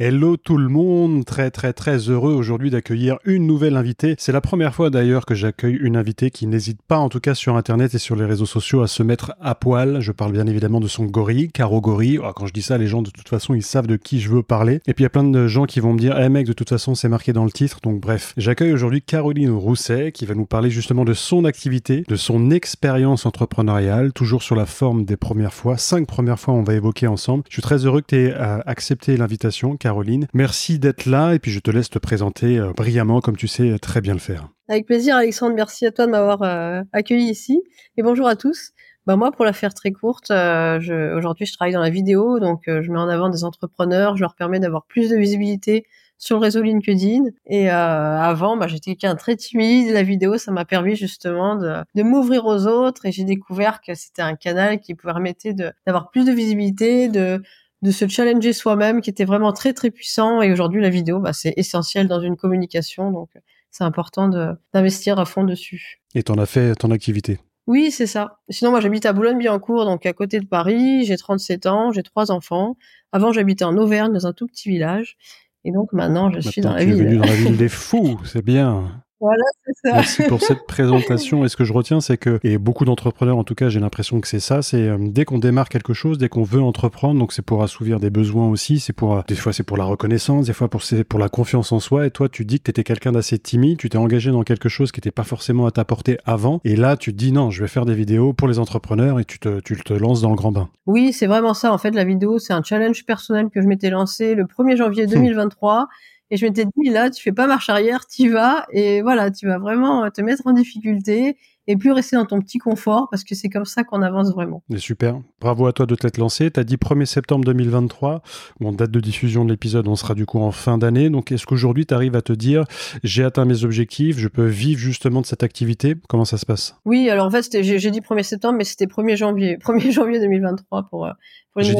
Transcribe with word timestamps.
Hello 0.00 0.36
tout 0.36 0.56
le 0.56 0.68
monde, 0.68 1.24
très 1.24 1.52
très 1.52 1.72
très 1.72 1.98
heureux 2.10 2.32
aujourd'hui 2.32 2.68
d'accueillir 2.68 3.18
une 3.24 3.46
nouvelle 3.46 3.76
invitée. 3.76 4.16
C'est 4.18 4.32
la 4.32 4.40
première 4.40 4.74
fois 4.74 4.90
d'ailleurs 4.90 5.24
que 5.24 5.36
j'accueille 5.36 5.78
une 5.80 5.96
invitée 5.96 6.32
qui 6.32 6.48
n'hésite 6.48 6.82
pas 6.82 6.98
en 6.98 7.08
tout 7.08 7.20
cas 7.20 7.36
sur 7.36 7.54
internet 7.54 7.94
et 7.94 7.98
sur 7.98 8.16
les 8.16 8.24
réseaux 8.24 8.44
sociaux 8.44 8.82
à 8.82 8.88
se 8.88 9.04
mettre 9.04 9.36
à 9.40 9.54
poil. 9.54 10.00
Je 10.00 10.10
parle 10.10 10.32
bien 10.32 10.48
évidemment 10.48 10.80
de 10.80 10.88
son 10.88 11.04
gorille, 11.04 11.48
Caro 11.52 11.80
Gorille. 11.80 12.18
Oh, 12.18 12.32
quand 12.34 12.46
je 12.46 12.52
dis 12.52 12.60
ça, 12.60 12.76
les 12.76 12.88
gens 12.88 13.02
de 13.02 13.10
toute 13.10 13.28
façon 13.28 13.54
ils 13.54 13.62
savent 13.62 13.86
de 13.86 13.94
qui 13.94 14.18
je 14.18 14.30
veux 14.30 14.42
parler. 14.42 14.80
Et 14.88 14.94
puis 14.94 15.02
il 15.02 15.04
y 15.04 15.06
a 15.06 15.10
plein 15.10 15.22
de 15.22 15.46
gens 15.46 15.64
qui 15.64 15.78
vont 15.78 15.92
me 15.92 15.98
dire, 16.00 16.18
eh 16.18 16.28
mec, 16.28 16.48
de 16.48 16.52
toute 16.52 16.70
façon 16.70 16.96
c'est 16.96 17.08
marqué 17.08 17.32
dans 17.32 17.44
le 17.44 17.52
titre. 17.52 17.78
Donc 17.84 18.00
bref, 18.00 18.34
j'accueille 18.36 18.72
aujourd'hui 18.72 19.00
Caroline 19.00 19.52
Rousset 19.52 20.10
qui 20.10 20.26
va 20.26 20.34
nous 20.34 20.46
parler 20.46 20.70
justement 20.70 21.04
de 21.04 21.14
son 21.14 21.44
activité, 21.44 22.02
de 22.08 22.16
son 22.16 22.50
expérience 22.50 23.26
entrepreneuriale, 23.26 24.12
toujours 24.12 24.42
sur 24.42 24.56
la 24.56 24.66
forme 24.66 25.04
des 25.04 25.16
premières 25.16 25.54
fois. 25.54 25.78
Cinq 25.78 26.08
premières 26.08 26.40
fois 26.40 26.52
on 26.54 26.64
va 26.64 26.74
évoquer 26.74 27.06
ensemble. 27.06 27.44
Je 27.48 27.54
suis 27.54 27.62
très 27.62 27.86
heureux 27.86 28.00
que 28.00 28.08
tu 28.08 28.16
aies 28.16 28.34
euh, 28.34 28.58
accepté 28.66 29.16
l'invitation. 29.16 29.76
Caroline. 29.84 30.28
Merci 30.32 30.78
d'être 30.78 31.04
là 31.04 31.34
et 31.34 31.38
puis 31.38 31.50
je 31.50 31.60
te 31.60 31.70
laisse 31.70 31.90
te 31.90 31.98
présenter 31.98 32.58
euh, 32.58 32.72
brillamment 32.72 33.20
comme 33.20 33.36
tu 33.36 33.46
sais 33.46 33.78
très 33.78 34.00
bien 34.00 34.14
le 34.14 34.18
faire. 34.18 34.48
Avec 34.66 34.86
plaisir 34.86 35.14
Alexandre, 35.14 35.54
merci 35.54 35.84
à 35.84 35.90
toi 35.90 36.06
de 36.06 36.10
m'avoir 36.10 36.42
euh, 36.42 36.80
accueilli 36.94 37.28
ici 37.28 37.62
et 37.98 38.02
bonjour 38.02 38.26
à 38.26 38.34
tous. 38.34 38.70
Bah 39.06 39.16
moi, 39.16 39.30
pour 39.30 39.44
la 39.44 39.52
faire 39.52 39.74
très 39.74 39.92
courte, 39.92 40.30
euh, 40.30 40.78
aujourd'hui 41.14 41.44
je 41.44 41.52
travaille 41.52 41.74
dans 41.74 41.82
la 41.82 41.90
vidéo, 41.90 42.40
donc 42.40 42.62
je 42.66 42.90
mets 42.90 42.98
en 42.98 43.10
avant 43.10 43.28
des 43.28 43.44
entrepreneurs, 43.44 44.16
je 44.16 44.22
leur 44.22 44.34
permets 44.34 44.58
d'avoir 44.58 44.86
plus 44.86 45.10
de 45.10 45.16
visibilité 45.16 45.84
sur 46.16 46.36
le 46.36 46.40
réseau 46.40 46.62
LinkedIn. 46.62 47.24
Et 47.44 47.68
avant, 47.68 48.56
bah, 48.56 48.66
j'étais 48.66 48.94
quelqu'un 48.94 49.16
très 49.16 49.36
timide. 49.36 49.92
La 49.92 50.02
vidéo, 50.02 50.38
ça 50.38 50.50
m'a 50.50 50.64
permis 50.64 50.96
justement 50.96 51.56
de, 51.56 51.74
de 51.94 52.02
m'ouvrir 52.02 52.46
aux 52.46 52.66
autres 52.66 53.04
et 53.04 53.12
j'ai 53.12 53.24
découvert 53.24 53.82
que 53.82 53.92
c'était 53.94 54.22
un 54.22 54.34
canal 54.34 54.80
qui 54.80 54.94
permettait 54.94 55.52
d'avoir 55.52 56.08
plus 56.10 56.24
de 56.24 56.32
visibilité, 56.32 57.10
de 57.10 57.42
de 57.84 57.90
se 57.90 58.08
challenger 58.08 58.54
soi-même 58.54 59.02
qui 59.02 59.10
était 59.10 59.26
vraiment 59.26 59.52
très 59.52 59.74
très 59.74 59.90
puissant 59.90 60.40
et 60.40 60.50
aujourd'hui 60.50 60.80
la 60.80 60.88
vidéo 60.88 61.20
bah, 61.20 61.34
c'est 61.34 61.52
essentiel 61.58 62.08
dans 62.08 62.20
une 62.20 62.34
communication 62.34 63.10
donc 63.10 63.28
c'est 63.70 63.84
important 63.84 64.28
d'investir 64.72 65.18
à 65.18 65.26
fond 65.26 65.44
dessus. 65.44 66.00
Et 66.14 66.22
t'en 66.22 66.38
as 66.38 66.46
fait 66.46 66.74
ton 66.76 66.90
activité? 66.92 67.40
Oui, 67.66 67.90
c'est 67.90 68.06
ça. 68.06 68.38
Sinon 68.48 68.70
moi 68.70 68.80
j'habite 68.80 69.04
à 69.04 69.12
Boulogne-Billancourt 69.12 69.84
donc 69.84 70.06
à 70.06 70.14
côté 70.14 70.40
de 70.40 70.46
Paris, 70.46 71.04
j'ai 71.04 71.16
37 71.18 71.66
ans, 71.66 71.92
j'ai 71.92 72.02
trois 72.02 72.30
enfants. 72.30 72.78
Avant 73.12 73.32
j'habitais 73.32 73.64
en 73.64 73.76
Auvergne 73.76 74.14
dans 74.14 74.26
un 74.26 74.32
tout 74.32 74.46
petit 74.46 74.70
village 74.70 75.18
et 75.64 75.70
donc 75.70 75.92
maintenant 75.92 76.32
je 76.32 76.40
suis 76.40 76.62
dans 76.62 76.72
la 76.72 76.86
ville. 76.86 76.94
venu 76.94 77.18
dans 77.18 77.26
la 77.26 77.34
ville 77.34 77.58
des 77.58 77.68
fous, 77.68 78.18
c'est 78.24 78.44
bien. 78.44 79.03
Voilà, 79.24 79.44
c'est 79.64 79.88
ça. 79.88 79.94
Merci 79.94 80.22
pour 80.24 80.42
cette 80.42 80.66
présentation. 80.66 81.46
Et 81.46 81.48
ce 81.48 81.56
que 81.56 81.64
je 81.64 81.72
retiens, 81.72 82.02
c'est 82.02 82.18
que, 82.18 82.38
et 82.44 82.58
beaucoup 82.58 82.84
d'entrepreneurs, 82.84 83.38
en 83.38 83.44
tout 83.44 83.54
cas, 83.54 83.70
j'ai 83.70 83.80
l'impression 83.80 84.20
que 84.20 84.28
c'est 84.28 84.38
ça, 84.38 84.60
c'est 84.60 84.82
euh, 84.82 84.98
dès 85.00 85.24
qu'on 85.24 85.38
démarre 85.38 85.70
quelque 85.70 85.94
chose, 85.94 86.18
dès 86.18 86.28
qu'on 86.28 86.42
veut 86.42 86.60
entreprendre, 86.60 87.18
donc 87.18 87.32
c'est 87.32 87.40
pour 87.40 87.62
assouvir 87.62 88.00
des 88.00 88.10
besoins 88.10 88.50
aussi, 88.50 88.80
c'est 88.80 88.92
pour, 88.92 89.16
euh, 89.16 89.22
des 89.26 89.34
fois 89.34 89.54
c'est 89.54 89.62
pour 89.62 89.78
la 89.78 89.84
reconnaissance, 89.84 90.44
des 90.44 90.52
fois 90.52 90.68
pour, 90.68 90.82
c'est 90.82 91.04
pour 91.04 91.18
la 91.18 91.30
confiance 91.30 91.72
en 91.72 91.80
soi. 91.80 92.06
Et 92.06 92.10
toi, 92.10 92.28
tu 92.28 92.44
dis 92.44 92.58
que 92.58 92.64
tu 92.64 92.70
étais 92.70 92.84
quelqu'un 92.84 93.12
d'assez 93.12 93.38
timide, 93.38 93.78
tu 93.78 93.88
t'es 93.88 93.96
engagé 93.96 94.30
dans 94.30 94.42
quelque 94.42 94.68
chose 94.68 94.92
qui 94.92 94.98
n'était 94.98 95.10
pas 95.10 95.24
forcément 95.24 95.64
à 95.64 95.70
ta 95.70 95.86
portée 95.86 96.18
avant. 96.26 96.60
Et 96.62 96.76
là, 96.76 96.98
tu 96.98 97.10
te 97.12 97.16
dis 97.16 97.32
non, 97.32 97.50
je 97.50 97.62
vais 97.62 97.68
faire 97.68 97.86
des 97.86 97.94
vidéos 97.94 98.34
pour 98.34 98.46
les 98.46 98.58
entrepreneurs 98.58 99.20
et 99.20 99.24
tu 99.24 99.38
te, 99.38 99.60
tu 99.60 99.74
te 99.78 99.94
lances 99.94 100.20
dans 100.20 100.28
le 100.30 100.36
grand 100.36 100.52
bain. 100.52 100.68
Oui, 100.84 101.14
c'est 101.14 101.26
vraiment 101.26 101.54
ça. 101.54 101.72
En 101.72 101.78
fait, 101.78 101.92
la 101.92 102.04
vidéo, 102.04 102.38
c'est 102.38 102.52
un 102.52 102.62
challenge 102.62 103.06
personnel 103.06 103.48
que 103.48 103.62
je 103.62 103.66
m'étais 103.66 103.88
lancé 103.88 104.34
le 104.34 104.44
1er 104.44 104.76
janvier 104.76 105.06
2023. 105.06 105.78
Hum. 105.78 105.86
Et 106.30 106.36
je 106.36 106.46
m'étais 106.46 106.64
dit, 106.64 106.90
là, 106.90 107.10
tu 107.10 107.22
fais 107.22 107.32
pas 107.32 107.46
marche 107.46 107.68
arrière, 107.68 108.06
tu 108.06 108.30
vas, 108.30 108.66
et 108.72 109.02
voilà, 109.02 109.30
tu 109.30 109.46
vas 109.46 109.58
vraiment 109.58 110.10
te 110.10 110.20
mettre 110.22 110.46
en 110.46 110.52
difficulté 110.52 111.36
et 111.66 111.76
plus 111.76 111.92
rester 111.92 112.16
dans 112.16 112.26
ton 112.26 112.40
petit 112.40 112.58
confort 112.58 113.08
parce 113.10 113.24
que 113.24 113.34
c'est 113.34 113.48
comme 113.48 113.64
ça 113.64 113.84
qu'on 113.84 114.02
avance 114.02 114.32
vraiment. 114.32 114.62
super. 114.76 115.20
Bravo 115.40 115.66
à 115.66 115.72
toi 115.72 115.86
de 115.86 115.94
t'être 115.94 116.18
lancé. 116.18 116.50
Tu 116.50 116.60
as 116.60 116.64
dit 116.64 116.76
1er 116.76 117.04
septembre 117.06 117.44
2023. 117.44 118.22
Bon, 118.60 118.72
date 118.72 118.90
de 118.90 119.00
diffusion 119.00 119.44
de 119.44 119.50
l'épisode, 119.50 119.88
on 119.88 119.96
sera 119.96 120.14
du 120.14 120.26
coup 120.26 120.40
en 120.40 120.50
fin 120.50 120.78
d'année. 120.78 121.10
Donc, 121.10 121.32
est-ce 121.32 121.46
qu'aujourd'hui, 121.46 121.86
tu 121.86 121.94
arrives 121.94 122.16
à 122.16 122.22
te 122.22 122.32
dire, 122.32 122.64
j'ai 123.02 123.24
atteint 123.24 123.44
mes 123.44 123.64
objectifs, 123.64 124.18
je 124.18 124.28
peux 124.28 124.46
vivre 124.46 124.78
justement 124.80 125.20
de 125.20 125.26
cette 125.26 125.42
activité? 125.42 125.94
Comment 126.08 126.24
ça 126.24 126.36
se 126.38 126.46
passe? 126.46 126.76
Oui, 126.84 127.08
alors 127.08 127.26
en 127.26 127.30
fait, 127.30 127.62
j'ai 127.62 127.90
dit 127.90 128.00
1er 128.00 128.22
septembre, 128.22 128.56
mais 128.58 128.64
c'était 128.64 128.86
1er 128.86 129.16
janvier, 129.16 129.56
1er 129.64 129.90
janvier 129.90 130.20
2023 130.20 130.84
pour. 130.90 131.06
Euh, 131.06 131.10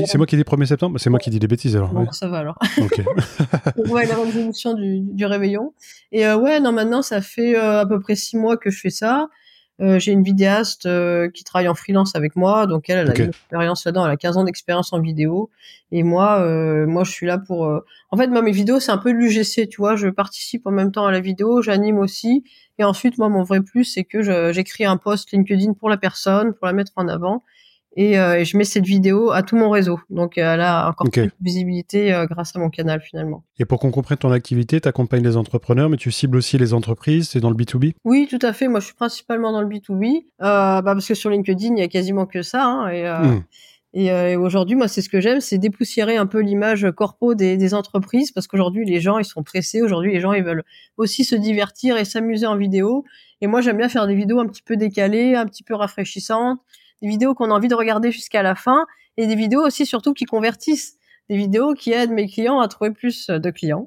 c'est 0.07 0.17
moi 0.19 0.27
qui 0.27 0.37
dis 0.37 0.43
1er 0.43 0.67
septembre, 0.67 1.01
c'est 1.01 1.11
moi 1.11 1.19
qui 1.19 1.31
dis 1.31 1.41
des 1.41 1.49
bêtises 1.49 1.75
alors. 1.75 1.93
Bon, 1.93 2.11
ça 2.13 2.29
va 2.29 2.39
alors. 2.39 2.59
Ok. 2.81 3.01
ouais, 3.91 4.07
la 4.07 4.17
résolution 4.17 4.75
du, 4.75 5.01
du 5.01 5.27
réveillon. 5.27 5.73
Et 6.13 6.27
euh, 6.27 6.37
ouais, 6.37 6.61
non, 6.61 6.73
maintenant, 6.73 7.03
ça 7.03 7.21
fait 7.21 7.57
euh, 7.57 7.81
à 7.81 7.87
peu 7.87 7.99
près 8.01 8.15
six 8.15 8.37
mois 8.37 8.57
que 8.57 8.71
je 8.71 8.79
fais 8.79 8.91
ça. 8.91 9.29
Euh, 9.81 9.99
j'ai 9.99 10.13
une 10.13 10.23
vidéaste 10.23 10.87
euh, 10.87 11.29
qui 11.31 11.43
travaille 11.43 11.67
en 11.67 11.75
freelance 11.75 12.15
avec 12.15 12.37
moi, 12.37 12.67
donc 12.69 12.89
elle, 12.89 12.99
elle 12.99 13.11
a 13.11 13.25
une 13.25 13.31
expérience 13.31 13.85
là-dedans, 13.85 14.07
elle 14.07 14.13
a 14.13 14.17
15 14.17 14.37
ans 14.37 14.45
d'expérience 14.45 14.93
en 14.93 15.01
vidéo. 15.01 15.51
Et 15.91 16.05
moi, 16.05 16.41
euh, 16.43 16.87
moi, 16.87 17.03
je 17.03 17.11
suis 17.11 17.27
là 17.27 17.39
pour. 17.39 17.69
En 18.11 18.17
fait, 18.17 18.29
moi, 18.29 18.43
mes 18.43 18.53
vidéos, 18.53 18.79
c'est 18.79 18.93
un 18.93 18.99
peu 18.99 19.11
l'UGC, 19.11 19.69
tu 19.69 19.79
vois. 19.79 19.97
Je 19.97 20.09
participe 20.09 20.67
en 20.67 20.71
même 20.71 20.93
temps 20.93 21.07
à 21.07 21.13
la 21.13 21.21
vidéo, 21.21 21.61
j'anime 21.61 21.99
aussi. 21.99 22.45
Et 22.79 22.85
ensuite, 22.85 23.19
moi, 23.19 23.29
mon 23.29 23.43
vrai 23.43 23.61
plus, 23.63 23.85
c'est 23.85 24.05
que 24.05 24.53
j'écris 24.53 24.85
un 24.85 24.97
post 24.97 25.33
LinkedIn 25.33 25.75
pour 25.75 25.89
la 25.89 25.97
personne, 25.97 26.55
pour 26.55 26.67
la 26.67 26.73
mettre 26.73 26.93
en 26.97 27.09
avant. 27.09 27.43
Euh, 27.99 28.35
et, 28.35 28.45
je 28.45 28.57
mets 28.57 28.65
cette 28.65 28.85
vidéo 28.85 29.31
à 29.31 29.43
tout 29.43 29.57
mon 29.57 29.71
réseau. 29.71 30.01
Donc 30.11 30.37
elle 30.37 30.61
a 30.61 30.89
encore 30.89 31.09
plus 31.11 31.27
de 31.27 31.33
visibilité 31.41 32.13
euh, 32.13 32.27
grâce 32.27 32.55
à 32.57 32.59
mon 32.59 32.71
canal 32.71 33.01
finalement. 33.01 33.45
Et 33.59 33.65
pour 33.65 33.79
qu'on 33.79 33.91
comprenne 33.91 34.19
ton 34.19 34.33
activité, 34.33 34.81
tu 34.81 34.89
accompagnes 34.89 35.23
les 35.23 35.37
entrepreneurs, 35.37 35.89
mais 35.89 35.97
tu 35.97 36.11
cibles 36.11 36.37
aussi 36.37 36.59
les 36.59 36.75
entreprises, 36.75 37.31
c'est 37.31 37.41
dans 37.41 37.51
le 37.51 37.57
B2B 37.57 37.95
Oui, 38.05 38.27
tout 38.29 38.45
à 38.45 38.53
fait. 38.53 38.69
Moi, 38.69 38.81
je 38.81 38.87
suis 38.87 38.95
principalement 38.95 39.53
dans 39.53 39.63
le 39.63 39.69
B2B, 39.69 40.17
euh, 40.17 40.23
bah, 40.41 40.83
parce 40.83 41.07
que 41.07 41.15
sur 41.15 41.31
LinkedIn, 41.31 41.77
il 41.77 41.79
y 41.79 41.83
a 41.83 41.89
quasiment 41.89 42.27
que 42.27 42.43
ça. 42.43 42.65
Hein, 42.65 42.89
et, 42.89 43.09
hmm. 43.09 43.43
et, 43.95 44.37
aujourd'hui, 44.37 44.75
moi, 44.75 44.89
c'est 44.89 45.03
ce 45.03 45.09
que 45.09 45.21
j'aime, 45.21 45.41
c'est 45.41 45.59
dépoussiérer 45.59 46.17
un 46.17 46.27
peu 46.27 46.41
l'image 46.41 46.87
corpo 46.97 47.35
des, 47.35 47.57
des 47.57 47.75
entreprises, 47.75 48.33
parce 48.33 48.49
qu'aujourd'hui, 48.49 48.85
les 48.85 49.01
gens, 49.01 49.19
ils 49.19 49.25
sont 49.25 49.45
pressés. 49.45 49.83
Aujourd'hui, 49.83 50.13
les 50.13 50.21
gens, 50.21 50.33
ils 50.33 50.43
veulent 50.43 50.65
aussi 50.97 51.25
se 51.25 51.37
divertir 51.37 51.97
et 51.97 52.05
s'amuser 52.05 52.47
en 52.47 52.57
vidéo. 52.57 53.05
Et 53.41 53.47
moi, 53.47 53.61
j'aime 53.61 53.77
bien 53.77 53.89
faire 53.89 54.09
des 54.09 54.15
vidéos 54.17 54.41
un 54.41 54.47
petit 54.47 54.63
peu 54.63 54.77
décalées, 54.77 55.37
un 55.37 55.47
petit 55.47 55.63
peu 55.63 55.75
rafraîchissantes 55.75 56.59
des 57.05 57.11
vidéos 57.11 57.35
qu'on 57.35 57.51
a 57.51 57.55
envie 57.55 57.69
de 57.69 57.75
regarder 57.75 58.11
jusqu'à 58.11 58.43
la 58.43 58.55
fin 58.55 58.87
et 59.19 59.27
des 59.27 59.35
vidéos 59.35 59.61
aussi 59.61 59.85
surtout 59.85 60.15
qui 60.15 60.25
convertissent 60.25 60.97
des 61.31 61.37
vidéos 61.37 61.73
qui 61.75 61.93
aident 61.93 62.11
mes 62.11 62.29
clients 62.29 62.61
à 62.61 62.69
trouver 62.69 62.91
plus 62.91 63.29
de 63.29 63.51
clients. 63.51 63.87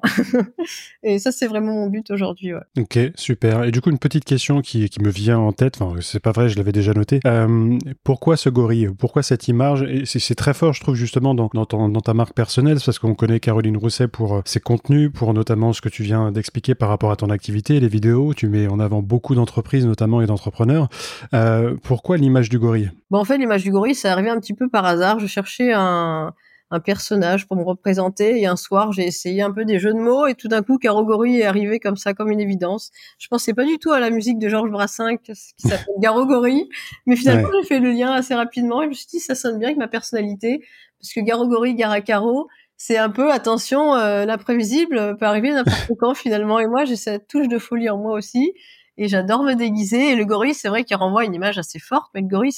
et 1.04 1.18
ça, 1.20 1.30
c'est 1.30 1.46
vraiment 1.46 1.72
mon 1.72 1.86
but 1.88 2.10
aujourd'hui. 2.10 2.52
Ouais. 2.52 2.60
Ok, 2.78 2.98
super. 3.14 3.64
Et 3.64 3.70
du 3.70 3.80
coup, 3.80 3.90
une 3.90 3.98
petite 3.98 4.24
question 4.24 4.60
qui, 4.60 4.88
qui 4.88 5.00
me 5.00 5.10
vient 5.10 5.38
en 5.38 5.52
tête, 5.52 5.80
enfin, 5.80 6.00
c'est 6.00 6.20
pas 6.20 6.32
vrai, 6.32 6.48
je 6.48 6.56
l'avais 6.56 6.72
déjà 6.72 6.94
noté. 6.94 7.20
Euh, 7.26 7.78
pourquoi 8.02 8.36
ce 8.36 8.48
gorille 8.48 8.90
Pourquoi 8.98 9.22
cette 9.22 9.46
image? 9.46 9.86
C'est 10.04 10.34
très 10.34 10.52
fort, 10.52 10.72
je 10.72 10.80
trouve, 10.80 10.96
justement, 10.96 11.34
dans, 11.34 11.48
dans, 11.52 11.88
dans 11.88 12.00
ta 12.00 12.14
marque 12.14 12.34
personnelle, 12.34 12.78
parce 12.84 12.98
qu'on 12.98 13.14
connaît 13.14 13.38
Caroline 13.38 13.76
Rousset 13.76 14.08
pour 14.08 14.34
euh, 14.34 14.42
ses 14.44 14.60
contenus, 14.60 15.12
pour 15.12 15.32
notamment 15.32 15.72
ce 15.72 15.80
que 15.80 15.88
tu 15.88 16.02
viens 16.02 16.32
d'expliquer 16.32 16.74
par 16.74 16.88
rapport 16.88 17.12
à 17.12 17.16
ton 17.16 17.30
activité, 17.30 17.78
les 17.78 17.88
vidéos. 17.88 18.34
Tu 18.34 18.48
mets 18.48 18.66
en 18.66 18.80
avant 18.80 19.00
beaucoup 19.00 19.36
d'entreprises, 19.36 19.86
notamment, 19.86 20.20
et 20.20 20.26
d'entrepreneurs. 20.26 20.88
Euh, 21.34 21.76
pourquoi 21.84 22.16
l'image 22.16 22.48
du 22.48 22.58
gorille? 22.58 22.90
Bon, 23.10 23.18
En 23.18 23.24
fait, 23.24 23.38
l'image 23.38 23.62
du 23.62 23.70
gorille, 23.70 23.94
ça 23.94 24.12
arrivé 24.12 24.30
un 24.30 24.40
petit 24.40 24.54
peu 24.54 24.68
par 24.68 24.84
hasard. 24.84 25.20
Je 25.20 25.26
cherchais 25.26 25.72
un 25.72 26.34
un 26.70 26.80
personnage 26.80 27.46
pour 27.46 27.56
me 27.56 27.62
représenter. 27.62 28.40
Et 28.40 28.46
un 28.46 28.56
soir, 28.56 28.92
j'ai 28.92 29.06
essayé 29.06 29.42
un 29.42 29.50
peu 29.50 29.64
des 29.64 29.78
jeux 29.78 29.92
de 29.92 29.98
mots 29.98 30.26
et 30.26 30.34
tout 30.34 30.48
d'un 30.48 30.62
coup, 30.62 30.78
Garogori 30.78 31.40
est 31.40 31.44
arrivé 31.44 31.80
comme 31.80 31.96
ça, 31.96 32.14
comme 32.14 32.30
une 32.30 32.40
évidence. 32.40 32.90
Je 33.18 33.28
pensais 33.28 33.54
pas 33.54 33.64
du 33.64 33.78
tout 33.78 33.92
à 33.92 34.00
la 34.00 34.10
musique 34.10 34.38
de 34.38 34.48
Georges 34.48 34.70
Brassens 34.70 35.16
qui 35.16 35.34
s'appelle 35.34 35.94
Garogori, 35.98 36.68
mais 37.06 37.16
finalement, 37.16 37.48
j'ai 37.60 37.66
fait 37.66 37.80
le 37.80 37.90
lien 37.90 38.12
assez 38.12 38.34
rapidement 38.34 38.82
et 38.82 38.84
je 38.84 38.88
me 38.90 38.94
suis 38.94 39.06
dit, 39.10 39.20
ça 39.20 39.34
sonne 39.34 39.58
bien 39.58 39.68
avec 39.68 39.78
ma 39.78 39.88
personnalité 39.88 40.64
parce 41.00 41.12
que 41.12 41.20
Garogori, 41.20 41.74
Garacaro, 41.74 42.48
c'est 42.76 42.96
un 42.96 43.10
peu 43.10 43.32
attention, 43.32 43.94
euh, 43.94 44.24
l'imprévisible 44.24 45.16
peut 45.18 45.26
arriver 45.26 45.50
n'importe 45.50 45.90
quand 45.98 46.14
finalement. 46.14 46.58
Et 46.60 46.66
moi, 46.66 46.84
j'ai 46.84 46.96
cette 46.96 47.26
touche 47.26 47.48
de 47.48 47.58
folie 47.58 47.90
en 47.90 47.98
moi 47.98 48.14
aussi 48.14 48.52
et 48.98 49.08
j'adore 49.08 49.42
me 49.42 49.54
déguiser. 49.54 50.10
Et 50.10 50.14
le 50.16 50.24
gorille, 50.24 50.54
c'est 50.54 50.68
vrai 50.68 50.84
qu'il 50.84 50.96
renvoie 50.96 51.24
une 51.24 51.34
image 51.34 51.58
assez 51.58 51.78
forte, 51.78 52.10
mais 52.14 52.20
le 52.20 52.28
gorille, 52.28 52.52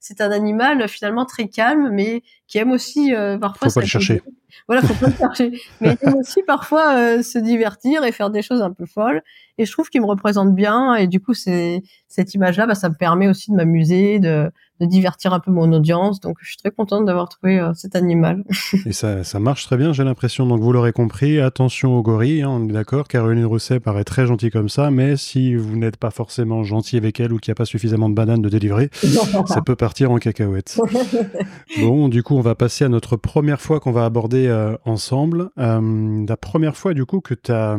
c'est 0.00 0.20
un 0.20 0.30
animal 0.30 0.86
finalement 0.88 1.24
très 1.26 1.48
calme, 1.48 1.90
mais 1.90 2.22
qui 2.50 2.58
aime 2.58 2.72
aussi 2.72 3.14
euh, 3.14 3.38
parfois. 3.38 3.68
Faut 3.68 3.74
pas 3.74 3.80
le 3.80 3.86
chercher. 3.86 4.22
Voilà, 4.66 4.82
faut 4.82 4.94
pas 4.94 5.06
le 5.06 5.16
chercher. 5.16 5.52
Mais 5.80 5.96
il 6.02 6.08
aime 6.08 6.16
aussi 6.16 6.42
parfois 6.42 6.96
euh, 6.96 7.22
se 7.22 7.38
divertir 7.38 8.04
et 8.04 8.10
faire 8.10 8.30
des 8.30 8.42
choses 8.42 8.60
un 8.60 8.72
peu 8.72 8.86
folles. 8.86 9.22
Et 9.56 9.66
je 9.66 9.72
trouve 9.72 9.88
qu'il 9.88 10.00
me 10.00 10.06
représente 10.06 10.54
bien. 10.54 10.94
Et 10.96 11.06
du 11.06 11.20
coup, 11.20 11.32
c'est 11.32 11.82
cette 12.08 12.34
image-là, 12.34 12.66
bah, 12.66 12.74
ça 12.74 12.88
me 12.88 12.94
permet 12.94 13.28
aussi 13.28 13.52
de 13.52 13.56
m'amuser, 13.56 14.18
de, 14.18 14.50
de 14.80 14.86
divertir 14.86 15.34
un 15.34 15.40
peu 15.40 15.50
mon 15.50 15.70
audience. 15.72 16.20
Donc, 16.20 16.38
je 16.40 16.48
suis 16.48 16.56
très 16.56 16.70
contente 16.70 17.04
d'avoir 17.04 17.28
trouvé 17.28 17.58
euh, 17.58 17.72
cet 17.74 17.94
animal. 17.94 18.42
Et 18.86 18.92
ça, 18.92 19.22
ça 19.22 19.38
marche 19.38 19.64
très 19.66 19.76
bien, 19.76 19.92
j'ai 19.92 20.04
l'impression. 20.04 20.46
Donc, 20.46 20.60
vous 20.60 20.72
l'aurez 20.72 20.92
compris, 20.92 21.38
attention 21.38 21.96
aux 21.96 22.02
gorilles, 22.02 22.42
hein, 22.42 22.48
on 22.50 22.68
est 22.68 22.72
d'accord. 22.72 23.06
Caroline 23.06 23.44
Rousset 23.44 23.80
paraît 23.80 24.04
très 24.04 24.26
gentille 24.26 24.50
comme 24.50 24.70
ça, 24.70 24.90
mais 24.90 25.16
si 25.16 25.54
vous 25.54 25.76
n'êtes 25.76 25.98
pas 25.98 26.10
forcément 26.10 26.64
gentil 26.64 26.96
avec 26.96 27.20
elle 27.20 27.32
ou 27.32 27.38
qu'il 27.38 27.50
n'y 27.50 27.54
a 27.54 27.56
pas 27.56 27.66
suffisamment 27.66 28.08
de 28.08 28.14
bananes 28.14 28.42
de 28.42 28.48
délivrer, 28.48 28.88
ça 29.46 29.60
peut 29.60 29.76
partir 29.76 30.10
en 30.10 30.16
cacahuète. 30.16 30.80
bon, 31.80 32.08
du 32.08 32.22
coup, 32.22 32.39
on 32.40 32.42
va 32.42 32.54
passer 32.54 32.86
à 32.86 32.88
notre 32.88 33.16
première 33.16 33.60
fois 33.60 33.80
qu'on 33.80 33.92
va 33.92 34.06
aborder 34.06 34.46
euh, 34.46 34.74
ensemble. 34.86 35.50
Euh, 35.58 36.24
la 36.26 36.36
première 36.38 36.74
fois, 36.74 36.94
du 36.94 37.04
coup, 37.04 37.20
que 37.20 37.34
tu 37.34 37.52
as 37.52 37.76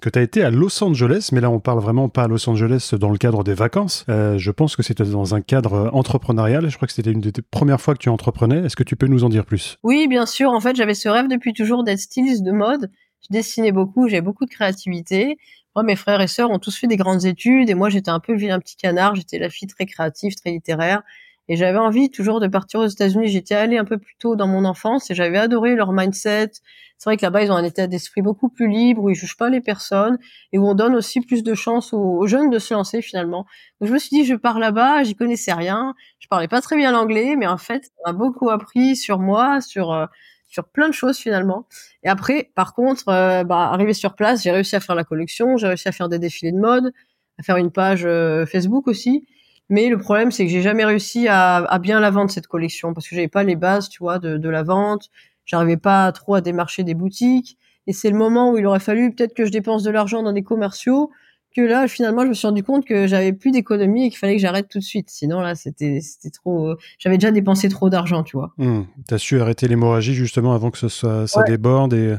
que 0.00 0.08
tu 0.08 0.20
été 0.20 0.44
à 0.44 0.50
Los 0.50 0.82
Angeles, 0.84 1.30
mais 1.32 1.40
là 1.40 1.50
on 1.50 1.60
parle 1.60 1.80
vraiment 1.80 2.08
pas 2.08 2.24
à 2.24 2.28
Los 2.28 2.48
Angeles 2.48 2.94
dans 2.98 3.10
le 3.10 3.18
cadre 3.18 3.42
des 3.42 3.54
vacances. 3.54 4.04
Euh, 4.08 4.38
je 4.38 4.50
pense 4.52 4.76
que 4.76 4.84
c'était 4.84 5.04
dans 5.04 5.34
un 5.34 5.40
cadre 5.40 5.90
entrepreneurial. 5.92 6.68
Je 6.68 6.76
crois 6.76 6.86
que 6.86 6.94
c'était 6.94 7.10
une 7.10 7.20
des 7.20 7.32
premières 7.50 7.80
fois 7.80 7.94
que 7.94 7.98
tu 7.98 8.08
entreprenais. 8.08 8.58
Est-ce 8.64 8.76
que 8.76 8.84
tu 8.84 8.94
peux 8.94 9.08
nous 9.08 9.24
en 9.24 9.28
dire 9.28 9.44
plus? 9.44 9.78
Oui, 9.82 10.06
bien 10.06 10.26
sûr. 10.26 10.50
En 10.50 10.60
fait, 10.60 10.76
j'avais 10.76 10.94
ce 10.94 11.08
rêve 11.08 11.26
depuis 11.26 11.52
toujours 11.52 11.82
d'être 11.82 11.98
styliste 11.98 12.44
de 12.44 12.52
mode. 12.52 12.90
Je 13.22 13.32
dessinais 13.32 13.72
beaucoup, 13.72 14.08
j'avais 14.08 14.22
beaucoup 14.22 14.44
de 14.44 14.50
créativité. 14.50 15.38
Moi, 15.74 15.82
mes 15.82 15.96
frères 15.96 16.20
et 16.20 16.28
sœurs 16.28 16.50
ont 16.50 16.60
tous 16.60 16.76
fait 16.76 16.86
des 16.86 16.96
grandes 16.96 17.24
études 17.24 17.68
et 17.68 17.74
moi, 17.74 17.88
j'étais 17.88 18.10
un 18.10 18.20
peu 18.20 18.32
le 18.32 18.38
vilain 18.38 18.60
petit 18.60 18.76
canard. 18.76 19.16
J'étais 19.16 19.40
la 19.40 19.50
fille 19.50 19.66
très 19.66 19.86
créative, 19.86 20.36
très 20.36 20.50
littéraire. 20.50 21.02
Et 21.48 21.56
j'avais 21.56 21.78
envie 21.78 22.10
toujours 22.10 22.40
de 22.40 22.46
partir 22.46 22.80
aux 22.80 22.86
États-Unis. 22.86 23.28
J'étais 23.28 23.54
allée 23.54 23.76
un 23.76 23.84
peu 23.84 23.98
plus 23.98 24.14
tôt 24.18 24.34
dans 24.36 24.46
mon 24.46 24.64
enfance 24.64 25.10
et 25.10 25.14
j'avais 25.14 25.38
adoré 25.38 25.74
leur 25.74 25.92
mindset. 25.92 26.52
C'est 26.96 27.10
vrai 27.10 27.16
que 27.16 27.22
là-bas, 27.22 27.42
ils 27.42 27.52
ont 27.52 27.56
un 27.56 27.64
état 27.64 27.86
d'esprit 27.86 28.22
beaucoup 28.22 28.48
plus 28.48 28.68
libre, 28.68 29.02
où 29.02 29.10
ils 29.10 29.14
jugent 29.14 29.36
pas 29.36 29.50
les 29.50 29.60
personnes 29.60 30.18
et 30.52 30.58
où 30.58 30.66
on 30.66 30.74
donne 30.74 30.94
aussi 30.94 31.20
plus 31.20 31.42
de 31.42 31.54
chance 31.54 31.92
aux, 31.92 32.26
jeunes 32.26 32.50
de 32.50 32.58
se 32.58 32.72
lancer 32.72 33.02
finalement. 33.02 33.46
Donc 33.80 33.88
je 33.88 33.92
me 33.92 33.98
suis 33.98 34.16
dit, 34.16 34.24
je 34.24 34.34
pars 34.34 34.58
là-bas, 34.58 35.02
j'y 35.02 35.14
connaissais 35.14 35.52
rien, 35.52 35.94
je 36.18 36.28
parlais 36.28 36.48
pas 36.48 36.60
très 36.62 36.76
bien 36.76 36.92
l'anglais, 36.92 37.36
mais 37.36 37.46
en 37.46 37.58
fait, 37.58 37.84
ça 37.84 37.90
m'a 38.06 38.12
beaucoup 38.12 38.48
appris 38.48 38.96
sur 38.96 39.18
moi, 39.18 39.60
sur 39.60 39.92
euh, 39.92 40.06
sur 40.54 40.68
plein 40.68 40.88
de 40.88 40.94
choses 40.94 41.18
finalement. 41.18 41.66
Et 42.04 42.08
après, 42.08 42.52
par 42.54 42.74
contre, 42.74 43.08
euh, 43.08 43.42
bah, 43.44 43.70
arrivé 43.72 43.92
sur 43.92 44.14
place, 44.14 44.42
j'ai 44.42 44.52
réussi 44.52 44.76
à 44.76 44.80
faire 44.80 44.94
la 44.94 45.04
collection, 45.04 45.56
j'ai 45.56 45.66
réussi 45.66 45.88
à 45.88 45.92
faire 45.92 46.08
des 46.08 46.20
défilés 46.20 46.52
de 46.52 46.58
mode, 46.58 46.92
à 47.38 47.42
faire 47.42 47.56
une 47.56 47.72
page 47.72 48.04
euh, 48.06 48.46
Facebook 48.46 48.86
aussi. 48.86 49.26
Mais 49.70 49.88
le 49.88 49.98
problème, 49.98 50.30
c'est 50.30 50.44
que 50.44 50.50
j'ai 50.50 50.62
jamais 50.62 50.84
réussi 50.84 51.26
à, 51.28 51.78
bien 51.80 52.00
la 52.00 52.10
vendre 52.10 52.30
cette 52.30 52.46
collection 52.46 52.92
parce 52.94 53.08
que 53.08 53.14
j'avais 53.14 53.28
pas 53.28 53.42
les 53.42 53.56
bases, 53.56 53.88
tu 53.88 53.98
vois, 53.98 54.18
de, 54.18 54.36
de 54.36 54.48
la 54.48 54.62
vente. 54.62 55.10
J'arrivais 55.46 55.76
pas 55.76 56.10
trop 56.12 56.34
à 56.34 56.40
démarcher 56.40 56.84
des 56.84 56.94
boutiques. 56.94 57.58
Et 57.86 57.92
c'est 57.92 58.10
le 58.10 58.16
moment 58.16 58.50
où 58.50 58.58
il 58.58 58.66
aurait 58.66 58.80
fallu 58.80 59.14
peut-être 59.14 59.34
que 59.34 59.44
je 59.44 59.50
dépense 59.50 59.82
de 59.82 59.90
l'argent 59.90 60.22
dans 60.22 60.32
des 60.32 60.42
commerciaux 60.42 61.10
que 61.54 61.60
là 61.60 61.86
finalement 61.86 62.22
je 62.22 62.28
me 62.28 62.34
suis 62.34 62.46
rendu 62.46 62.62
compte 62.62 62.84
que 62.84 63.06
j'avais 63.06 63.32
plus 63.32 63.52
d'économie 63.52 64.06
et 64.06 64.10
qu'il 64.10 64.18
fallait 64.18 64.34
que 64.34 64.42
j'arrête 64.42 64.68
tout 64.68 64.78
de 64.78 64.84
suite. 64.84 65.08
Sinon 65.08 65.40
là 65.40 65.54
c'était 65.54 66.00
c'était 66.00 66.30
trop 66.30 66.70
euh, 66.70 66.78
j'avais 66.98 67.16
déjà 67.16 67.30
dépensé 67.30 67.68
trop 67.68 67.88
d'argent 67.88 68.24
tu 68.24 68.36
vois. 68.36 68.52
Mmh. 68.58 68.82
tu 69.08 69.14
as 69.14 69.18
su 69.18 69.40
arrêter 69.40 69.68
l'hémorragie 69.68 70.14
justement 70.14 70.54
avant 70.54 70.70
que 70.70 70.78
ce 70.78 70.88
soit 70.88 71.26
ça 71.26 71.42
déborde 71.44 71.94
et, 71.94 72.16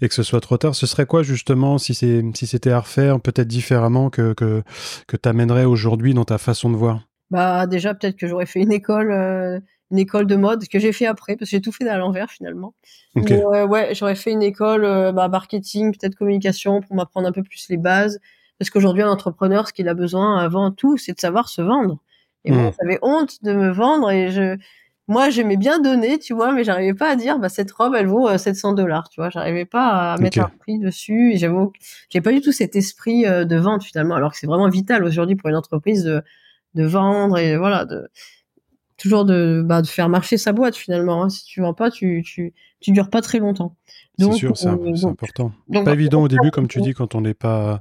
et 0.00 0.08
que 0.08 0.14
ce 0.14 0.22
soit 0.22 0.40
trop 0.40 0.58
tard. 0.58 0.74
Ce 0.74 0.86
serait 0.86 1.06
quoi 1.06 1.22
justement 1.22 1.78
si 1.78 1.94
c'est 1.94 2.22
si 2.34 2.46
c'était 2.46 2.70
à 2.70 2.80
refaire 2.80 3.20
peut-être 3.20 3.48
différemment 3.48 4.10
que 4.10 4.32
que 4.34 4.62
que 5.06 5.16
t'amènerais 5.16 5.64
aujourd'hui 5.64 6.12
dans 6.12 6.24
ta 6.24 6.38
façon 6.38 6.68
de 6.70 6.76
voir? 6.76 7.00
Bah 7.30 7.66
déjà 7.66 7.94
peut-être 7.94 8.16
que 8.16 8.26
j'aurais 8.26 8.46
fait 8.46 8.60
une 8.60 8.72
école 8.72 9.12
euh, 9.12 9.60
une 9.92 9.98
école 9.98 10.26
de 10.26 10.36
mode 10.36 10.66
que 10.68 10.78
j'ai 10.78 10.92
fait 10.92 11.06
après 11.06 11.36
parce 11.36 11.50
que 11.50 11.56
j'ai 11.56 11.60
tout 11.60 11.70
fait 11.70 11.86
à 11.86 11.98
l'envers 11.98 12.30
finalement. 12.30 12.74
Mais, 13.14 13.44
euh, 13.44 13.66
ouais, 13.66 13.94
j'aurais 13.94 14.14
fait 14.14 14.32
une 14.32 14.42
école 14.42 14.82
bah, 15.12 15.28
marketing, 15.28 15.92
peut-être 15.92 16.14
communication 16.14 16.80
pour 16.80 16.96
m'apprendre 16.96 17.28
un 17.28 17.32
peu 17.32 17.42
plus 17.42 17.68
les 17.68 17.76
bases 17.76 18.18
parce 18.62 18.70
qu'aujourd'hui, 18.70 19.02
un 19.02 19.10
entrepreneur, 19.10 19.66
ce 19.66 19.72
qu'il 19.72 19.88
a 19.88 19.94
besoin 19.94 20.38
avant 20.38 20.70
tout, 20.70 20.96
c'est 20.96 21.14
de 21.14 21.18
savoir 21.18 21.48
se 21.48 21.60
vendre. 21.60 21.98
Et 22.44 22.52
moi, 22.52 22.70
mmh. 22.70 22.72
j'avais 22.80 22.98
honte 23.02 23.42
de 23.42 23.52
me 23.52 23.72
vendre 23.72 24.08
et 24.12 24.30
je, 24.30 24.56
moi, 25.08 25.30
j'aimais 25.30 25.56
bien 25.56 25.80
donner, 25.80 26.20
tu 26.20 26.32
vois, 26.32 26.52
mais 26.52 26.62
j'arrivais 26.62 26.94
pas 26.94 27.10
à 27.10 27.16
dire, 27.16 27.40
bah, 27.40 27.48
cette 27.48 27.72
robe, 27.72 27.96
elle 27.96 28.06
vaut 28.06 28.38
700 28.38 28.70
euh, 28.70 28.74
dollars, 28.76 29.08
tu 29.08 29.20
vois. 29.20 29.30
J'arrivais 29.30 29.64
pas 29.64 30.12
à 30.12 30.18
mettre 30.18 30.38
un 30.38 30.52
prix 30.60 30.78
dessus 30.78 31.32
et 31.32 31.38
j'avoue, 31.38 31.72
j'ai 32.08 32.20
pas 32.20 32.30
du 32.30 32.40
tout 32.40 32.52
cet 32.52 32.76
esprit 32.76 33.26
euh, 33.26 33.44
de 33.44 33.56
vente 33.56 33.82
finalement, 33.82 34.14
alors 34.14 34.30
que 34.30 34.38
c'est 34.38 34.46
vraiment 34.46 34.68
vital 34.68 35.02
aujourd'hui 35.02 35.34
pour 35.34 35.48
une 35.48 35.56
entreprise 35.56 36.04
de, 36.04 36.22
de 36.76 36.84
vendre 36.84 37.36
et 37.38 37.56
voilà, 37.56 37.84
de, 37.84 38.10
toujours 38.96 39.24
de, 39.24 39.60
bah, 39.66 39.82
de 39.82 39.88
faire 39.88 40.08
marcher 40.08 40.38
sa 40.38 40.52
boîte 40.52 40.76
finalement. 40.76 41.24
Hein. 41.24 41.30
Si 41.30 41.44
tu 41.46 41.62
vends 41.62 41.74
pas, 41.74 41.90
tu, 41.90 42.22
tu, 42.24 42.54
tu 42.78 42.92
dures 42.92 43.10
pas 43.10 43.22
très 43.22 43.40
longtemps. 43.40 43.74
C'est 44.18 44.32
sûr, 44.34 44.56
c'est 44.56 44.68
euh, 44.68 45.06
important. 45.08 45.52
pas 45.84 45.92
évident 45.92 46.22
au 46.22 46.28
début, 46.28 46.52
comme 46.52 46.68
tu 46.68 46.80
dis, 46.82 46.94
quand 46.94 47.16
on 47.16 47.22
n'est 47.22 47.34
pas 47.34 47.80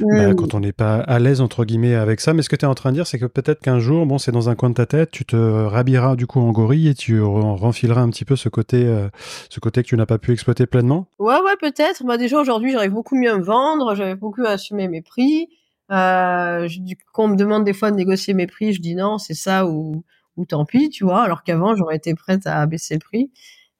bah, 0.00 0.34
quand 0.34 0.54
on 0.54 0.60
n'est 0.60 0.72
pas 0.72 0.96
à 0.96 1.18
l'aise 1.18 1.40
entre 1.40 1.64
guillemets 1.64 1.94
avec 1.94 2.20
ça. 2.20 2.32
Mais 2.34 2.42
ce 2.42 2.48
que 2.48 2.56
tu 2.56 2.64
es 2.64 2.68
en 2.68 2.74
train 2.74 2.90
de 2.90 2.96
dire, 2.96 3.06
c'est 3.06 3.18
que 3.18 3.26
peut-être 3.26 3.60
qu'un 3.60 3.78
jour, 3.78 4.06
bon, 4.06 4.18
c'est 4.18 4.32
dans 4.32 4.48
un 4.48 4.54
coin 4.54 4.70
de 4.70 4.74
ta 4.74 4.86
tête, 4.86 5.10
tu 5.10 5.24
te 5.24 5.36
rhabilleras 5.36 6.16
du 6.16 6.26
coup 6.26 6.40
en 6.40 6.50
gorille 6.52 6.88
et 6.88 6.94
tu 6.94 7.20
renfileras 7.22 8.02
un 8.02 8.10
petit 8.10 8.24
peu 8.24 8.36
ce 8.36 8.48
côté, 8.48 8.84
euh, 8.84 9.08
ce 9.50 9.60
côté 9.60 9.82
que 9.82 9.88
tu 9.88 9.96
n'as 9.96 10.06
pas 10.06 10.18
pu 10.18 10.32
exploiter 10.32 10.66
pleinement. 10.66 11.06
Ouais, 11.18 11.34
ouais, 11.44 11.56
peut-être. 11.60 12.04
Bah, 12.04 12.16
déjà 12.16 12.40
aujourd'hui, 12.40 12.72
j'arrive 12.72 12.92
beaucoup 12.92 13.16
mieux 13.16 13.30
à 13.30 13.38
me 13.38 13.44
vendre, 13.44 13.94
j'avais 13.94 14.16
beaucoup 14.16 14.42
à 14.44 14.50
assumer 14.50 14.88
mes 14.88 15.02
prix. 15.02 15.48
Euh, 15.90 16.68
quand 17.12 17.24
on 17.24 17.28
me 17.28 17.36
demande 17.36 17.64
des 17.64 17.74
fois 17.74 17.90
de 17.90 17.96
négocier 17.96 18.34
mes 18.34 18.46
prix, 18.46 18.72
je 18.72 18.80
dis 18.80 18.94
non, 18.94 19.18
c'est 19.18 19.34
ça 19.34 19.66
ou, 19.66 20.04
ou 20.36 20.44
tant 20.46 20.64
pis, 20.64 20.88
tu 20.90 21.04
vois. 21.04 21.22
Alors 21.22 21.42
qu'avant, 21.42 21.74
j'aurais 21.76 21.96
été 21.96 22.14
prête 22.14 22.46
à 22.46 22.64
baisser 22.66 22.94
le 22.94 23.00
prix. 23.00 23.30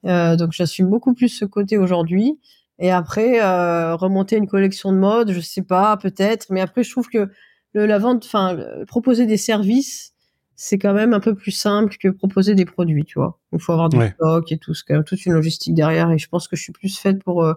Euh, 0.04 0.36
donc 0.36 0.52
j'assume 0.52 0.88
beaucoup 0.88 1.14
plus 1.14 1.28
ce 1.28 1.44
côté 1.44 1.78
aujourd'hui. 1.78 2.38
Et 2.78 2.90
après, 2.90 3.40
euh, 3.40 3.94
remonter 3.94 4.36
une 4.36 4.48
collection 4.48 4.92
de 4.92 4.98
mode, 4.98 5.32
je 5.32 5.40
sais 5.40 5.62
pas, 5.62 5.96
peut-être. 5.96 6.46
Mais 6.50 6.60
après, 6.60 6.82
je 6.82 6.90
trouve 6.90 7.08
que 7.08 7.28
le, 7.72 7.86
la 7.86 7.98
vente, 7.98 8.24
enfin, 8.24 8.58
proposer 8.86 9.26
des 9.26 9.36
services, 9.36 10.14
c'est 10.56 10.78
quand 10.78 10.94
même 10.94 11.12
un 11.14 11.20
peu 11.20 11.34
plus 11.34 11.50
simple 11.50 11.96
que 11.98 12.08
proposer 12.08 12.54
des 12.54 12.64
produits, 12.64 13.04
tu 13.04 13.18
vois. 13.18 13.38
Il 13.52 13.60
faut 13.60 13.72
avoir 13.72 13.88
du 13.88 13.98
stock 14.08 14.50
et 14.52 14.58
tout, 14.58 14.74
c'est 14.74 14.84
quand 14.86 14.94
même 14.94 15.04
toute 15.04 15.24
une 15.26 15.32
logistique 15.32 15.74
derrière. 15.74 16.10
Et 16.10 16.18
je 16.18 16.28
pense 16.28 16.48
que 16.48 16.56
je 16.56 16.62
suis 16.62 16.72
plus 16.72 16.96
faite 16.96 17.22
pour 17.22 17.44
euh, 17.44 17.54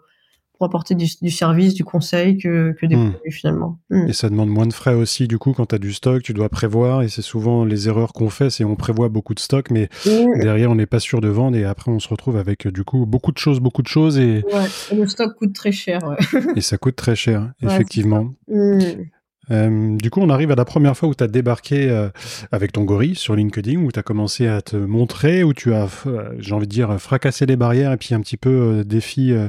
pour 0.57 0.65
apporter 0.65 0.95
du, 0.95 1.29
service, 1.29 1.73
du 1.73 1.83
conseil 1.83 2.37
que, 2.37 2.73
que 2.79 2.85
des 2.85 2.95
hmm. 2.95 3.11
produits 3.11 3.31
finalement. 3.31 3.79
Hmm. 3.89 4.07
Et 4.07 4.13
ça 4.13 4.29
demande 4.29 4.49
moins 4.49 4.65
de 4.65 4.73
frais 4.73 4.93
aussi, 4.93 5.27
du 5.27 5.37
coup, 5.37 5.53
quand 5.53 5.67
tu 5.67 5.75
as 5.75 5.79
du 5.79 5.93
stock, 5.93 6.23
tu 6.23 6.33
dois 6.33 6.49
prévoir, 6.49 7.01
et 7.03 7.09
c'est 7.09 7.21
souvent 7.21 7.65
les 7.65 7.87
erreurs 7.87 8.13
qu'on 8.13 8.29
fait, 8.29 8.49
c'est 8.49 8.63
on 8.63 8.75
prévoit 8.75 9.09
beaucoup 9.09 9.33
de 9.33 9.39
stock, 9.39 9.69
mais 9.71 9.89
derrière 10.05 10.71
on 10.71 10.75
n'est 10.75 10.85
pas 10.85 10.99
sûr 10.99 11.21
de 11.21 11.27
vendre, 11.27 11.57
et 11.57 11.63
après 11.63 11.91
on 11.91 11.99
se 11.99 12.09
retrouve 12.09 12.37
avec 12.37 12.67
du 12.67 12.83
coup 12.83 13.05
beaucoup 13.05 13.31
de 13.31 13.37
choses, 13.37 13.59
beaucoup 13.59 13.81
de 13.81 13.87
choses, 13.87 14.17
et, 14.17 14.43
le 14.93 15.07
stock 15.07 15.35
coûte 15.35 15.53
très 15.53 15.71
cher. 15.71 15.99
et 16.55 16.61
ça 16.61 16.77
coûte 16.77 16.95
très 16.95 17.15
cher, 17.15 17.51
effectivement. 17.61 18.33
Euh, 19.51 19.95
du 19.97 20.09
coup, 20.09 20.19
on 20.21 20.29
arrive 20.29 20.51
à 20.51 20.55
la 20.55 20.65
première 20.65 20.95
fois 20.97 21.09
où 21.09 21.15
tu 21.15 21.23
as 21.23 21.27
débarqué 21.27 21.89
euh, 21.89 22.09
avec 22.51 22.71
ton 22.71 22.83
gorille 22.83 23.15
sur 23.15 23.35
LinkedIn, 23.35 23.79
où 23.79 23.91
tu 23.91 23.99
as 23.99 24.03
commencé 24.03 24.47
à 24.47 24.61
te 24.61 24.75
montrer, 24.75 25.43
où 25.43 25.53
tu 25.53 25.73
as, 25.73 25.87
euh, 26.05 26.33
j'ai 26.39 26.53
envie 26.53 26.67
de 26.67 26.71
dire, 26.71 26.99
fracassé 26.99 27.45
les 27.45 27.55
barrières 27.55 27.91
et 27.91 27.97
puis 27.97 28.13
un 28.13 28.21
petit 28.21 28.37
peu 28.37 28.83
défier, 28.85 29.47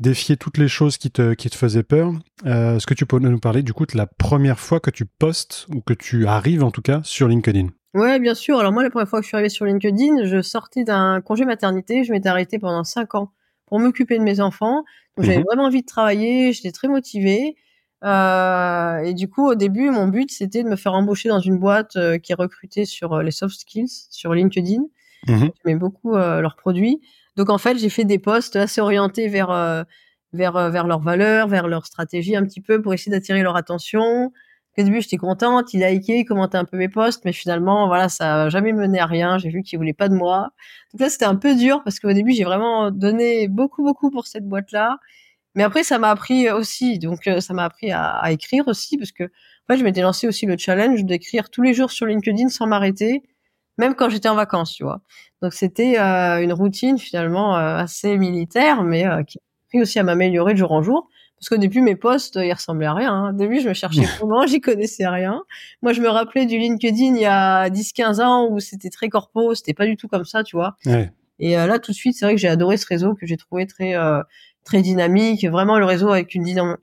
défier 0.00 0.36
toutes 0.36 0.58
les 0.58 0.68
choses 0.68 0.96
qui 0.98 1.10
te, 1.10 1.34
qui 1.34 1.50
te 1.50 1.56
faisaient 1.56 1.82
peur. 1.82 2.12
Est-ce 2.44 2.86
que 2.86 2.94
tu 2.94 3.06
peux 3.06 3.18
nous 3.18 3.38
parler 3.38 3.62
du 3.62 3.72
coup 3.72 3.86
de 3.86 3.96
la 3.96 4.06
première 4.06 4.58
fois 4.58 4.80
que 4.80 4.90
tu 4.90 5.04
postes, 5.04 5.66
ou 5.74 5.80
que 5.80 5.94
tu 5.94 6.26
arrives 6.26 6.64
en 6.64 6.70
tout 6.70 6.82
cas, 6.82 7.00
sur 7.04 7.28
LinkedIn? 7.28 7.68
Ouais, 7.94 8.18
bien 8.18 8.34
sûr. 8.34 8.58
Alors 8.58 8.72
moi, 8.72 8.82
la 8.82 8.90
première 8.90 9.08
fois 9.08 9.20
que 9.20 9.24
je 9.24 9.28
suis 9.28 9.36
arrivée 9.36 9.48
sur 9.48 9.64
LinkedIn, 9.64 10.24
je 10.24 10.42
sortais 10.42 10.84
d'un 10.84 11.22
congé 11.22 11.44
maternité, 11.44 12.04
je 12.04 12.12
m'étais 12.12 12.28
arrêtée 12.28 12.58
pendant 12.58 12.84
cinq 12.84 13.14
ans 13.14 13.32
pour 13.66 13.80
m'occuper 13.80 14.18
de 14.18 14.22
mes 14.22 14.40
enfants. 14.40 14.84
Donc 15.16 15.24
j'avais 15.24 15.38
mhm. 15.38 15.44
vraiment 15.44 15.64
envie 15.64 15.80
de 15.80 15.86
travailler, 15.86 16.52
j'étais 16.52 16.72
très 16.72 16.88
motivée. 16.88 17.56
Euh, 18.06 18.98
et 18.98 19.14
du 19.14 19.28
coup, 19.28 19.48
au 19.48 19.54
début, 19.56 19.90
mon 19.90 20.06
but, 20.06 20.30
c'était 20.30 20.62
de 20.62 20.68
me 20.68 20.76
faire 20.76 20.94
embaucher 20.94 21.28
dans 21.28 21.40
une 21.40 21.58
boîte 21.58 21.96
euh, 21.96 22.18
qui 22.18 22.32
est 22.32 22.36
recrutée 22.36 22.84
sur 22.84 23.14
euh, 23.14 23.22
les 23.22 23.32
soft 23.32 23.58
skills, 23.58 24.06
sur 24.10 24.32
LinkedIn. 24.32 24.82
Mmh. 25.26 25.46
J'aimais 25.64 25.78
beaucoup 25.78 26.14
leurs 26.14 26.54
produits. 26.54 27.00
Donc, 27.36 27.50
en 27.50 27.58
fait, 27.58 27.76
j'ai 27.78 27.88
fait 27.88 28.04
des 28.04 28.20
posts 28.20 28.54
assez 28.54 28.80
orientés 28.80 29.26
vers, 29.26 29.84
vers, 30.32 30.70
vers 30.70 30.86
leurs 30.86 31.00
valeurs, 31.00 31.48
vers 31.48 31.66
leur 31.66 31.84
stratégie 31.84 32.36
un 32.36 32.44
petit 32.44 32.60
peu 32.60 32.80
pour 32.80 32.94
essayer 32.94 33.10
d'attirer 33.10 33.42
leur 33.42 33.56
attention. 33.56 34.32
Au 34.78 34.82
début, 34.82 35.00
j'étais 35.00 35.16
contente, 35.16 35.74
ils 35.74 35.84
likaient, 35.84 36.20
ils 36.20 36.24
commentaient 36.24 36.58
un 36.58 36.64
peu 36.64 36.76
mes 36.76 36.88
posts, 36.88 37.24
mais 37.24 37.32
finalement, 37.32 37.88
voilà, 37.88 38.08
ça 38.08 38.44
a 38.44 38.48
jamais 38.50 38.72
mené 38.72 39.00
à 39.00 39.06
rien. 39.06 39.38
J'ai 39.38 39.48
vu 39.48 39.62
qu'ils 39.62 39.78
voulaient 39.78 39.94
pas 39.94 40.08
de 40.08 40.14
moi. 40.14 40.50
Donc 40.92 41.00
là, 41.00 41.08
c'était 41.08 41.24
un 41.24 41.34
peu 41.34 41.56
dur 41.56 41.82
parce 41.82 41.98
qu'au 41.98 42.12
début, 42.12 42.32
j'ai 42.32 42.44
vraiment 42.44 42.92
donné 42.92 43.48
beaucoup, 43.48 43.82
beaucoup 43.82 44.10
pour 44.10 44.28
cette 44.28 44.46
boîte-là. 44.46 44.98
Mais 45.56 45.62
après, 45.62 45.82
ça 45.82 45.98
m'a 45.98 46.10
appris 46.10 46.50
aussi, 46.50 46.98
donc 46.98 47.26
euh, 47.26 47.40
ça 47.40 47.54
m'a 47.54 47.64
appris 47.64 47.90
à, 47.90 48.10
à, 48.10 48.30
écrire 48.30 48.68
aussi, 48.68 48.98
parce 48.98 49.10
que 49.10 49.24
en 49.24 49.72
fait, 49.72 49.78
je 49.78 49.84
m'étais 49.84 50.02
lancé 50.02 50.28
aussi 50.28 50.46
le 50.46 50.56
challenge 50.56 51.04
d'écrire 51.04 51.50
tous 51.50 51.62
les 51.62 51.74
jours 51.74 51.90
sur 51.90 52.06
LinkedIn 52.06 52.48
sans 52.50 52.66
m'arrêter, 52.66 53.22
même 53.78 53.94
quand 53.94 54.10
j'étais 54.10 54.28
en 54.28 54.34
vacances, 54.34 54.72
tu 54.74 54.84
vois. 54.84 55.00
Donc 55.42 55.54
c'était 55.54 55.98
euh, 55.98 56.42
une 56.42 56.52
routine 56.52 56.98
finalement 56.98 57.56
euh, 57.56 57.78
assez 57.78 58.16
militaire, 58.18 58.84
mais 58.84 59.02
qui 59.26 59.38
a 59.38 59.42
appris 59.66 59.82
aussi 59.82 59.98
à 59.98 60.02
m'améliorer 60.02 60.52
de 60.52 60.58
jour 60.58 60.72
en 60.72 60.82
jour. 60.82 61.08
Parce 61.38 61.50
qu'au 61.50 61.58
début, 61.58 61.82
mes 61.82 61.96
posts, 61.96 62.36
ils 62.36 62.52
ressemblaient 62.52 62.86
à 62.86 62.94
rien. 62.94 63.12
Hein. 63.12 63.30
Au 63.30 63.36
début, 63.36 63.60
je 63.60 63.68
me 63.68 63.74
cherchais 63.74 64.04
comment, 64.20 64.46
j'y 64.46 64.60
connaissais 64.60 65.06
rien. 65.06 65.42
Moi, 65.82 65.92
je 65.92 66.00
me 66.00 66.08
rappelais 66.08 66.46
du 66.46 66.58
LinkedIn 66.58 67.14
il 67.14 67.20
y 67.20 67.26
a 67.26 67.68
10-15 67.68 68.22
ans 68.22 68.48
où 68.50 68.60
c'était 68.60 68.88
très 68.88 69.08
corpo, 69.08 69.54
c'était 69.54 69.74
pas 69.74 69.86
du 69.86 69.96
tout 69.96 70.08
comme 70.08 70.24
ça, 70.24 70.44
tu 70.44 70.56
vois. 70.56 70.76
Ouais. 70.86 71.12
Et 71.38 71.54
là, 71.54 71.78
tout 71.78 71.92
de 71.92 71.96
suite, 71.96 72.16
c'est 72.16 72.24
vrai 72.24 72.34
que 72.34 72.40
j'ai 72.40 72.48
adoré 72.48 72.76
ce 72.76 72.86
réseau 72.86 73.14
que 73.14 73.26
j'ai 73.26 73.36
trouvé 73.36 73.66
très 73.66 73.94
très 74.64 74.82
dynamique, 74.82 75.44
vraiment 75.46 75.78
le 75.78 75.84
réseau 75.84 76.10
avec 76.10 76.34
une, 76.34 76.76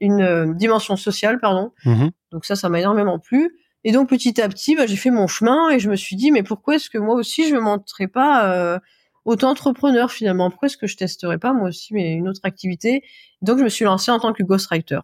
une 0.00 0.54
dimension 0.54 0.96
sociale, 0.96 1.40
pardon. 1.40 1.72
Mmh 1.84 2.08
donc 2.32 2.44
ça, 2.44 2.54
ça 2.54 2.68
m'a 2.68 2.78
énormément 2.78 3.18
plu. 3.18 3.50
Et 3.84 3.92
donc 3.92 4.08
petit 4.08 4.40
à 4.40 4.48
petit, 4.48 4.76
bah, 4.76 4.86
j'ai 4.86 4.96
fait 4.96 5.10
mon 5.10 5.26
chemin 5.26 5.70
et 5.70 5.78
je 5.78 5.90
me 5.90 5.96
suis 5.96 6.16
dit, 6.16 6.30
mais 6.30 6.42
pourquoi 6.42 6.76
est-ce 6.76 6.90
que 6.90 6.98
moi 6.98 7.14
aussi 7.14 7.48
je 7.48 7.54
me 7.54 7.60
montrerais 7.60 8.08
pas 8.08 8.52
euh, 8.54 8.78
auto-entrepreneur 9.24 10.10
finalement? 10.10 10.50
Pourquoi 10.50 10.66
est-ce 10.66 10.76
que 10.76 10.86
je 10.86 10.96
testerais 10.96 11.38
pas 11.38 11.52
moi 11.52 11.68
aussi 11.68 11.94
mais 11.94 12.12
une 12.12 12.28
autre 12.28 12.40
activité? 12.44 13.02
Donc 13.42 13.58
je 13.58 13.64
me 13.64 13.68
suis 13.68 13.84
lancée 13.84 14.10
en 14.10 14.20
tant 14.20 14.32
que 14.32 14.42
ghostwriter. 14.42 15.00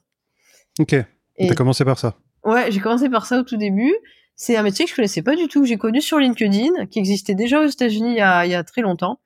Ok. 0.79 0.95
Et 1.39 1.49
t'as 1.49 1.55
commencé 1.55 1.85
par 1.85 1.99
ça 1.99 2.17
Ouais, 2.45 2.71
j'ai 2.71 2.81
commencé 2.81 3.09
par 3.09 3.27
ça 3.27 3.41
au 3.41 3.43
tout 3.43 3.57
début. 3.57 3.95
C'est 4.37 4.57
un 4.57 4.63
métier 4.63 4.85
que 4.85 4.91
je 4.91 4.97
connaissais 4.97 5.23
pas 5.23 5.35
du 5.35 5.49
tout, 5.49 5.63
que 5.63 5.67
j'ai 5.67 5.79
connu 5.79 6.01
sur 6.01 6.19
LinkedIn, 6.19 6.87
qui 6.87 6.99
existait 6.99 7.35
déjà 7.35 7.63
aux 7.63 7.67
États-Unis 7.67 8.11
il, 8.11 8.17
y 8.17 8.21
a, 8.21 8.47
il 8.47 8.53
y 8.53 8.55
a 8.55 8.63
très 8.63 8.83
longtemps. 8.83 9.19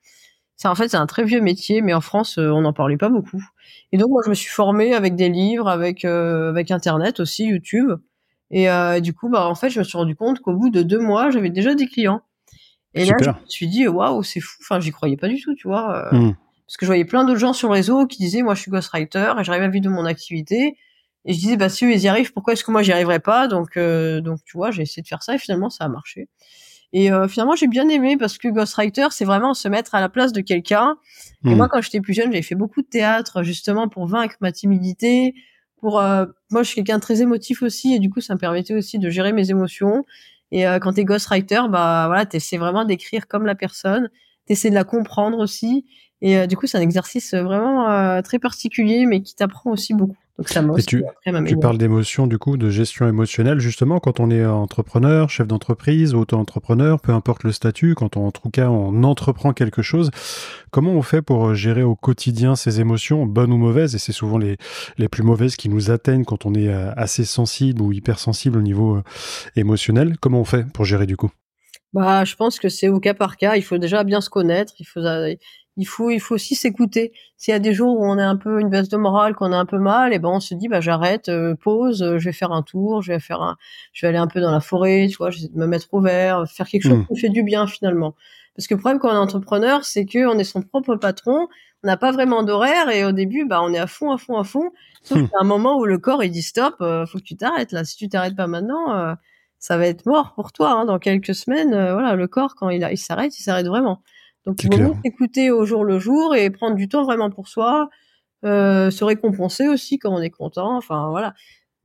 C'est 0.55 0.67
en 0.67 0.75
fait 0.75 0.89
c'est 0.89 0.97
un 0.97 1.07
très 1.07 1.23
vieux 1.23 1.41
métier, 1.41 1.81
mais 1.81 1.93
en 1.93 2.01
France 2.01 2.37
euh, 2.37 2.49
on 2.49 2.61
n'en 2.61 2.73
parlait 2.73 2.97
pas 2.97 3.09
beaucoup. 3.09 3.43
Et 3.91 3.97
donc 3.97 4.09
moi 4.09 4.21
je 4.23 4.29
me 4.29 4.35
suis 4.35 4.49
formée 4.49 4.93
avec 4.93 5.15
des 5.15 5.29
livres, 5.29 5.67
avec 5.67 6.05
euh, 6.05 6.49
avec 6.49 6.71
Internet 6.71 7.19
aussi, 7.19 7.45
YouTube. 7.45 7.91
Et 8.51 8.69
euh, 8.69 8.99
du 8.99 9.13
coup, 9.13 9.29
bah, 9.29 9.47
en 9.47 9.55
fait, 9.55 9.69
je 9.69 9.79
me 9.79 9.83
suis 9.83 9.97
rendu 9.97 10.15
compte 10.15 10.41
qu'au 10.41 10.53
bout 10.53 10.69
de 10.69 10.83
deux 10.83 10.99
mois, 10.99 11.31
j'avais 11.31 11.49
déjà 11.49 11.73
des 11.73 11.87
clients. 11.87 12.21
Et 12.93 13.05
là, 13.05 13.15
je 13.21 13.29
me 13.29 13.47
suis 13.47 13.67
dit, 13.67 13.87
waouh, 13.87 14.21
c'est 14.23 14.41
fou. 14.41 14.57
Enfin, 14.61 14.81
j'y 14.81 14.91
croyais 14.91 15.15
pas 15.15 15.29
du 15.29 15.41
tout, 15.41 15.55
tu 15.55 15.69
vois. 15.69 16.11
Euh, 16.11 16.17
hmm. 16.17 16.35
Parce 16.67 16.77
que 16.77 16.85
je 16.85 16.87
voyais 16.87 17.05
plein 17.05 17.23
d'autres 17.23 17.39
gens 17.39 17.53
sur 17.53 17.69
le 17.69 17.73
réseau 17.73 18.05
qui 18.05 18.17
disaient, 18.17 18.41
moi, 18.41 18.53
je 18.53 18.61
suis 18.61 18.71
ghostwriter 18.71 19.33
et 19.39 19.43
j'arrive 19.45 19.63
à 19.63 19.67
vivre 19.69 19.85
de 19.85 19.89
mon 19.89 20.03
activité. 20.03 20.75
Et 21.25 21.33
je 21.33 21.39
disais, 21.39 21.57
bah, 21.57 21.69
si 21.69 21.85
eux, 21.85 21.91
ils 21.91 22.01
y 22.01 22.07
arrivent, 22.07 22.33
pourquoi 22.33 22.53
est-ce 22.53 22.63
que 22.63 22.71
moi, 22.71 22.81
j'y 22.81 22.91
arriverais 22.91 23.19
pas? 23.19 23.47
Donc, 23.47 23.77
euh, 23.77 24.21
donc, 24.21 24.39
tu 24.43 24.57
vois, 24.57 24.71
j'ai 24.71 24.81
essayé 24.81 25.03
de 25.03 25.07
faire 25.07 25.23
ça 25.23 25.35
et 25.35 25.37
finalement, 25.37 25.69
ça 25.69 25.85
a 25.85 25.87
marché. 25.87 26.29
Et 26.93 27.11
euh, 27.11 27.27
finalement, 27.27 27.55
j'ai 27.55 27.67
bien 27.67 27.87
aimé 27.89 28.17
parce 28.17 28.37
que 28.37 28.47
ghostwriter, 28.47 29.07
c'est 29.11 29.23
vraiment 29.23 29.53
se 29.53 29.67
mettre 29.67 29.95
à 29.95 30.01
la 30.01 30.09
place 30.09 30.33
de 30.33 30.41
quelqu'un. 30.41 30.95
Et 31.45 31.49
hmm. 31.49 31.57
moi, 31.57 31.69
quand 31.69 31.81
j'étais 31.81 32.01
plus 32.01 32.13
jeune, 32.13 32.31
j'avais 32.31 32.41
fait 32.41 32.55
beaucoup 32.55 32.81
de 32.81 32.87
théâtre, 32.87 33.43
justement, 33.43 33.87
pour 33.87 34.07
vaincre 34.07 34.35
ma 34.41 34.51
timidité, 34.51 35.35
pour 35.81 35.99
euh, 35.99 36.25
moi 36.51 36.63
je 36.63 36.67
suis 36.69 36.75
quelqu'un 36.75 36.97
de 36.97 37.01
très 37.01 37.21
émotif 37.21 37.61
aussi 37.63 37.93
et 37.93 37.99
du 37.99 38.09
coup 38.09 38.21
ça 38.21 38.35
me 38.35 38.39
permettait 38.39 38.75
aussi 38.75 38.99
de 38.99 39.09
gérer 39.09 39.33
mes 39.33 39.49
émotions 39.49 40.05
et 40.51 40.67
euh, 40.67 40.79
quand 40.79 40.93
t'es 40.93 41.03
ghostwriter 41.03 41.63
bah 41.69 42.05
voilà 42.07 42.25
t'essaies 42.25 42.57
vraiment 42.57 42.85
d'écrire 42.85 43.27
comme 43.27 43.45
la 43.45 43.55
personne 43.55 44.09
t'essaies 44.45 44.69
de 44.69 44.75
la 44.75 44.83
comprendre 44.83 45.39
aussi 45.39 45.85
et 46.21 46.37
euh, 46.37 46.47
du 46.47 46.55
coup 46.55 46.67
c'est 46.67 46.77
un 46.77 46.81
exercice 46.81 47.33
vraiment 47.33 48.21
très 48.21 48.39
particulier 48.39 49.05
mais 49.05 49.21
qui 49.21 49.35
t'apprend 49.35 49.71
aussi 49.71 49.93
beaucoup 49.93 50.15
donc 50.41 50.49
ça 50.49 50.63
tu, 50.87 51.03
tu 51.45 51.57
parles 51.57 51.77
d'émotion, 51.77 52.25
du 52.25 52.39
coup, 52.39 52.57
de 52.57 52.71
gestion 52.71 53.07
émotionnelle, 53.07 53.59
justement, 53.59 53.99
quand 53.99 54.19
on 54.19 54.31
est 54.31 54.43
entrepreneur, 54.43 55.29
chef 55.29 55.47
d'entreprise, 55.47 56.15
auto-entrepreneur, 56.15 56.99
peu 56.99 57.11
importe 57.11 57.43
le 57.43 57.51
statut, 57.51 57.93
quand 57.93 58.17
on, 58.17 58.25
en 58.27 58.31
tout 58.31 58.49
cas 58.49 58.69
on 58.69 59.03
entreprend 59.03 59.53
quelque 59.53 59.83
chose, 59.83 60.09
comment 60.71 60.93
on 60.93 61.03
fait 61.03 61.21
pour 61.21 61.53
gérer 61.53 61.83
au 61.83 61.95
quotidien 61.95 62.55
ces 62.55 62.79
émotions, 62.79 63.27
bonnes 63.27 63.53
ou 63.53 63.57
mauvaises, 63.57 63.93
et 63.93 63.99
c'est 63.99 64.13
souvent 64.13 64.39
les, 64.39 64.57
les 64.97 65.07
plus 65.07 65.23
mauvaises 65.23 65.55
qui 65.55 65.69
nous 65.69 65.91
atteignent 65.91 66.25
quand 66.25 66.47
on 66.47 66.55
est 66.55 66.69
euh, 66.69 66.91
assez 66.95 67.23
sensible 67.23 67.81
ou 67.83 67.91
hypersensible 67.91 68.57
au 68.57 68.61
niveau 68.63 68.95
euh, 68.95 69.03
émotionnel. 69.55 70.17
Comment 70.19 70.41
on 70.41 70.45
fait 70.45 70.65
pour 70.73 70.85
gérer 70.85 71.05
du 71.05 71.17
coup? 71.17 71.29
Bah, 71.93 72.23
je 72.23 72.35
pense 72.35 72.57
que 72.57 72.69
c'est 72.69 72.87
au 72.87 72.99
cas 72.99 73.13
par 73.13 73.35
cas. 73.35 73.57
Il 73.57 73.63
faut 73.63 73.77
déjà 73.77 74.03
bien 74.03 74.21
se 74.21 74.29
connaître. 74.29 74.73
Il 74.79 74.85
faut, 74.85 75.01
il 75.01 75.37
faut, 75.85 76.09
il 76.09 76.19
faut 76.19 76.35
aussi 76.35 76.55
s'écouter. 76.55 77.13
S'il 77.37 77.53
y 77.53 77.55
a 77.55 77.59
des 77.59 77.73
jours 77.73 77.99
où 77.99 78.05
on 78.05 78.17
est 78.17 78.23
un 78.23 78.35
peu 78.35 78.59
une 78.59 78.69
baisse 78.69 78.89
de 78.89 78.97
morale, 78.97 79.35
qu'on 79.35 79.51
est 79.51 79.55
un 79.55 79.65
peu 79.65 79.79
mal, 79.79 80.13
et 80.13 80.19
ben 80.19 80.29
on 80.29 80.39
se 80.39 80.53
dit 80.53 80.67
bah 80.67 80.81
j'arrête, 80.81 81.29
euh, 81.29 81.55
pause, 81.55 82.03
euh, 82.03 82.17
je 82.19 82.25
vais 82.25 82.33
faire 82.33 82.51
un 82.51 82.61
tour, 82.61 83.01
je 83.01 83.13
vais 83.13 83.19
faire 83.19 83.41
un, 83.41 83.57
je 83.93 84.05
vais 84.05 84.09
aller 84.09 84.17
un 84.17 84.27
peu 84.27 84.41
dans 84.41 84.51
la 84.51 84.59
forêt, 84.59 85.07
tu 85.09 85.17
vois, 85.17 85.29
je 85.29 85.41
vais 85.41 85.49
me 85.55 85.65
mettre 85.65 85.87
au 85.93 86.01
vert, 86.01 86.43
faire 86.47 86.67
quelque 86.67 86.83
chose 86.83 86.97
hmm. 86.97 87.05
qui 87.05 87.13
me 87.13 87.17
fait 87.17 87.29
du 87.29 87.43
bien 87.43 87.67
finalement. 87.67 88.15
Parce 88.55 88.67
que 88.67 88.73
le 88.73 88.79
problème 88.79 88.99
quand 88.99 89.09
on 89.09 89.13
est 89.13 89.17
entrepreneur, 89.17 89.85
c'est 89.85 90.05
que 90.05 90.27
on 90.27 90.37
est 90.37 90.43
son 90.43 90.61
propre 90.61 90.95
patron, 90.95 91.47
on 91.83 91.87
n'a 91.87 91.97
pas 91.97 92.11
vraiment 92.11 92.43
d'horaire 92.43 92.89
et 92.89 93.05
au 93.05 93.13
début 93.13 93.45
bah 93.45 93.61
on 93.63 93.73
est 93.73 93.79
à 93.79 93.87
fond, 93.87 94.11
à 94.11 94.17
fond, 94.17 94.37
à 94.37 94.43
fond. 94.43 94.71
Sauf 95.03 95.19
hmm. 95.19 95.29
un 95.39 95.45
moment 95.45 95.79
où 95.79 95.85
le 95.85 95.97
corps 95.97 96.23
il 96.23 96.31
dit 96.31 96.43
stop, 96.43 96.75
euh, 96.81 97.05
faut 97.05 97.17
que 97.17 97.23
tu 97.23 97.37
t'arrêtes 97.37 97.71
là. 97.71 97.85
Si 97.85 97.95
tu 97.95 98.09
t'arrêtes 98.09 98.35
pas 98.35 98.47
maintenant, 98.47 99.15
ça 99.57 99.77
va 99.77 99.87
être 99.87 100.05
mort 100.05 100.33
pour 100.35 100.51
toi. 100.51 100.71
Hein. 100.71 100.85
Dans 100.85 100.99
quelques 100.99 101.33
semaines, 101.33 101.69
voilà, 101.69 102.15
le 102.15 102.27
corps 102.27 102.55
quand 102.55 102.69
il, 102.69 102.87
il 102.91 102.97
s'arrête, 102.97 103.39
il 103.39 103.41
s'arrête 103.41 103.67
vraiment. 103.67 104.01
Donc, 104.45 104.63
il 104.63 104.73
faut 104.73 104.95
écouter 105.03 105.51
au 105.51 105.65
jour 105.65 105.83
le 105.83 105.99
jour 105.99 106.35
et 106.35 106.49
prendre 106.49 106.75
du 106.75 106.87
temps 106.89 107.03
vraiment 107.03 107.29
pour 107.29 107.47
soi, 107.47 107.89
euh, 108.43 108.89
se 108.89 109.03
récompenser 109.03 109.67
aussi 109.67 109.99
quand 109.99 110.11
on 110.11 110.21
est 110.21 110.31
content. 110.31 110.75
Enfin, 110.77 111.09
voilà. 111.09 111.33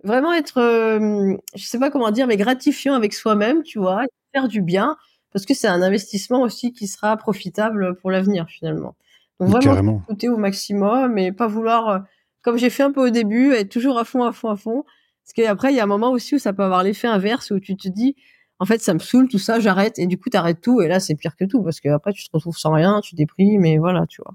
Vraiment 0.05 0.33
être, 0.33 0.59
euh, 0.59 1.37
je 1.55 1.65
sais 1.65 1.79
pas 1.79 1.91
comment 1.91 2.11
dire, 2.11 2.27
mais 2.27 2.37
gratifiant 2.37 2.95
avec 2.95 3.13
soi-même, 3.13 3.63
tu 3.63 3.79
vois, 3.79 4.05
faire 4.33 4.49
du 4.49 4.63
bien, 4.63 4.97
parce 5.33 5.45
que 5.45 5.55
c'est 5.55 5.69
un 5.69 5.83
investissement 5.83 6.43
aussi 6.43 6.73
qui 6.73 6.87
sera 6.87 7.17
profitable 7.17 7.97
pour 7.97 8.11
l'avenir 8.11 8.47
finalement. 8.49 8.95
Donc 9.41 9.51
vraiment 9.51 10.01
écouter 10.05 10.29
au 10.29 10.39
maximum 10.39 11.19
et 11.19 11.33
pas 11.33 11.47
vouloir, 11.47 11.89
euh, 11.89 11.99
comme 12.43 12.57
j'ai 12.57 12.71
fait 12.71 12.83
un 12.83 12.93
peu 12.93 13.07
au 13.07 13.11
début, 13.11 13.53
être 13.53 13.69
toujours 13.69 13.99
à 13.99 14.05
fond, 14.05 14.23
à 14.23 14.33
fond, 14.33 14.49
à 14.49 14.57
fond. 14.57 14.85
Parce 15.25 15.33
qu'après, 15.35 15.73
il 15.73 15.77
y 15.77 15.81
a 15.81 15.83
un 15.83 15.87
moment 15.89 16.13
aussi 16.13 16.37
où 16.37 16.39
ça 16.39 16.53
peut 16.53 16.63
avoir 16.63 16.85
l'effet 16.85 17.09
inverse, 17.09 17.51
où 17.51 17.59
tu 17.59 17.77
te 17.77 17.89
dis, 17.89 18.15
en 18.59 18.65
fait, 18.65 18.81
ça 18.81 18.95
me 18.95 18.99
saoule, 18.99 19.29
tout 19.29 19.39
ça, 19.39 19.61
j'arrête. 19.61 19.99
Et 19.99 20.07
du 20.07 20.19
coup, 20.19 20.31
t'arrêtes 20.31 20.61
tout. 20.61 20.81
Et 20.81 20.89
là, 20.89 21.01
c'est 21.01 21.15
pire 21.15 21.37
que 21.37 21.45
tout 21.45 21.63
parce 21.63 21.81
que 21.81 21.89
après, 21.89 22.13
tu 22.13 22.25
te 22.25 22.31
retrouves 22.33 22.57
sans 22.57 22.73
rien, 22.73 23.01
tu 23.03 23.15
déprimes, 23.15 23.61
mais 23.61 23.79
voilà, 23.79 24.07
tu 24.07 24.23
vois. 24.23 24.35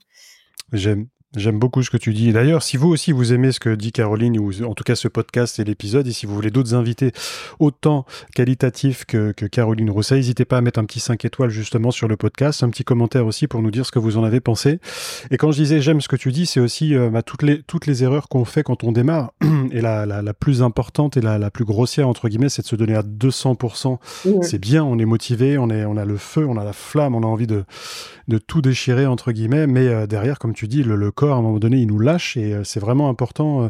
J'aime. 0.72 1.08
J'aime 1.38 1.60
beaucoup 1.60 1.82
ce 1.82 1.90
que 1.90 1.96
tu 1.96 2.14
dis. 2.14 2.34
D'ailleurs, 2.34 2.62
si 2.62 2.76
vous 2.76 2.90
aussi 2.90 3.14
vous 3.14 3.32
aimez 3.32 3.54
ce 3.54 3.62
que 3.62 3.74
dit 3.74 3.94
Caroline, 3.94 4.38
ou 4.38 4.52
en 4.66 4.74
tout 4.74 4.84
cas 4.84 4.96
ce 4.96 5.08
podcast 5.08 5.60
et 5.60 5.64
l'épisode, 5.64 6.06
et 6.06 6.12
si 6.12 6.26
vous 6.26 6.36
voulez 6.36 6.52
d'autres 6.52 6.74
invités 6.74 7.14
autant 7.60 8.06
qualitatifs 8.36 9.06
que, 9.06 9.32
Caroline 9.32 9.90
Rousset, 9.90 10.16
n'hésitez 10.16 10.44
pas 10.44 10.58
à 10.58 10.62
mettre 10.62 10.78
un 10.78 10.84
petit 10.84 11.00
5 11.00 11.24
étoiles 11.24 11.50
justement 11.50 11.92
sur 11.92 12.10
le 12.10 12.18
podcast, 12.18 12.64
un 12.64 12.70
petit 12.70 12.84
commentaire 12.84 13.26
aussi 13.26 13.48
pour 13.48 13.62
nous 13.62 13.72
dire 13.72 13.86
ce 13.86 13.94
que 13.94 14.00
vous 14.00 14.18
en 14.18 14.26
avez 14.26 14.42
pensé. 14.42 14.80
Et 15.30 15.38
quand 15.38 15.54
je 15.54 15.62
disais 15.62 15.80
j'aime 15.80 16.02
ce 16.02 16.10
que 16.10 16.18
tu 16.18 16.34
dis, 16.34 16.46
c'est 16.46 16.60
aussi 16.60 16.96
euh, 16.96 17.10
bah, 17.10 17.24
toutes, 17.24 17.44
les, 17.44 17.62
toutes 17.62 17.86
les 17.86 18.04
erreurs 18.04 18.28
qu'on 18.28 18.44
fait 18.44 18.64
quand 18.64 18.84
on 18.84 18.92
démarre. 18.92 19.32
Et 19.72 19.80
la, 19.80 20.06
la, 20.06 20.34
plus 20.34 20.62
importante 20.62 21.16
et 21.16 21.22
la, 21.22 21.38
la, 21.38 21.50
plus 21.50 21.64
grossière, 21.64 22.10
entre 22.10 22.28
guillemets, 22.28 22.50
c'est 22.50 22.62
de 22.62 22.68
se 22.68 22.76
donner 22.76 22.96
à 22.96 23.04
200%. 23.04 24.00
C'est 24.42 24.60
bien, 24.60 24.84
on 24.84 24.98
est 25.00 25.06
motivé, 25.06 25.58
on, 25.58 25.70
est, 25.70 25.86
on 25.86 25.96
a 25.96 26.04
le 26.04 26.18
feu, 26.18 26.46
on 26.46 26.58
a 26.58 26.66
la 26.66 26.74
flamme, 26.74 27.16
on 27.16 27.24
a 27.24 27.26
envie 27.26 27.48
de, 27.48 27.64
de 28.28 28.38
tout 28.38 28.62
déchirer, 28.62 29.06
entre 29.06 29.32
guillemets. 29.32 29.68
Mais 29.68 29.88
euh, 29.88 30.08
derrière, 30.08 30.40
comme 30.40 30.54
tu 30.54 30.68
dis, 30.68 30.84
le, 30.84 30.96
le 30.96 31.12
à 31.30 31.36
un 31.36 31.42
moment 31.42 31.60
donné, 31.60 31.78
il 31.78 31.88
nous 31.88 32.00
lâche 32.00 32.38
et 32.38 32.54
euh, 32.54 32.64
c'est 32.64 32.80
vraiment 32.80 33.10
important 33.10 33.64
euh, 33.64 33.70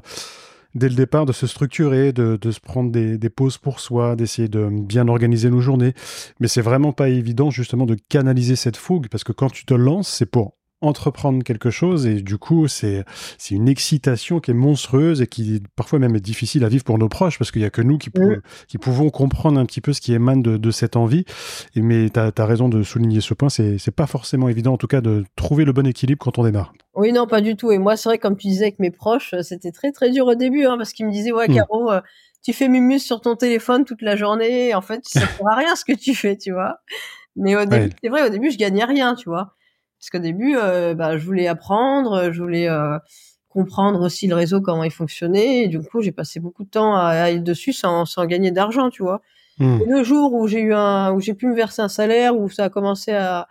dès 0.76 0.90
le 0.90 0.96
départ 0.96 1.26
de 1.26 1.34
se 1.34 1.48
structurer, 1.48 2.14
de, 2.14 2.38
se 2.50 2.60
prendre 2.60 2.92
des, 2.92 3.18
des, 3.18 3.30
pauses 3.30 3.58
pour 3.58 3.80
soi, 3.80 4.16
d'essayer 4.16 4.48
de 4.48 4.70
bien 4.72 5.08
organiser 5.08 5.50
nos 5.50 5.62
journées. 5.62 5.94
Mais 6.40 6.48
c'est 6.48 6.62
vraiment 6.62 6.94
pas 6.94 7.10
évident 7.10 7.50
justement 7.50 7.86
de 7.86 7.96
canaliser 8.10 8.56
cette 8.56 8.78
fougue 8.78 9.08
parce 9.10 9.24
que 9.24 9.34
quand 9.34 9.50
tu 9.50 9.66
te 9.66 9.74
lances, 9.74 10.08
c'est 10.08 10.26
pour 10.26 10.54
entreprendre 10.82 11.44
quelque 11.44 11.70
chose 11.70 12.08
et 12.08 12.22
du 12.22 12.38
coup 12.38 12.68
c'est 12.68 13.06
c'est 13.38 13.54
une 13.54 13.68
excitation 13.68 14.40
qui 14.40 14.52
est 14.52 14.56
monstrueuse 14.56 15.22
et 15.22 15.28
qui 15.28 15.62
parfois 15.76 16.00
même 16.00 16.16
est 16.16 16.22
difficile 16.22 16.66
à 16.66 16.70
vivre 16.70 16.84
pour 16.84 16.98
nos 16.98 17.08
proches 17.08 17.38
parce 17.38 17.52
qu'il 17.52 17.62
y 17.62 17.66
a 17.66 17.70
que 17.70 17.84
nous 17.84 18.00
qui, 18.00 18.10
qui 18.68 18.78
pouvons 18.80 19.12
comprendre 19.12 19.60
un 19.60 19.66
petit 19.66 19.80
peu 19.80 19.94
ce 19.94 20.02
qui 20.02 20.14
émane 20.14 20.42
de, 20.42 20.58
de 20.58 20.72
cette 20.72 20.96
envie. 20.96 21.24
Et 21.76 21.82
mais 21.82 22.10
tu 22.10 22.20
as, 22.20 22.46
raison 22.46 22.68
de 22.68 22.82
souligner 22.82 23.22
ce 23.22 23.36
point 23.36 23.50
c'est 23.50 23.78
c'est 23.78 23.96
pas 23.96 24.08
forcément 24.08 24.50
évident 24.50 24.74
en 24.74 24.78
tout 24.78 24.88
cas 24.88 25.02
de 25.02 25.24
trouver 25.36 25.66
le 25.66 25.72
bon 25.72 25.86
équilibre 25.86 26.24
quand 26.24 26.40
on 26.40 26.44
démarre. 26.44 26.74
Oui 26.96 27.12
non 27.12 27.28
pas 27.28 27.42
du 27.42 27.56
tout. 27.56 27.72
Et 27.72 27.78
moi 27.78 27.96
c'est 27.96 28.10
vrai 28.10 28.18
comme 28.18 28.36
tu 28.36 28.48
disais 28.48 28.66
avec 28.66 28.80
mes 28.80 28.92
proches 28.92 29.36
c'était 29.42 29.72
très 29.72 29.92
très 29.92 30.10
dur 30.10 30.26
au 30.26 30.36
début 30.36 30.66
hein, 30.66 30.78
parce 30.78 30.94
qu'ils 30.94 31.06
me 31.06 31.12
disaient 31.12 31.32
ouais 31.32 31.48
hmm. 31.48 31.56
Caro 31.56 31.92
euh, 31.92 32.02
tu 32.44 32.54
fais 32.54 32.68
mumus 32.68 33.00
sur 33.00 33.22
ton 33.22 33.36
téléphone 33.36 33.86
toute 33.86 34.02
la 34.02 34.16
journée. 34.16 34.74
En 34.74 34.82
fait 34.82 35.02
ça 35.06 35.20
sert 35.38 35.48
à 35.48 35.56
rien 35.56 35.76
ce 35.76 35.86
que 35.86 35.94
tu 35.94 36.16
fais 36.16 36.38
tu 36.38 36.52
vois. 36.52 36.78
Mais 37.36 37.56
au 37.56 37.66
début 37.66 37.92
c'est 38.04 38.10
vrai 38.10 38.24
au 38.26 38.30
début 38.30 38.50
je 38.50 38.58
gagnais 38.58 38.84
rien 38.84 39.14
tu 39.14 39.30
vois 39.30 39.54
parce 40.02 40.10
qu'au 40.10 40.20
début, 40.20 40.58
euh, 40.58 40.96
bah, 40.96 41.20
je 41.20 41.24
voulais 41.24 41.48
apprendre, 41.48 42.32
je 42.32 42.42
voulais 42.42 42.68
euh, 42.68 42.98
comprendre 43.50 44.02
aussi 44.02 44.26
le 44.26 44.34
réseau, 44.34 44.60
comment 44.60 44.84
il 44.84 44.90
fonctionnait. 44.90 45.66
Et 45.66 45.68
du 45.68 45.80
coup, 45.80 46.02
j'ai 46.02 46.12
passé 46.12 46.40
beaucoup 46.40 46.64
de 46.64 46.70
temps 46.72 46.96
à, 46.96 47.10
aller 47.10 47.40
dessus 47.40 47.72
sans, 47.72 48.06
sans 48.06 48.26
gagner 48.26 48.50
d'argent, 48.50 48.90
tu 48.90 49.04
vois. 49.04 49.22
Mmh. 49.60 49.82
Et 49.82 49.86
le 49.86 50.04
jour 50.04 50.34
où 50.34 50.48
j'ai 50.48 50.62
eu 50.62 50.74
un, 50.74 51.14
où 51.14 51.20
j'ai 51.20 51.36
pu 51.36 51.46
me 51.46 51.54
verser 51.54 51.84
un 51.84 51.88
salaire, 51.88 52.36
où 52.36 52.50
ça 52.50 52.64
a 52.64 52.70
commencé 52.70 53.12
à, 53.12 53.48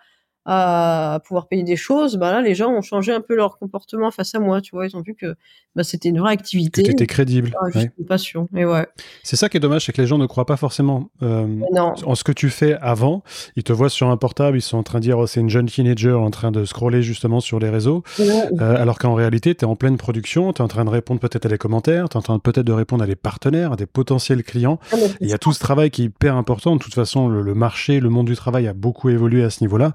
à 0.47 1.21
pouvoir 1.27 1.49
payer 1.49 1.63
des 1.63 1.77
choses, 1.77 2.17
bah 2.17 2.33
là, 2.33 2.41
les 2.41 2.55
gens 2.55 2.71
ont 2.71 2.81
changé 2.81 3.13
un 3.13 3.21
peu 3.21 3.37
leur 3.37 3.59
comportement 3.59 4.11
face 4.11 4.35
à 4.35 4.41
moi, 4.41 4.61
tu 4.61 4.75
vois. 4.75 4.87
Ils 4.87 4.97
ont 4.97 5.03
vu 5.03 5.15
que 5.15 5.37
bah, 5.77 5.85
c'était 5.85 6.09
une 6.09 6.19
vraie 6.19 6.33
activité. 6.33 6.83
C'était 6.85 7.07
crédible. 7.07 7.55
Ah, 7.61 7.81
une 7.99 8.07
passion. 8.07 8.49
Et 8.57 8.65
ouais. 8.65 8.87
C'est 9.23 9.37
ça 9.37 9.49
qui 9.49 9.59
est 9.59 9.61
dommage, 9.61 9.85
c'est 9.85 9.93
que 9.93 10.01
les 10.01 10.07
gens 10.07 10.19
ne 10.19 10.27
croient 10.27 10.47
pas 10.47 10.57
forcément 10.57 11.11
euh, 11.23 11.47
en 11.77 12.15
ce 12.15 12.25
que 12.25 12.33
tu 12.33 12.49
fais 12.49 12.75
avant. 12.81 13.23
Ils 13.57 13.65
te 13.65 13.73
voient 13.73 13.91
sur 13.91 14.09
un 14.09 14.17
portable, 14.17 14.57
ils 14.57 14.63
sont 14.63 14.79
en 14.79 14.83
train 14.83 14.99
de 14.99 15.05
dire 15.05 15.19
oh, 15.19 15.27
c'est 15.27 15.41
une 15.41 15.51
jeune 15.51 15.67
teenager 15.67 16.13
en 16.13 16.31
train 16.31 16.51
de 16.51 16.65
scroller 16.65 17.03
justement 17.03 17.41
sur 17.41 17.59
les 17.59 17.69
réseaux, 17.69 18.03
euh, 18.19 18.49
alors 18.61 18.99
qu'en 18.99 19.15
réalité, 19.15 19.55
tu 19.55 19.65
es 19.65 19.69
en 19.69 19.77
pleine 19.77 19.99
production, 19.99 20.53
tu 20.53 20.63
es 20.63 20.65
en 20.65 20.69
train 20.69 20.85
de 20.85 20.91
répondre 20.91 21.21
peut-être 21.21 21.47
à 21.47 21.49
des 21.49 21.59
commentaires, 21.59 22.09
tu 22.09 22.15
es 22.15 22.19
en 22.19 22.23
train 22.23 22.39
peut-être 22.39 22.67
de 22.67 22.73
répondre 22.73 23.05
à 23.05 23.07
des 23.07 23.17
partenaires, 23.17 23.73
à 23.73 23.77
des 23.77 23.87
potentiels 23.87 24.43
clients. 24.43 24.79
Ah, 24.93 24.97
il 25.21 25.29
y 25.29 25.35
a 25.35 25.39
tout 25.39 25.53
ce 25.53 25.61
travail 25.61 25.91
qui 25.91 26.03
est 26.03 26.05
hyper 26.07 26.37
important. 26.37 26.77
De 26.77 26.81
toute 26.81 26.95
façon, 26.95 27.29
le, 27.29 27.43
le 27.43 27.55
marché, 27.55 28.01
le 28.01 28.09
monde 28.09 28.27
du 28.27 28.37
travail 28.37 28.67
a 28.67 28.73
beaucoup 28.73 29.11
évolué 29.11 29.45
à 29.45 29.51
ce 29.51 29.63
niveau-là. 29.63 29.93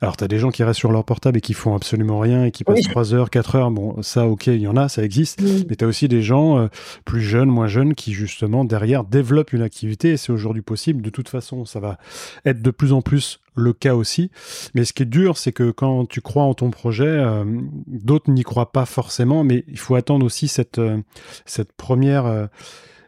Alors, 0.00 0.16
tu 0.16 0.24
as 0.24 0.28
des 0.28 0.38
gens 0.38 0.50
qui 0.50 0.64
restent 0.64 0.80
sur 0.80 0.92
leur 0.92 1.04
portable 1.04 1.38
et 1.38 1.40
qui 1.40 1.54
font 1.54 1.74
absolument 1.74 2.18
rien 2.18 2.44
et 2.44 2.50
qui 2.50 2.64
passent 2.64 2.82
3 2.82 3.14
heures, 3.14 3.30
4 3.30 3.56
heures. 3.56 3.70
Bon, 3.70 4.02
ça, 4.02 4.26
ok, 4.26 4.48
il 4.48 4.60
y 4.60 4.68
en 4.68 4.76
a, 4.76 4.88
ça 4.88 5.02
existe. 5.02 5.40
Mais 5.68 5.76
tu 5.76 5.84
as 5.84 5.88
aussi 5.88 6.08
des 6.08 6.22
gens 6.22 6.58
euh, 6.58 6.68
plus 7.04 7.22
jeunes, 7.22 7.48
moins 7.48 7.66
jeunes, 7.66 7.94
qui 7.94 8.12
justement, 8.12 8.64
derrière, 8.64 9.04
développent 9.04 9.52
une 9.52 9.62
activité 9.62 10.12
et 10.12 10.16
c'est 10.16 10.32
aujourd'hui 10.32 10.62
possible. 10.62 11.02
De 11.02 11.10
toute 11.10 11.28
façon, 11.28 11.64
ça 11.64 11.80
va 11.80 11.98
être 12.44 12.62
de 12.62 12.70
plus 12.70 12.92
en 12.92 13.02
plus 13.02 13.40
le 13.54 13.72
cas 13.72 13.94
aussi. 13.94 14.30
Mais 14.74 14.84
ce 14.84 14.92
qui 14.92 15.02
est 15.02 15.06
dur, 15.06 15.36
c'est 15.36 15.52
que 15.52 15.70
quand 15.70 16.06
tu 16.06 16.20
crois 16.20 16.44
en 16.44 16.54
ton 16.54 16.70
projet, 16.70 17.04
euh, 17.06 17.44
d'autres 17.86 18.30
n'y 18.30 18.42
croient 18.42 18.72
pas 18.72 18.86
forcément, 18.86 19.44
mais 19.44 19.64
il 19.68 19.78
faut 19.78 19.94
attendre 19.94 20.24
aussi 20.24 20.48
cette, 20.48 20.78
euh, 20.78 20.98
cette 21.44 21.72
première 21.72 22.48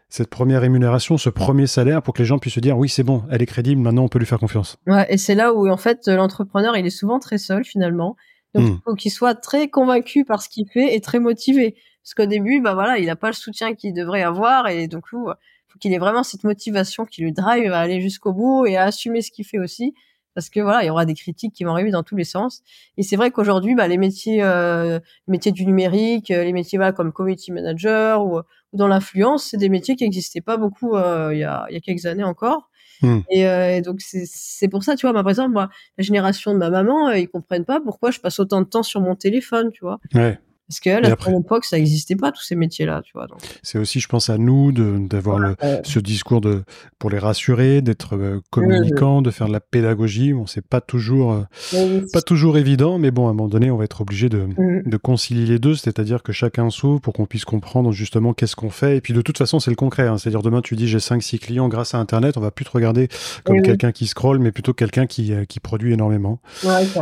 cette 0.09 0.29
première 0.29 0.61
rémunération, 0.61 1.17
ce 1.17 1.29
premier 1.29 1.67
salaire 1.67 2.01
pour 2.01 2.13
que 2.13 2.19
les 2.19 2.25
gens 2.25 2.39
puissent 2.39 2.53
se 2.53 2.59
dire 2.59 2.77
oui 2.77 2.89
c'est 2.89 3.03
bon, 3.03 3.23
elle 3.31 3.41
est 3.41 3.47
crédible, 3.47 3.81
maintenant 3.81 4.03
on 4.03 4.07
peut 4.07 4.19
lui 4.19 4.25
faire 4.25 4.39
confiance. 4.39 4.77
Ouais, 4.87 5.05
et 5.09 5.17
c'est 5.17 5.35
là 5.35 5.53
où 5.53 5.69
en 5.69 5.77
fait 5.77 6.07
l'entrepreneur 6.07 6.77
il 6.77 6.85
est 6.85 6.91
souvent 6.91 7.19
très 7.19 7.37
seul 7.37 7.65
finalement. 7.65 8.15
Donc 8.53 8.63
hmm. 8.63 8.73
il 8.73 8.79
faut 8.85 8.95
qu'il 8.95 9.11
soit 9.11 9.35
très 9.35 9.67
convaincu 9.67 10.23
par 10.23 10.41
ce 10.41 10.49
qu'il 10.49 10.67
fait 10.69 10.95
et 10.95 11.01
très 11.01 11.19
motivé. 11.19 11.75
Parce 12.03 12.13
qu'au 12.13 12.27
début, 12.27 12.61
bah 12.61 12.75
voilà, 12.75 12.99
il 12.99 13.07
n'a 13.07 13.15
pas 13.15 13.27
le 13.27 13.33
soutien 13.33 13.73
qu'il 13.73 13.91
devrait 13.93 14.21
avoir 14.21 14.67
et 14.67 14.87
donc 14.87 15.05
il 15.11 15.17
faut 15.17 15.79
qu'il 15.79 15.91
ait 15.91 15.97
vraiment 15.97 16.23
cette 16.23 16.43
motivation 16.43 17.05
qui 17.05 17.23
lui 17.23 17.33
drive 17.33 17.71
à 17.71 17.79
aller 17.79 17.99
jusqu'au 17.99 18.31
bout 18.31 18.65
et 18.67 18.77
à 18.77 18.83
assumer 18.83 19.21
ce 19.21 19.31
qu'il 19.31 19.45
fait 19.45 19.59
aussi 19.59 19.93
parce 20.35 20.49
que 20.49 20.59
voilà, 20.59 20.83
il 20.83 20.87
y 20.87 20.89
aura 20.89 21.05
des 21.05 21.13
critiques 21.13 21.53
qui 21.53 21.63
vont 21.63 21.71
arriver 21.71 21.91
dans 21.91 22.03
tous 22.03 22.17
les 22.17 22.25
sens. 22.25 22.61
Et 22.97 23.03
c'est 23.03 23.15
vrai 23.15 23.31
qu'aujourd'hui, 23.31 23.73
bah, 23.73 23.87
les 23.87 23.97
métiers, 23.97 24.43
euh, 24.43 24.99
métiers 25.27 25.53
du 25.53 25.65
numérique, 25.65 26.29
euh, 26.29 26.43
les 26.43 26.51
métiers 26.51 26.77
voilà, 26.77 26.91
comme 26.91 27.13
community 27.13 27.53
manager 27.53 28.23
ou, 28.25 28.41
dans 28.75 28.87
l'influence, 28.87 29.45
c'est 29.49 29.57
des 29.57 29.69
métiers 29.69 29.95
qui 29.95 30.03
n'existaient 30.03 30.41
pas 30.41 30.57
beaucoup 30.57 30.95
euh, 30.95 31.33
il, 31.33 31.39
y 31.39 31.43
a, 31.43 31.65
il 31.69 31.73
y 31.73 31.77
a 31.77 31.81
quelques 31.81 32.05
années 32.05 32.23
encore. 32.23 32.69
Hmm. 33.01 33.19
Et, 33.29 33.47
euh, 33.47 33.81
donc 33.81 33.99
c'est 34.01 34.67
pour 34.67 34.83
ça, 34.83 34.95
tu 34.95 35.05
vois, 35.05 35.13
par 35.13 35.27
exemple, 35.27 35.51
moi, 35.51 35.69
la 35.97 36.03
génération 36.03 36.53
de 36.53 36.59
ma 36.59 36.69
maman, 36.69 37.11
ils 37.11 37.27
comprennent 37.27 37.65
pas 37.65 37.81
pourquoi 37.81 38.11
je 38.11 38.19
passe 38.19 38.39
autant 38.39 38.61
de 38.61 38.67
temps 38.67 38.83
sur 38.83 39.01
mon 39.01 39.15
téléphone, 39.15 39.71
tu 39.71 39.81
vois. 39.81 39.99
Ouais. 40.13 40.39
Parce 40.67 40.79
que 40.79 40.89
là, 40.89 41.15
à 41.19 41.29
l'époque, 41.31 41.63
ça 41.65 41.77
n'existait 41.77 42.15
pas 42.15 42.31
tous 42.31 42.41
ces 42.41 42.55
métiers-là, 42.55 43.01
tu 43.03 43.13
vois. 43.13 43.27
C'est 43.61 43.77
aussi, 43.77 43.99
je 43.99 44.07
pense, 44.07 44.29
à 44.31 44.37
nous 44.37 44.71
d'avoir 44.71 45.55
ce 45.83 45.99
discours 45.99 46.41
de 46.41 46.63
pour 46.97 47.09
les 47.11 47.19
rassurer, 47.19 47.81
d'être 47.81 48.15
euh, 48.15 48.39
communicant, 48.49 49.21
de 49.21 49.29
faire 49.29 49.47
de 49.47 49.53
la 49.53 49.59
pédagogie. 49.59 50.33
Bon, 50.33 50.47
c'est 50.47 50.65
pas 50.65 50.81
toujours 50.81 51.33
euh, 51.33 52.01
pas 52.11 52.21
toujours 52.21 52.57
évident, 52.57 52.97
mais 52.97 53.11
bon, 53.11 53.27
à 53.27 53.29
un 53.29 53.33
moment 53.33 53.47
donné, 53.47 53.69
on 53.69 53.77
va 53.77 53.83
être 53.83 54.01
obligé 54.01 54.27
de, 54.27 54.47
mmh. 54.57 54.83
de 54.85 54.97
concilier 54.97 55.45
les 55.45 55.59
deux, 55.59 55.75
c'est-à-dire 55.75 56.23
que 56.23 56.31
chacun 56.31 56.69
s'ouvre 56.71 56.99
pour 56.99 57.13
qu'on 57.13 57.25
puisse 57.27 57.45
comprendre 57.45 57.91
justement 57.91 58.33
qu'est-ce 58.33 58.55
qu'on 58.55 58.71
fait. 58.71 58.97
Et 58.97 59.01
puis 59.01 59.13
de 59.13 59.21
toute 59.21 59.37
façon, 59.37 59.59
c'est 59.59 59.71
le 59.71 59.75
concret. 59.75 60.07
Hein. 60.07 60.17
C'est-à-dire 60.17 60.41
demain, 60.41 60.61
tu 60.61 60.75
dis 60.75 60.87
j'ai 60.87 60.97
5-6 60.97 61.39
clients 61.39 61.67
grâce 61.67 61.93
à 61.93 61.99
Internet, 61.99 62.37
on 62.37 62.41
va 62.41 62.49
plus 62.51 62.65
te 62.65 62.71
regarder 62.71 63.07
comme 63.43 63.61
quelqu'un 63.61 63.91
qui 63.91 64.07
scrolle, 64.07 64.39
mais 64.39 64.51
plutôt 64.51 64.73
quelqu'un 64.73 65.05
qui, 65.05 65.31
euh, 65.33 65.45
qui 65.45 65.59
produit 65.59 65.93
énormément. 65.93 66.39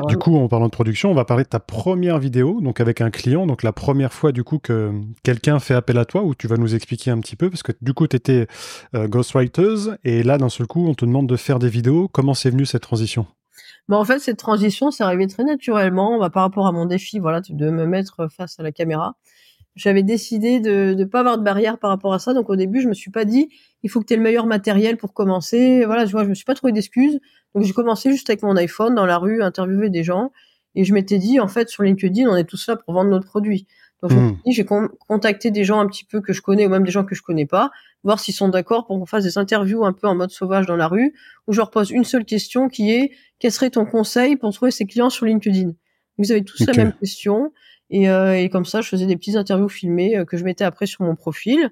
du 0.09 0.17
coup, 0.17 0.35
en 0.35 0.49
parlant 0.49 0.65
de 0.65 0.71
production, 0.71 1.11
on 1.11 1.15
va 1.15 1.23
parler 1.23 1.43
de 1.43 1.49
ta 1.49 1.59
première 1.59 2.19
vidéo, 2.19 2.59
donc 2.61 2.81
avec 2.81 2.99
un 2.99 3.09
client 3.09 3.47
donc 3.52 3.52
la 3.61 3.73
première 3.73 4.13
fois 4.13 4.31
du 4.31 4.43
coup 4.43 4.57
que 4.57 4.91
quelqu'un 5.21 5.59
fait 5.59 5.75
appel 5.75 5.99
à 5.99 6.05
toi, 6.05 6.23
ou 6.23 6.33
tu 6.33 6.47
vas 6.47 6.57
nous 6.57 6.73
expliquer 6.73 7.11
un 7.11 7.19
petit 7.19 7.35
peu, 7.35 7.51
parce 7.51 7.61
que 7.61 7.73
du 7.81 7.93
coup 7.93 8.07
tu 8.07 8.15
étais 8.15 8.47
euh, 8.95 9.07
ghostwriter, 9.07 9.75
et 10.03 10.23
là 10.23 10.39
d'un 10.39 10.49
seul 10.49 10.65
coup 10.65 10.87
on 10.87 10.95
te 10.95 11.05
demande 11.05 11.27
de 11.27 11.35
faire 11.35 11.59
des 11.59 11.69
vidéos. 11.69 12.07
Comment 12.07 12.33
c'est 12.33 12.49
venu 12.49 12.65
cette 12.65 12.83
transition? 12.83 13.27
Bah 13.89 13.97
en 13.97 14.05
fait, 14.05 14.19
cette 14.19 14.37
transition, 14.37 14.91
c'est 14.91 15.03
arrivé 15.03 15.27
très 15.27 15.43
naturellement 15.43 16.17
bah, 16.17 16.29
par 16.29 16.43
rapport 16.43 16.67
à 16.67 16.71
mon 16.71 16.85
défi, 16.85 17.19
voilà, 17.19 17.41
de 17.47 17.69
me 17.69 17.85
mettre 17.85 18.27
face 18.29 18.59
à 18.59 18.63
la 18.63 18.71
caméra. 18.71 19.17
J'avais 19.75 20.03
décidé 20.03 20.59
de 20.59 20.93
ne 20.93 21.03
pas 21.03 21.21
avoir 21.21 21.37
de 21.37 21.43
barrière 21.43 21.79
par 21.79 21.89
rapport 21.89 22.13
à 22.13 22.19
ça. 22.19 22.33
Donc 22.33 22.49
au 22.49 22.55
début, 22.55 22.79
je 22.81 22.87
me 22.87 22.93
suis 22.93 23.11
pas 23.11 23.25
dit, 23.25 23.49
il 23.81 23.89
faut 23.89 23.99
que 23.99 24.05
tu 24.05 24.13
aies 24.13 24.17
le 24.17 24.23
meilleur 24.23 24.45
matériel 24.45 24.97
pour 24.97 25.13
commencer. 25.13 25.83
Voilà, 25.85 26.05
je 26.05 26.11
vois, 26.11 26.23
je 26.23 26.29
me 26.29 26.35
suis 26.35 26.45
pas 26.45 26.53
trouvé 26.53 26.71
d'excuses. 26.71 27.19
Donc 27.55 27.63
j'ai 27.63 27.73
commencé 27.73 28.11
juste 28.11 28.29
avec 28.29 28.43
mon 28.43 28.55
iPhone 28.55 28.93
dans 28.93 29.05
la 29.05 29.17
rue, 29.17 29.41
interviewer 29.41 29.89
des 29.89 30.03
gens. 30.03 30.31
Et 30.75 30.83
je 30.83 30.93
m'étais 30.93 31.17
dit, 31.17 31.39
en 31.39 31.47
fait, 31.47 31.69
sur 31.69 31.83
LinkedIn, 31.83 32.27
on 32.27 32.35
est 32.35 32.43
tous 32.43 32.67
là 32.67 32.75
pour 32.75 32.93
vendre 32.93 33.09
notre 33.09 33.27
produit. 33.27 33.67
Donc, 34.01 34.11
mmh. 34.11 34.37
j'ai 34.47 34.65
contacté 34.65 35.49
des 35.49 35.63
gens 35.63 35.79
un 35.79 35.87
petit 35.87 36.03
peu 36.03 36.19
que 36.19 36.33
je 36.33 36.41
connais 36.41 36.65
ou 36.65 36.69
même 36.69 36.83
des 36.83 36.91
gens 36.91 37.05
que 37.05 37.15
je 37.15 37.21
connais 37.21 37.45
pas, 37.45 37.71
voir 38.03 38.19
s'ils 38.19 38.33
sont 38.33 38.49
d'accord 38.49 38.85
pour 38.85 38.99
qu'on 38.99 39.05
fasse 39.05 39.23
des 39.23 39.37
interviews 39.37 39.85
un 39.85 39.93
peu 39.93 40.07
en 40.07 40.15
mode 40.15 40.31
sauvage 40.31 40.65
dans 40.65 40.75
la 40.75 40.87
rue, 40.87 41.13
où 41.47 41.53
je 41.53 41.57
leur 41.57 41.71
pose 41.71 41.89
une 41.89 42.03
seule 42.03 42.25
question 42.25 42.67
qui 42.67 42.91
est, 42.91 43.11
quel 43.39 43.51
serait 43.51 43.69
ton 43.69 43.85
conseil 43.85 44.35
pour 44.35 44.53
trouver 44.53 44.71
ses 44.71 44.85
clients 44.85 45.09
sur 45.09 45.25
LinkedIn? 45.25 45.71
Vous 46.17 46.31
avez 46.31 46.43
tous 46.43 46.59
la 46.65 46.73
même 46.73 46.93
question. 46.99 47.53
Et, 47.89 48.09
euh, 48.09 48.37
et, 48.37 48.49
comme 48.49 48.65
ça, 48.65 48.81
je 48.81 48.89
faisais 48.89 49.05
des 49.05 49.15
petites 49.15 49.35
interviews 49.35 49.69
filmées 49.69 50.17
euh, 50.17 50.25
que 50.25 50.35
je 50.35 50.43
mettais 50.43 50.65
après 50.65 50.85
sur 50.85 51.03
mon 51.03 51.15
profil. 51.15 51.69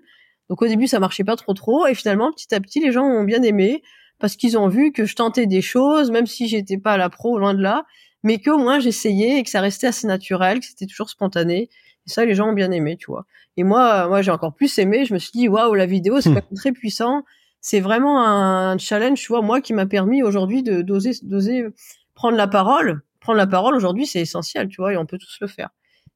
Donc 0.49 0.61
au 0.61 0.67
début, 0.67 0.87
ça 0.87 0.99
marchait 0.99 1.23
pas 1.23 1.35
trop 1.35 1.53
trop. 1.53 1.85
Et 1.87 1.95
finalement, 1.95 2.31
petit 2.31 2.53
à 2.53 2.59
petit, 2.59 2.79
les 2.79 2.91
gens 2.91 3.05
ont 3.05 3.23
bien 3.23 3.41
aimé 3.43 3.81
parce 4.19 4.35
qu'ils 4.35 4.57
ont 4.57 4.67
vu 4.67 4.91
que 4.91 5.05
je 5.05 5.15
tentais 5.15 5.47
des 5.47 5.61
choses, 5.61 6.11
même 6.11 6.27
si 6.27 6.47
j'étais 6.47 6.77
pas 6.77 6.93
à 6.93 6.97
la 6.97 7.09
pro, 7.09 7.39
loin 7.39 7.53
de 7.53 7.61
là 7.61 7.85
mais 8.23 8.39
qu'au 8.39 8.57
moins 8.57 8.79
j'essayais 8.79 9.39
et 9.39 9.43
que 9.43 9.49
ça 9.49 9.61
restait 9.61 9.87
assez 9.87 10.07
naturel, 10.07 10.59
que 10.59 10.65
c'était 10.65 10.85
toujours 10.85 11.09
spontané. 11.09 11.69
Et 12.07 12.09
ça, 12.09 12.25
les 12.25 12.33
gens 12.33 12.49
ont 12.49 12.53
bien 12.53 12.71
aimé, 12.71 12.97
tu 12.97 13.07
vois. 13.07 13.25
Et 13.57 13.63
moi, 13.63 14.07
moi, 14.07 14.21
j'ai 14.21 14.31
encore 14.31 14.55
plus 14.55 14.77
aimé. 14.79 15.05
Je 15.05 15.13
me 15.13 15.19
suis 15.19 15.31
dit, 15.33 15.47
waouh, 15.47 15.73
la 15.75 15.85
vidéo, 15.85 16.19
c'est 16.21 16.29
hmm. 16.29 16.55
très 16.55 16.71
puissant. 16.71 17.23
C'est 17.59 17.79
vraiment 17.79 18.25
un 18.25 18.77
challenge, 18.77 19.19
tu 19.21 19.27
vois, 19.27 19.41
moi, 19.41 19.61
qui 19.61 19.73
m'a 19.73 19.85
permis 19.85 20.23
aujourd'hui 20.23 20.63
de 20.63 20.81
d'oser, 20.81 21.11
d'oser 21.21 21.67
prendre 22.15 22.37
la 22.37 22.47
parole. 22.47 23.01
Prendre 23.19 23.37
la 23.37 23.45
parole 23.45 23.75
aujourd'hui, 23.75 24.07
c'est 24.07 24.19
essentiel, 24.19 24.67
tu 24.67 24.81
vois, 24.81 24.93
et 24.93 24.97
on 24.97 25.05
peut 25.05 25.19
tous 25.19 25.37
le 25.41 25.47
faire. 25.47 25.69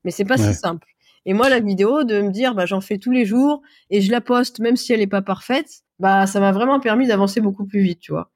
Mais 0.03 0.11
c'est 0.11 0.25
pas 0.25 0.37
si 0.37 0.53
simple. 0.55 0.87
Et 1.25 1.33
moi, 1.33 1.49
la 1.49 1.59
vidéo, 1.59 2.03
de 2.03 2.21
me 2.21 2.31
dire, 2.31 2.55
bah, 2.55 2.65
j'en 2.65 2.81
fais 2.81 2.97
tous 2.97 3.11
les 3.11 3.25
jours 3.25 3.61
et 3.89 4.01
je 4.01 4.11
la 4.11 4.21
poste, 4.21 4.59
même 4.59 4.75
si 4.75 4.93
elle 4.93 5.01
est 5.01 5.07
pas 5.07 5.21
parfaite, 5.21 5.83
bah, 5.99 6.27
ça 6.27 6.39
m'a 6.39 6.51
vraiment 6.51 6.79
permis 6.79 7.07
d'avancer 7.07 7.41
beaucoup 7.41 7.65
plus 7.65 7.81
vite, 7.81 7.99
tu 7.99 8.11
vois. 8.11 8.31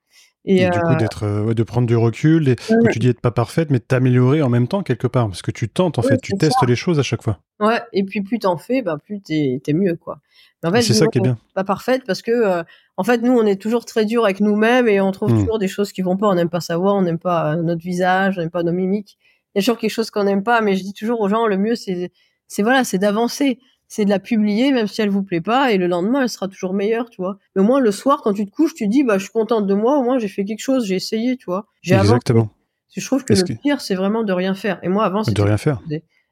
Et, 0.46 0.70
du 0.70 0.80
coup, 0.80 0.88
euh, 0.88 0.96
d'être, 0.96 1.24
euh, 1.24 1.54
de 1.54 1.64
prendre 1.64 1.86
du 1.86 1.96
recul, 1.96 2.48
et, 2.48 2.56
tu 2.92 3.00
dis 3.00 3.10
être 3.10 3.20
pas 3.20 3.32
parfaite, 3.32 3.70
mais 3.70 3.80
t'améliorer 3.80 4.42
en 4.42 4.50
même 4.50 4.68
temps 4.68 4.84
quelque 4.84 5.08
part, 5.08 5.28
parce 5.28 5.42
que 5.42 5.52
tu 5.52 5.68
tentes 5.68 6.00
en 6.00 6.02
fait, 6.02 6.20
tu 6.22 6.34
testes 6.38 6.66
les 6.66 6.76
choses 6.76 6.98
à 6.98 7.04
chaque 7.04 7.22
fois. 7.22 7.40
Ouais, 7.60 7.82
et 7.92 8.04
puis 8.04 8.22
plus 8.22 8.40
t'en 8.40 8.58
fais, 8.58 8.82
bah, 8.82 8.98
plus 9.04 9.22
t'es, 9.22 9.62
es 9.66 9.74
mieux, 9.74 9.96
quoi. 9.96 10.22
en 10.64 10.72
fait, 10.72 10.82
c'est 10.82 10.94
ça 10.94 11.08
qui 11.08 11.18
est 11.18 11.22
bien. 11.22 11.38
Pas 11.56 11.66
parfaite 11.66 12.04
parce 12.08 12.22
que, 12.22 12.32
euh, 12.32 12.64
en 12.96 13.04
fait, 13.04 13.22
nous, 13.22 13.34
on 13.38 13.46
est 13.46 13.62
toujours 13.62 13.86
très 13.86 14.06
dur 14.06 14.24
avec 14.24 14.40
nous-mêmes 14.40 14.88
et 14.88 15.02
on 15.02 15.12
trouve 15.12 15.34
mmh. 15.34 15.40
toujours 15.40 15.60
des 15.60 15.68
choses 15.68 15.92
qui 15.92 16.02
vont 16.02 16.16
pas. 16.16 16.28
On 16.28 16.36
n'aime 16.36 16.50
pas 16.50 16.62
savoir, 16.62 16.96
on 16.96 17.02
n'aime 17.02 17.20
pas 17.20 17.56
notre 17.58 17.82
visage, 17.82 18.36
on 18.38 18.42
n'aime 18.42 18.50
pas 18.50 18.64
nos 18.64 18.74
mimiques. 18.74 19.18
Il 19.54 19.58
y 19.58 19.60
a 19.60 19.62
toujours 19.62 19.78
quelque 19.78 19.92
chose 19.92 20.10
qu'on 20.10 20.24
n'aime 20.24 20.44
pas, 20.44 20.62
mais 20.62 20.76
je 20.76 20.84
dis 20.84 20.94
toujours 20.94 21.20
aux 21.22 21.28
gens, 21.28 21.48
le 21.48 21.58
mieux, 21.58 21.76
c'est, 21.76 22.12
c'est 22.48 22.64
voilà, 22.64 22.84
c'est 22.84 22.98
d'avancer 22.98 23.60
c'est 23.90 24.06
de 24.06 24.10
la 24.10 24.20
publier 24.20 24.72
même 24.72 24.88
si 24.88 25.02
elle 25.02 25.10
vous 25.10 25.24
plaît 25.24 25.42
pas 25.42 25.74
et 25.74 25.78
le 25.78 25.88
lendemain 25.88 26.22
elle 26.22 26.30
sera 26.30 26.48
toujours 26.48 26.74
meilleure 26.74 27.10
tu 27.10 27.22
vois. 27.22 27.38
Mais 27.56 27.64
au 27.64 27.66
moins 27.66 27.80
le 27.80 27.92
soir 27.92 28.22
quand 28.24 28.34
tu 28.34 28.46
te 28.46 28.52
couches 28.52 28.76
tu 28.76 28.88
dis 28.88 29.04
bah 29.04 29.18
je 29.18 29.24
suis 29.24 29.34
contente 29.34 29.68
de 29.68 29.74
moi 29.74 29.98
au 29.98 30.04
moins 30.04 30.20
j'ai 30.20 30.28
fait 30.28 30.46
quelque 30.46 30.62
chose 30.62 30.86
j'ai 30.86 30.96
essayé 30.96 31.36
tu 31.36 31.46
vois. 31.46 31.66
J'ai 31.82 31.96
exactement. 31.96 32.52
Je 32.96 33.06
trouve 33.06 33.26
que 33.26 33.34
le 33.34 33.56
pire 33.56 33.82
c'est 33.82 33.96
vraiment 33.96 34.24
de 34.24 34.32
rien 34.32 34.54
faire. 34.54 34.80
Et 34.84 34.90
moi 34.90 35.04
avant 35.06 35.24
de 35.24 35.42
rien 35.42 35.58
faire. 35.58 35.82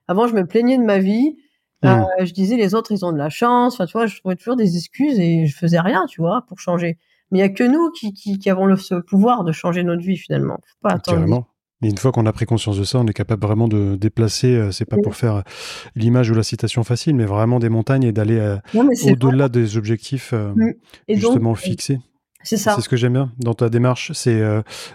avant 0.08 0.28
je 0.28 0.36
me 0.36 0.46
plaignais 0.46 0.78
de 0.78 0.84
ma 0.84 1.00
vie. 1.00 1.36
Hmm. 1.84 1.88
euh, 1.88 2.26
je 2.26 2.34
disais 2.34 2.58
les 2.58 2.74
autres 2.74 2.92
ils 2.92 3.04
ont 3.04 3.12
de 3.12 3.18
la 3.18 3.30
chance. 3.30 3.74
Enfin 3.74 3.88
tu 3.88 3.94
vois 3.94 4.06
je 4.06 4.18
trouvais 4.20 4.36
toujours 4.36 4.56
des 4.56 4.78
excuses 4.78 5.20
et 5.20 5.48
je 5.48 5.56
faisais 5.58 5.80
rien 5.80 6.06
tu 6.08 6.22
vois 6.22 6.46
pour 6.48 6.60
changer. 6.60 7.00
Mais 7.32 7.40
il 7.40 7.42
y 7.42 7.46
a 7.46 7.50
que 7.50 7.64
nous 7.64 7.92
qui, 7.92 8.14
qui, 8.14 8.50
avons 8.50 8.68
le 8.68 8.78
ce 8.78 8.96
pouvoir 8.96 9.44
de 9.44 9.52
changer 9.52 9.84
notre 9.84 10.02
vie 10.02 10.16
finalement. 10.16 10.60
Faut 10.64 10.88
pas 10.88 10.96
attendre 10.96 11.48
et 11.84 11.90
une 11.90 11.98
fois 11.98 12.12
qu'on 12.12 12.26
a 12.26 12.34
pris 12.34 12.46
conscience 12.46 12.78
de 12.78 12.84
ça, 12.84 13.00
on 13.00 13.06
est 13.06 13.14
capable 13.14 13.46
vraiment 13.46 13.68
de 13.68 13.96
déplacer, 13.96 14.56
euh, 14.56 14.72
c'est 14.72 14.86
pas 14.86 14.98
pour 15.04 15.16
faire 15.16 15.36
euh, 15.36 15.42
l'image 15.96 16.32
ou 16.32 16.34
la 16.34 16.44
citation 16.44 16.84
facile, 16.84 17.16
mais 17.16 17.26
vraiment 17.26 17.60
des 17.60 17.70
montagnes 17.70 18.04
et 18.04 18.12
d'aller 18.12 18.40
euh, 18.40 18.58
au-delà 18.74 19.48
des 19.48 19.78
objectifs 19.78 20.34
mm. 20.34 20.72
justement 21.10 21.54
fixés. 21.54 22.00
C'est 22.44 22.58
ça. 22.58 22.76
C'est 22.76 22.82
ce 22.82 22.88
que 22.88 22.96
j'aime 22.96 23.14
bien 23.14 23.32
dans 23.40 23.54
ta 23.54 23.68
démarche, 23.68 24.12
c'est 24.14 24.42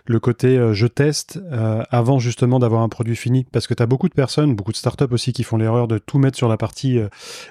le 0.07 0.21
côté 0.21 0.71
je 0.73 0.87
teste 0.87 1.39
avant 1.91 2.19
justement 2.19 2.59
d'avoir 2.59 2.81
un 2.81 2.89
produit 2.89 3.17
fini. 3.17 3.45
Parce 3.53 3.67
que 3.67 3.75
tu 3.75 3.83
as 3.83 3.87
beaucoup 3.87 4.09
de 4.09 4.15
personnes, 4.15 4.55
beaucoup 4.55 4.73
de 4.73 4.77
startups 4.77 5.11
aussi 5.11 5.35
qui 5.35 5.43
font 5.43 5.59
l'erreur 5.59 5.87
de 5.87 5.99
tout 5.99 6.19
mettre 6.19 6.39
sur 6.39 6.49
la 6.49 6.57
partie 6.57 6.99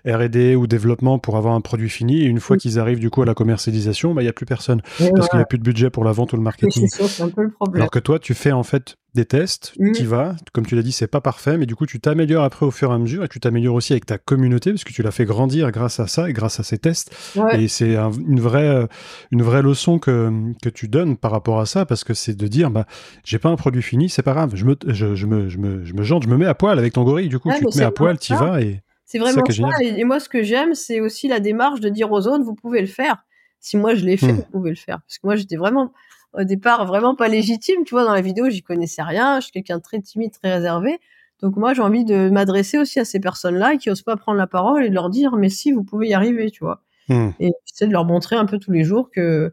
RD 0.08 0.56
ou 0.58 0.66
développement 0.66 1.20
pour 1.20 1.38
avoir 1.38 1.54
un 1.54 1.62
produit 1.62 1.90
fini. 1.90 2.24
Et 2.24 2.26
une 2.26 2.40
fois 2.40 2.58
qu'ils 2.58 2.80
arrivent 2.80 3.00
du 3.00 3.12
coup 3.12 3.22
à 3.22 3.26
la 3.26 3.36
commercialisation, 3.36 4.16
bah, 4.16 4.24
il 4.24 4.26
n'y 4.26 4.30
a 4.30 4.34
plus 4.34 4.48
personne. 4.48 4.82
parce 5.14 5.30
qu'il 5.30 5.38
n'y 5.38 5.44
a 5.44 5.46
plus 5.46 5.60
de 5.60 5.64
budget 5.64 5.92
pour 5.92 6.04
la 6.04 6.14
vente 6.14 6.34
ou 6.34 6.36
le 6.36 6.42
marketing. 6.42 6.88
C'est 6.90 7.22
un 7.22 7.30
peu 7.30 7.44
le 7.44 7.52
problème. 7.52 7.82
Alors 7.84 7.92
que 7.92 8.00
toi, 8.00 8.18
tu 8.18 8.34
fais 8.34 8.54
en 8.54 8.64
fait 8.64 8.96
des 9.14 9.26
tests, 9.26 9.74
mmh. 9.78 9.92
tu 9.92 10.06
vas, 10.06 10.36
comme 10.54 10.66
tu 10.66 10.76
l'as 10.76 10.82
dit, 10.82 10.94
c'est 10.94 11.08
pas 11.08 11.20
parfait, 11.20 11.58
mais 11.58 11.66
du 11.66 11.76
coup, 11.76 11.86
tu 11.86 12.00
t'améliores 12.00 12.46
après 12.46 12.66
au 12.66 12.72
fur 12.72 12.92
et 12.92 12.94
à 12.94 12.98
mesure 12.98 13.26
et 13.26 13.28
tu 13.28 13.42
t'améliores 13.42 13.76
aussi 13.76 13.92
avec 13.92 14.06
ta 14.06 14.18
communauté 14.18 14.72
parce 14.72 14.86
que 14.86 14.94
tu 14.94 15.04
l'as 15.04 15.12
fait 15.12 15.26
grandir 15.26 15.72
grâce 15.72 16.00
à 16.00 16.08
ça 16.08 16.30
et 16.30 16.34
grâce 16.34 16.60
à 16.62 16.64
ces 16.64 16.78
tests. 16.78 17.14
Et 17.54 17.68
c'est 17.68 17.96
une 17.96 18.40
vraie, 18.40 18.70
euh, 18.70 18.88
une 19.32 19.42
vraie 19.42 19.62
leçon 19.62 20.00
que, 20.00 20.32
que 20.62 20.70
tu 20.70 20.88
donnes 20.88 21.18
par 21.18 21.32
rapport 21.32 21.60
à 21.60 21.66
ça 21.66 21.86
parce 21.86 22.06
que 22.06 22.14
c'est 22.14 22.36
de 22.36 22.48
dire, 22.48 22.72
bah, 22.72 22.86
j'ai 23.26 23.38
pas 23.38 23.50
un 23.50 23.58
produit 23.58 23.82
fini, 23.82 24.08
c'est 24.08 24.24
pas 24.24 24.34
grave, 24.34 24.56
je 24.56 24.64
me, 24.64 24.78
je, 24.88 25.16
je, 25.16 25.26
me, 25.26 25.50
je 25.50 25.58
me, 25.58 25.84
je 25.84 25.94
me 25.94 26.04
jante, 26.04 26.24
je 26.24 26.30
me 26.30 26.38
mets 26.38 26.46
à 26.46 26.56
poil 26.56 26.80
avec 26.80 26.94
ton 26.94 27.04
gorille, 27.04 27.28
du 27.28 27.40
coup, 27.40 27.50
tu 27.52 27.66
te 27.66 27.78
mets 27.78 27.84
à 27.84 27.92
poil, 27.92 28.18
tu 28.18 28.34
vas 28.34 28.62
et. 28.62 28.82
C'est 29.06 29.20
vraiment 29.20 29.44
ça. 29.46 29.84
et, 29.84 30.06
moi, 30.06 30.22
ce 30.22 30.30
que 30.30 30.42
j'aime, 30.42 30.74
c'est 30.74 31.02
aussi 31.02 31.28
la 31.28 31.42
démarche 31.42 31.82
de 31.82 31.90
dire 31.90 32.10
aux 32.14 32.28
autres, 32.28 32.46
vous 32.46 32.56
pouvez 32.56 32.80
le 32.80 32.88
faire. 32.88 33.26
Si 33.60 33.76
moi 33.76 33.94
je 33.94 34.06
l'ai 34.06 34.16
fait, 34.16 34.32
mmh. 34.32 34.38
vous 34.38 34.46
pouvez 34.54 34.70
le 34.70 34.78
faire. 34.78 35.02
Parce 35.02 35.18
que 35.18 35.28
moi, 35.28 35.36
j'étais 35.36 35.58
vraiment, 35.58 35.92
au 36.34 36.44
départ 36.44 36.86
vraiment 36.86 37.16
pas 37.16 37.28
légitime. 37.28 37.84
Tu 37.86 37.92
vois, 37.94 38.04
dans 38.04 38.14
la 38.14 38.22
vidéo, 38.22 38.50
j'y 38.50 38.62
connaissais 38.62 39.02
rien. 39.02 39.40
Je 39.40 39.46
suis 39.46 39.52
quelqu'un 39.52 39.78
de 39.78 39.84
très 39.84 40.00
timide, 40.02 40.32
très 40.32 40.54
réservé. 40.54 41.00
Donc 41.42 41.56
moi, 41.56 41.74
j'ai 41.74 41.82
envie 41.82 42.06
de 42.06 42.30
m'adresser 42.30 42.78
aussi 42.78 43.00
à 43.00 43.06
ces 43.06 43.20
personnes-là 43.20 43.78
qui 43.78 43.90
osent 43.90 44.04
pas 44.04 44.16
prendre 44.16 44.38
la 44.38 44.48
parole 44.48 44.86
et 44.86 44.90
de 44.90 44.94
leur 44.94 45.10
dire, 45.10 45.36
mais 45.36 45.50
si, 45.50 45.72
vous 45.72 45.84
pouvez 45.84 46.10
y 46.10 46.14
arriver, 46.14 46.52
tu 46.52 46.64
vois. 46.64 46.84
Hmm. 47.10 47.30
Et 47.40 47.52
c'est 47.66 47.88
de 47.88 47.92
leur 47.92 48.06
montrer 48.06 48.36
un 48.36 48.46
peu 48.46 48.60
tous 48.60 48.72
les 48.72 48.84
jours 48.84 49.10
que, 49.10 49.52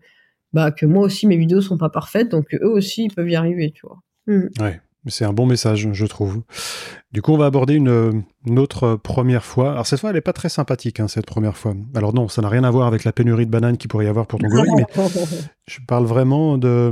bah, 0.53 0.71
que 0.71 0.85
moi 0.85 1.05
aussi, 1.05 1.27
mes 1.27 1.37
vidéos 1.37 1.63
sont 1.63 1.79
pas 1.79 1.89
parfaites, 1.89 2.29
donc 2.29 2.55
eux 2.55 2.69
aussi, 2.69 3.05
ils 3.05 3.15
peuvent 3.15 3.31
y 3.31 3.37
arriver, 3.37 3.71
tu 3.71 3.87
vois. 3.87 4.03
Hmm. 4.27 4.49
Ouais. 4.61 4.81
C'est 5.07 5.25
un 5.25 5.33
bon 5.33 5.47
message, 5.47 5.89
je 5.93 6.07
trouve. 6.07 6.43
Du 7.11 7.23
coup, 7.23 7.33
on 7.33 7.39
va 7.39 7.47
aborder 7.47 7.75
une, 7.75 8.25
autre 8.59 8.97
première 8.97 9.45
fois. 9.45 9.73
Alors 9.73 9.87
cette 9.87 9.99
fois, 9.99 10.11
elle 10.11 10.17
n'est 10.17 10.21
pas 10.21 10.35
très 10.35 10.51
sympathique, 10.51 11.01
hein, 11.01 11.09
cette 11.09 11.25
première 11.25 11.57
fois. 11.57 11.75
Alors 11.95 12.13
non, 12.13 12.29
ça 12.29 12.43
n'a 12.43 12.51
rien 12.51 12.65
à 12.65 12.71
voir 12.71 12.87
avec 12.87 13.05
la 13.05 13.13
pénurie 13.13 13.47
de 13.47 13.51
bananes 13.51 13.79
qu'il 13.79 13.89
pourrait 13.89 14.05
y 14.05 14.09
avoir 14.09 14.27
pour 14.27 14.39
ton 14.39 14.49
collègue, 14.49 14.73
mais 14.77 14.87
je 15.67 15.79
parle 15.87 16.05
vraiment 16.05 16.59
de 16.59 16.91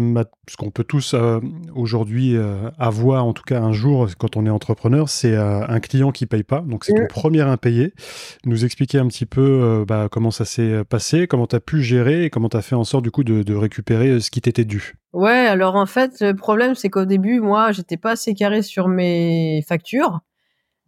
ce 0.49 0.57
qu'on 0.57 0.71
peut 0.71 0.85
tous 0.85 1.13
euh, 1.13 1.41
aujourd'hui 1.75 2.35
euh, 2.35 2.71
avoir, 2.79 3.27
en 3.27 3.35
tout 3.35 3.43
cas 3.43 3.61
un 3.61 3.73
jour, 3.73 4.09
quand 4.19 4.37
on 4.37 4.47
est 4.47 4.51
entrepreneur, 4.51 5.09
c'est 5.09 5.35
euh, 5.35 5.67
un 5.67 5.81
client 5.81 6.13
qui 6.13 6.25
paye 6.25 6.45
pas. 6.45 6.61
Donc 6.61 6.87
c'est 6.87 6.95
ton 6.95 7.07
premier 7.09 7.43
impayé. 7.43 7.93
Nous 8.47 8.65
expliquer 8.65 8.99
un 8.99 9.09
petit 9.09 9.27
peu 9.27 9.85
bah, 9.87 10.09
comment 10.11 10.31
ça 10.31 10.47
s'est 10.47 10.83
passé, 10.85 11.27
comment 11.27 11.47
tu 11.47 11.57
as 11.57 11.61
pu 11.61 11.83
gérer 11.83 12.25
et 12.25 12.31
comment 12.31 12.49
tu 12.49 12.57
as 12.57 12.63
fait 12.63 12.75
en 12.75 12.85
sorte 12.85 13.05
du 13.05 13.11
coup 13.11 13.25
de, 13.25 13.43
de 13.43 13.55
récupérer 13.55 14.21
ce 14.21 14.31
qui 14.31 14.41
t'était 14.41 14.65
dû. 14.65 14.95
Ouais, 15.17 15.47
alors 15.47 15.77
en 15.77 15.87
fait, 15.87 16.21
le 16.21 16.35
problème, 16.35 16.75
c'est 16.75 16.91
qu'au 16.91 17.07
début, 17.07 17.41
moi, 17.41 17.73
j'étais 17.73 17.97
pas 17.97 18.11
assez 18.11 18.35
carré 18.35 18.61
sur 18.61 18.87
mes 18.87 19.65
factures. 19.67 20.16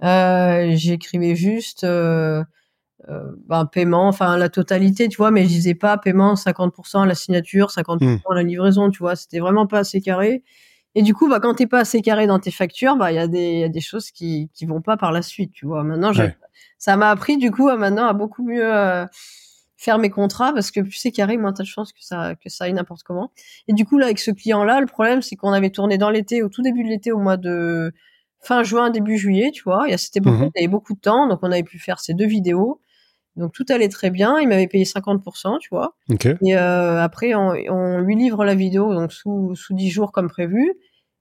Euh, 0.03 0.73
j'écrivais 0.75 1.35
juste 1.35 1.85
euh, 1.85 2.45
euh, 3.09 3.33
ben, 3.47 3.67
paiement, 3.67 4.09
enfin 4.09 4.37
la 4.37 4.49
totalité, 4.49 5.09
tu 5.09 5.17
vois, 5.17 5.31
mais 5.31 5.45
je 5.45 5.49
disais 5.49 5.75
pas 5.75 5.99
paiement 5.99 6.35
50% 6.35 7.03
à 7.03 7.07
la 7.07 7.15
signature, 7.15 7.69
50% 7.69 8.05
mmh. 8.05 8.19
à 8.31 8.35
la 8.35 8.43
livraison, 8.43 8.91
tu 8.91 8.99
vois. 8.99 9.17
C'était 9.17 9.41
vraiment 9.41 9.67
pas 9.67 9.81
assez 9.81 10.01
carré. 10.01 10.43
Et 10.95 11.03
du 11.03 11.15
coup, 11.15 11.29
bah, 11.29 11.41
quand 11.41 11.55
t'es 11.55 11.67
pas 11.67 11.81
assez 11.81 12.01
carré 12.03 12.27
dans 12.27 12.39
tes 12.39 12.51
factures, 12.51 12.97
bah, 12.97 13.13
il 13.13 13.17
y, 13.17 13.19
a 13.19 13.29
des, 13.29 13.59
y 13.59 13.65
a 13.65 13.69
des 13.69 13.81
choses 13.81 14.11
qui, 14.11 14.51
qui 14.55 14.67
vont 14.67 14.81
pas 14.81 14.97
par 14.97 15.13
la 15.13 15.23
suite, 15.23 15.53
tu 15.53 15.67
vois. 15.67 15.85
Maintenant, 15.85 16.13
ça 16.79 16.97
m'a 16.97 17.11
appris, 17.11 17.37
du 17.37 17.51
coup, 17.51 17.69
à 17.69 17.77
maintenant, 17.77 18.07
à 18.07 18.13
beaucoup 18.15 18.43
mieux 18.43 18.73
faire 19.79 19.99
mes 19.99 20.11
contrats 20.11 20.53
parce 20.53 20.71
que 20.73 20.81
plus 20.81 20.93
c'est 20.93 21.13
carré, 21.13 21.37
moins 21.37 21.53
t'as 21.53 21.63
de 21.63 21.69
chance 21.69 21.93
que 21.93 22.01
ça 22.03 22.35
que 22.35 22.51
ça 22.51 22.65
aille 22.65 22.73
n'importe 22.73 23.05
comment. 23.05 23.31
Et 23.69 23.73
du 23.73 23.85
coup 23.87 23.97
là 23.97 24.07
avec 24.07 24.19
ce 24.19 24.33
client-là, 24.33 24.81
le 24.81 24.87
problème 24.87 25.23
c'est 25.23 25.37
qu'on 25.37 25.53
avait 25.53 25.71
tourné 25.71 25.99
dans 25.99 26.11
l'été, 26.11 26.43
au 26.43 26.49
tout 26.49 26.63
début 26.63 26.83
de 26.83 26.89
l'été, 26.89 27.13
au 27.13 27.19
mois 27.19 27.37
de 27.37 27.93
fin 28.41 28.63
juin, 28.63 28.91
début 28.91 29.17
juillet, 29.17 29.51
tu 29.53 29.63
vois. 29.65 29.87
Cette 29.97 30.17
époque, 30.17 30.35
mmh 30.35 30.51
il 30.55 30.61
y 30.61 30.65
avait 30.65 30.69
beaucoup 30.69 30.95
de 30.95 31.01
temps, 31.01 31.27
donc 31.27 31.41
on 31.43 31.51
avait 31.51 31.63
pu 31.63 31.79
faire 31.79 32.01
ces 32.01 32.15
deux 32.15 32.27
vidéos. 32.27 32.81
Donc 33.37 33.53
tout 33.53 33.65
allait 33.69 33.89
très 33.89 34.11
bien. 34.11 34.39
Il 34.41 34.49
m'avait 34.49 34.67
payé 34.67 34.85
50%, 34.85 35.59
tu 35.61 35.69
vois. 35.71 35.95
Et 36.45 36.57
euh, 36.57 37.01
après, 37.01 37.35
on, 37.35 37.55
on, 37.69 37.99
lui 37.99 38.17
livre 38.17 38.45
la 38.45 38.55
vidéo 38.55 38.95
donc 38.95 39.13
sous 39.13 39.55
sous 39.55 39.75
10 39.75 39.91
jours 39.91 40.13
comme 40.13 40.29
prévu. 40.29 40.75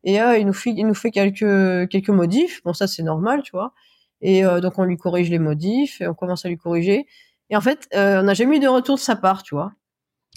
Et 0.03 0.21
euh, 0.21 0.37
il 0.37 0.45
nous 0.45 0.53
fait 0.53 0.71
il 0.75 0.85
nous 0.85 0.95
fait 0.95 1.11
quelques 1.11 1.89
quelques 1.89 2.09
modifs. 2.09 2.61
Bon 2.63 2.73
ça 2.73 2.87
c'est 2.87 3.03
normal, 3.03 3.43
tu 3.43 3.51
vois. 3.51 3.73
Et 4.21 4.43
euh, 4.43 4.61
donc 4.61 4.79
on 4.79 4.83
lui 4.83 4.97
corrige 4.97 5.29
les 5.29 5.39
modifs 5.39 6.01
et 6.01 6.07
on 6.07 6.15
commence 6.15 6.45
à 6.45 6.49
lui 6.49 6.57
corriger. 6.57 7.05
Et 7.49 7.55
en 7.55 7.61
fait, 7.61 7.87
on 7.93 8.23
n'a 8.23 8.33
jamais 8.33 8.57
eu 8.57 8.59
de 8.59 8.67
retour 8.67 8.95
de 8.95 8.99
sa 8.99 9.15
part, 9.15 9.41
tu 9.41 9.55
vois. 9.55 9.71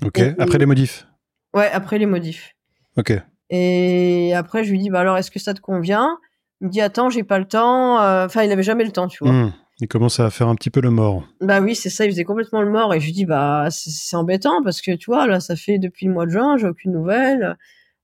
Ok, 0.05 0.21
après 0.39 0.59
les 0.59 0.67
modifs. 0.67 1.09
Ouais, 1.55 1.69
après 1.73 1.99
les 1.99 2.07
modifs. 2.07 2.55
Ok. 2.97 3.13
Et 3.51 4.33
après, 4.35 4.63
je 4.63 4.71
lui 4.71 4.79
dis, 4.79 4.91
bah 4.91 5.01
alors, 5.01 5.19
est-ce 5.19 5.31
que 5.31 5.41
ça 5.41 5.55
te 5.55 5.61
convient? 5.61 6.19
Il 6.61 6.67
me 6.67 6.73
dit, 6.73 6.81
attends, 6.81 7.11
j'ai 7.11 7.25
pas 7.25 7.39
le 7.39 7.47
temps. 7.47 8.01
Euh, 8.01 8.27
enfin, 8.27 8.43
il 8.43 8.49
n'avait 8.49 8.63
jamais 8.63 8.85
le 8.85 8.93
temps, 8.93 9.09
tu 9.09 9.25
vois. 9.25 9.33
Hmm. 9.33 9.53
Il 9.81 9.89
commence 9.89 10.21
à 10.21 10.29
faire 10.29 10.49
un 10.49 10.55
petit 10.55 10.69
peu 10.69 10.81
le 10.81 10.91
mort. 10.91 11.25
Bah 11.41 11.61
oui, 11.61 11.75
c'est 11.75 11.89
ça, 11.89 12.05
il 12.05 12.11
faisait 12.11 12.25
complètement 12.25 12.61
le 12.61 12.71
mort. 12.71 12.93
Et 12.93 13.01
je 13.01 13.07
lui 13.07 13.13
dis, 13.13 13.25
bah, 13.25 13.69
c'est 13.71 14.17
embêtant 14.17 14.63
parce 14.63 14.83
que, 14.83 14.93
tu 14.93 15.07
vois, 15.07 15.27
là, 15.27 15.41
ça 15.41 15.57
fait 15.57 15.79
depuis 15.79 16.07
le 16.07 16.13
mois 16.13 16.27
de 16.27 16.31
juin, 16.31 16.59
j'ai 16.59 16.67
aucune 16.67 16.93
nouvelle. 16.93 17.57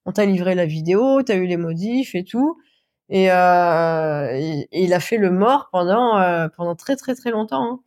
On 0.06 0.12
t'a 0.12 0.24
livré 0.24 0.54
la 0.54 0.64
vidéo, 0.64 1.22
t'as 1.22 1.36
eu 1.36 1.46
les 1.46 1.58
modifs 1.58 2.14
et 2.14 2.24
tout. 2.24 2.56
Et, 3.10 3.30
euh, 3.30 4.64
il 4.72 4.94
a 4.94 5.00
fait 5.00 5.18
le 5.18 5.30
mort 5.30 5.68
pendant, 5.70 6.18
euh, 6.18 6.48
pendant 6.56 6.74
très, 6.74 6.96
très, 6.96 7.14
très 7.14 7.30
longtemps. 7.30 7.74
Hein. 7.74 7.80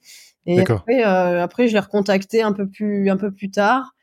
Et 0.46 0.62
après, 0.62 1.04
euh, 1.06 1.44
après, 1.44 1.68
je 1.68 1.74
l'ai 1.74 1.80
recontacté 1.80 2.42
un 2.42 2.54
peu 2.54 2.68
plus, 2.68 3.10
un 3.10 3.18
peu 3.18 3.32
plus 3.32 3.50
tard. 3.50 3.96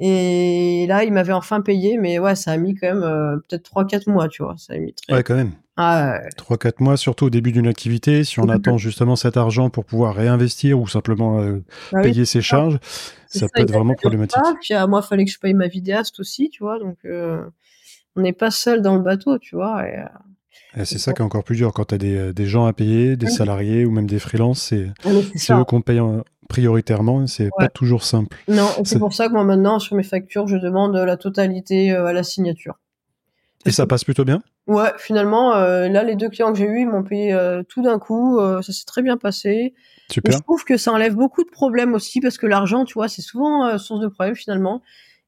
Et 0.00 0.86
là, 0.88 1.02
il 1.02 1.12
m'avait 1.12 1.32
enfin 1.32 1.60
payé, 1.60 1.98
mais 1.98 2.18
ouais, 2.20 2.36
ça 2.36 2.52
a 2.52 2.56
mis 2.56 2.74
quand 2.74 2.86
même 2.86 3.02
euh, 3.02 3.36
peut-être 3.48 3.68
3-4 3.68 4.08
mois, 4.10 4.28
tu 4.28 4.44
vois. 4.44 4.54
Ça 4.56 4.74
a 4.74 4.78
mis 4.78 4.94
très... 4.94 5.12
Ouais, 5.12 5.22
quand 5.24 5.34
même. 5.34 5.52
Ah, 5.76 6.20
3-4 6.36 6.74
mois, 6.78 6.96
surtout 6.96 7.26
au 7.26 7.30
début 7.30 7.50
d'une 7.50 7.66
activité. 7.66 8.22
Si 8.22 8.38
on 8.38 8.48
attend 8.48 8.78
justement 8.78 9.16
cet 9.16 9.36
argent 9.36 9.70
pour 9.70 9.84
pouvoir 9.84 10.14
réinvestir 10.14 10.78
ou 10.78 10.86
simplement 10.86 11.40
euh, 11.40 11.64
bah 11.92 12.02
payer 12.02 12.24
ses 12.24 12.42
charges, 12.42 12.78
ça, 13.26 13.46
peut 13.52 13.62
être 13.62 13.72
vraiment 13.72 13.94
problématique. 13.94 14.40
Puis 14.60 14.74
à 14.74 14.86
moi, 14.86 15.00
il 15.04 15.08
fallait 15.08 15.24
que 15.24 15.32
je 15.32 15.38
paye 15.38 15.54
ma 15.54 15.68
vidéaste 15.68 16.20
aussi, 16.20 16.48
tu 16.48 16.62
vois. 16.62 16.78
Donc, 16.78 16.98
on 17.04 18.20
n'est 18.20 18.32
pas 18.32 18.52
seul 18.52 18.82
dans 18.82 18.94
le 18.94 19.02
bateau, 19.02 19.38
tu 19.38 19.56
vois. 19.56 19.84
Et, 19.86 20.04
c'est 20.84 20.98
ça 20.98 21.12
qui 21.12 21.22
est 21.22 21.24
encore 21.24 21.42
plus 21.42 21.56
dur 21.56 21.72
quand 21.72 21.86
tu 21.86 21.94
as 21.96 21.98
des, 21.98 22.32
des, 22.32 22.46
gens 22.46 22.66
à 22.66 22.72
payer, 22.72 23.16
des 23.16 23.26
salariés 23.26 23.84
ou 23.84 23.90
même 23.90 24.06
des 24.06 24.20
freelances. 24.20 24.72
C'est 25.34 25.52
eux 25.52 25.64
qu'on 25.64 25.80
paye 25.80 26.00
prioritairement, 26.48 27.26
c'est 27.26 27.50
pas 27.56 27.68
toujours 27.68 28.02
simple. 28.02 28.36
Non, 28.48 28.68
c'est 28.84 28.98
pour 28.98 29.12
ça 29.12 29.28
que 29.28 29.32
moi 29.32 29.44
maintenant 29.44 29.78
sur 29.78 29.96
mes 29.96 30.02
factures, 30.02 30.48
je 30.48 30.56
demande 30.56 30.96
la 30.96 31.16
totalité 31.16 31.92
euh, 31.92 32.06
à 32.06 32.12
la 32.12 32.22
signature. 32.22 32.78
Et 33.66 33.70
ça 33.70 33.86
passe 33.86 34.04
plutôt 34.04 34.24
bien? 34.24 34.42
Ouais, 34.66 34.92
finalement, 34.98 35.54
euh, 35.54 35.88
là 35.88 36.02
les 36.02 36.16
deux 36.16 36.28
clients 36.28 36.52
que 36.52 36.58
j'ai 36.58 36.64
eu, 36.66 36.80
ils 36.80 36.88
m'ont 36.88 37.02
payé 37.02 37.32
euh, 37.32 37.62
tout 37.62 37.82
d'un 37.82 37.98
coup, 37.98 38.40
ça 38.62 38.72
s'est 38.72 38.86
très 38.86 39.02
bien 39.02 39.16
passé. 39.16 39.74
Super. 40.10 40.32
je 40.32 40.38
trouve 40.38 40.64
que 40.64 40.78
ça 40.78 40.90
enlève 40.90 41.14
beaucoup 41.14 41.44
de 41.44 41.50
problèmes 41.50 41.92
aussi 41.92 42.20
parce 42.20 42.38
que 42.38 42.46
l'argent, 42.46 42.84
tu 42.84 42.94
vois, 42.94 43.08
c'est 43.08 43.20
souvent 43.20 43.76
source 43.78 44.00
de 44.00 44.08
problèmes 44.08 44.36
finalement. 44.36 44.82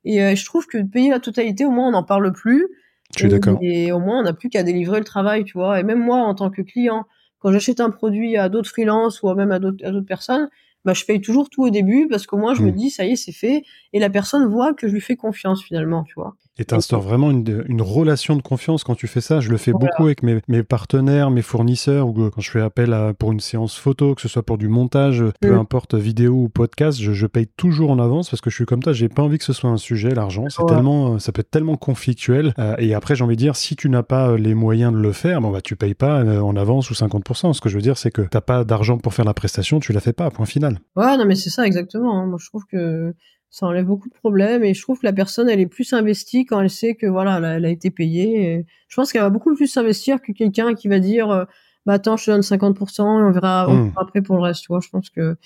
Et 0.05 0.35
je 0.35 0.45
trouve 0.47 0.67
que 0.67 0.79
de 0.79 0.89
payer 0.89 1.11
la 1.11 1.21
totalité, 1.21 1.67
au 1.67 1.71
moins 1.71 1.89
on 1.89 1.93
n'en 1.93 2.03
parle 2.03 2.33
plus. 2.33 2.67
Je 3.15 3.21
suis 3.21 3.29
d'accord. 3.29 3.59
Et 3.61 3.93
au 3.93 3.99
moins, 3.99 4.21
on 4.21 4.23
n'a 4.23 4.33
plus 4.33 4.49
qu'à 4.49 4.63
délivrer 4.63 4.99
le 4.99 5.05
travail, 5.05 5.45
tu 5.45 5.55
vois. 5.55 5.81
Et 5.81 5.83
même 5.83 5.99
moi, 5.99 6.19
en 6.19 6.35
tant 6.35 6.49
que 6.49 6.63
client, 6.63 7.07
quand 7.41 7.53
j'achète 7.53 7.81
un 7.81 7.91
produit 7.91 8.37
à 8.37 8.49
d'autres 8.49 8.71
freelances 8.71 9.23
ou 9.23 9.35
même 9.35 9.51
à 9.51 9.59
d'autres 9.59 10.01
personnes, 10.07 10.49
bah, 10.85 10.95
je 10.95 11.05
paye 11.05 11.21
toujours 11.21 11.51
tout 11.51 11.63
au 11.63 11.71
début 11.71 12.09
parce 12.09 12.27
qu'au 12.27 12.39
moins 12.39 12.55
je 12.55 12.63
me 12.63 12.71
mmh. 12.71 12.75
dis 12.75 12.91
ça 12.91 13.05
y 13.05 13.13
est 13.13 13.17
c'est 13.17 13.33
fait 13.33 13.65
et 13.93 13.99
la 13.99 14.11
personne 14.11 14.47
voit 14.47 14.73
que 14.75 14.89
je 14.89 14.95
lui 14.95 15.01
fais 15.01 15.17
confiance 15.17 15.63
finalement 15.63 16.05
tu 16.05 16.15
vois 16.15 16.37
et 16.61 16.65
t'instaures 16.65 17.01
vraiment 17.01 17.31
une, 17.31 17.65
une, 17.69 17.83
relation 17.83 18.37
de 18.37 18.43
confiance 18.43 18.85
quand 18.85 18.95
tu 18.95 19.07
fais 19.07 19.21
ça 19.21 19.41
je 19.41 19.51
le 19.51 19.57
fais 19.57 19.73
beaucoup 19.73 20.05
avec 20.05 20.23
mes, 20.23 20.41
mes, 20.49 20.63
partenaires 20.63 21.31
mes 21.31 21.43
fournisseurs 21.43 22.09
ou 22.09 22.31
quand 22.31 22.41
je 22.41 22.51
fais 22.51 22.61
appel 22.61 22.93
à, 22.93 23.15
pour 23.15 23.33
une 23.33 23.41
séance 23.41 23.77
photo 23.77 24.15
que 24.15 24.21
ce 24.21 24.29
soit 24.29 24.43
pour 24.43 24.59
du 24.59 24.69
montage 24.69 25.25
peu 25.41 25.53
mmh. 25.53 25.59
importe 25.59 25.95
vidéo 25.95 26.35
ou 26.35 26.49
podcast 26.49 27.01
je, 27.01 27.13
je, 27.13 27.27
paye 27.27 27.47
toujours 27.47 27.91
en 27.91 27.99
avance 27.99 28.31
parce 28.31 28.41
que 28.41 28.51
je 28.51 28.57
suis 28.57 28.67
comme 28.67 28.83
toi 28.83 28.93
j'ai 28.93 29.09
pas 29.09 29.23
envie 29.23 29.39
que 29.39 29.45
ce 29.45 29.53
soit 29.53 29.71
un 29.71 29.77
sujet 29.77 30.15
l'argent 30.15 30.45
c'est 30.49 30.65
tellement 30.67 31.19
ça 31.19 31.33
peut 31.33 31.41
être 31.41 31.51
tellement 31.51 31.77
conflictuel 31.77 32.55
euh, 32.59 32.75
et 32.79 32.95
après 32.95 33.15
j'ai 33.15 33.25
envie 33.25 33.37
de 33.37 33.41
dire 33.41 33.57
si 33.57 33.77
tu 33.77 33.89
n'as 33.89 34.03
pas 34.03 34.31
euh, 34.31 34.37
les 34.37 34.55
moyens 34.55 34.93
de 34.93 34.99
le 34.99 35.13
faire 35.13 35.41
bon 35.41 35.51
bah 35.51 35.61
tu 35.61 35.77
payes 35.77 35.95
pas 35.95 36.21
euh, 36.21 36.41
en 36.41 36.57
avance 36.57 36.91
ou 36.91 36.95
50% 36.95 37.53
ce 37.53 37.61
que 37.61 37.69
je 37.69 37.77
veux 37.77 37.83
dire 37.83 37.97
c'est 37.97 38.11
que 38.11 38.23
t'as 38.23 38.41
pas 38.41 38.65
d'argent 38.65 38.99
pour 38.99 39.15
faire 39.15 39.25
la 39.25 39.35
prestation 39.35 39.81
tu 39.81 39.93
la 39.93 40.01
fais 40.01 40.13
pas 40.13 40.31
point 40.31 40.47
final 40.47 40.81
Ouais, 40.97 41.17
non, 41.17 41.25
mais 41.25 41.35
c'est 41.35 41.51
ça 41.51 41.67
exactement. 41.67 42.19
Hein. 42.19 42.27
Moi, 42.27 42.39
je 42.41 42.49
trouve 42.49 42.65
que 42.71 43.15
ça 43.51 43.67
enlève 43.67 43.85
beaucoup 43.85 44.09
de 44.09 44.15
problèmes 44.15 44.63
et 44.63 44.75
je 44.75 44.81
trouve 44.81 45.01
que 45.01 45.07
la 45.07 45.13
personne, 45.13 45.49
elle 45.49 45.61
est 45.61 45.67
plus 45.67 45.93
investie 45.93 46.47
quand 46.47 46.61
elle 46.61 46.71
sait 46.71 46.95
que 46.95 47.07
voilà, 47.07 47.57
elle 47.57 47.65
a, 47.65 47.69
été 47.69 47.91
payée. 47.91 48.65
je 48.89 48.97
pense 48.97 49.13
qu'elle 49.13 49.23
va 49.23 49.31
beaucoup 49.31 49.55
plus 49.55 49.67
s'investir 49.67 50.23
que 50.23 50.33
quelqu'un 50.33 50.75
qui 50.75 50.87
va 50.89 51.01
dire, 51.01 51.31
euh, 51.31 51.45
bah 51.85 51.95
attends, 51.95 52.17
je 52.17 52.27
te 52.27 52.31
donne 52.31 52.43
50% 52.43 53.03
et 53.03 53.23
on 53.25 53.33
verra, 53.33 53.67
mmh. 53.69 53.93
après 53.97 54.23
pour 54.23 54.37
le 54.37 54.43
reste. 54.43 54.63
Tu 54.63 54.69
vois, 54.69 54.81
je 54.81 54.89
pense 54.89 55.11
que 55.11 55.37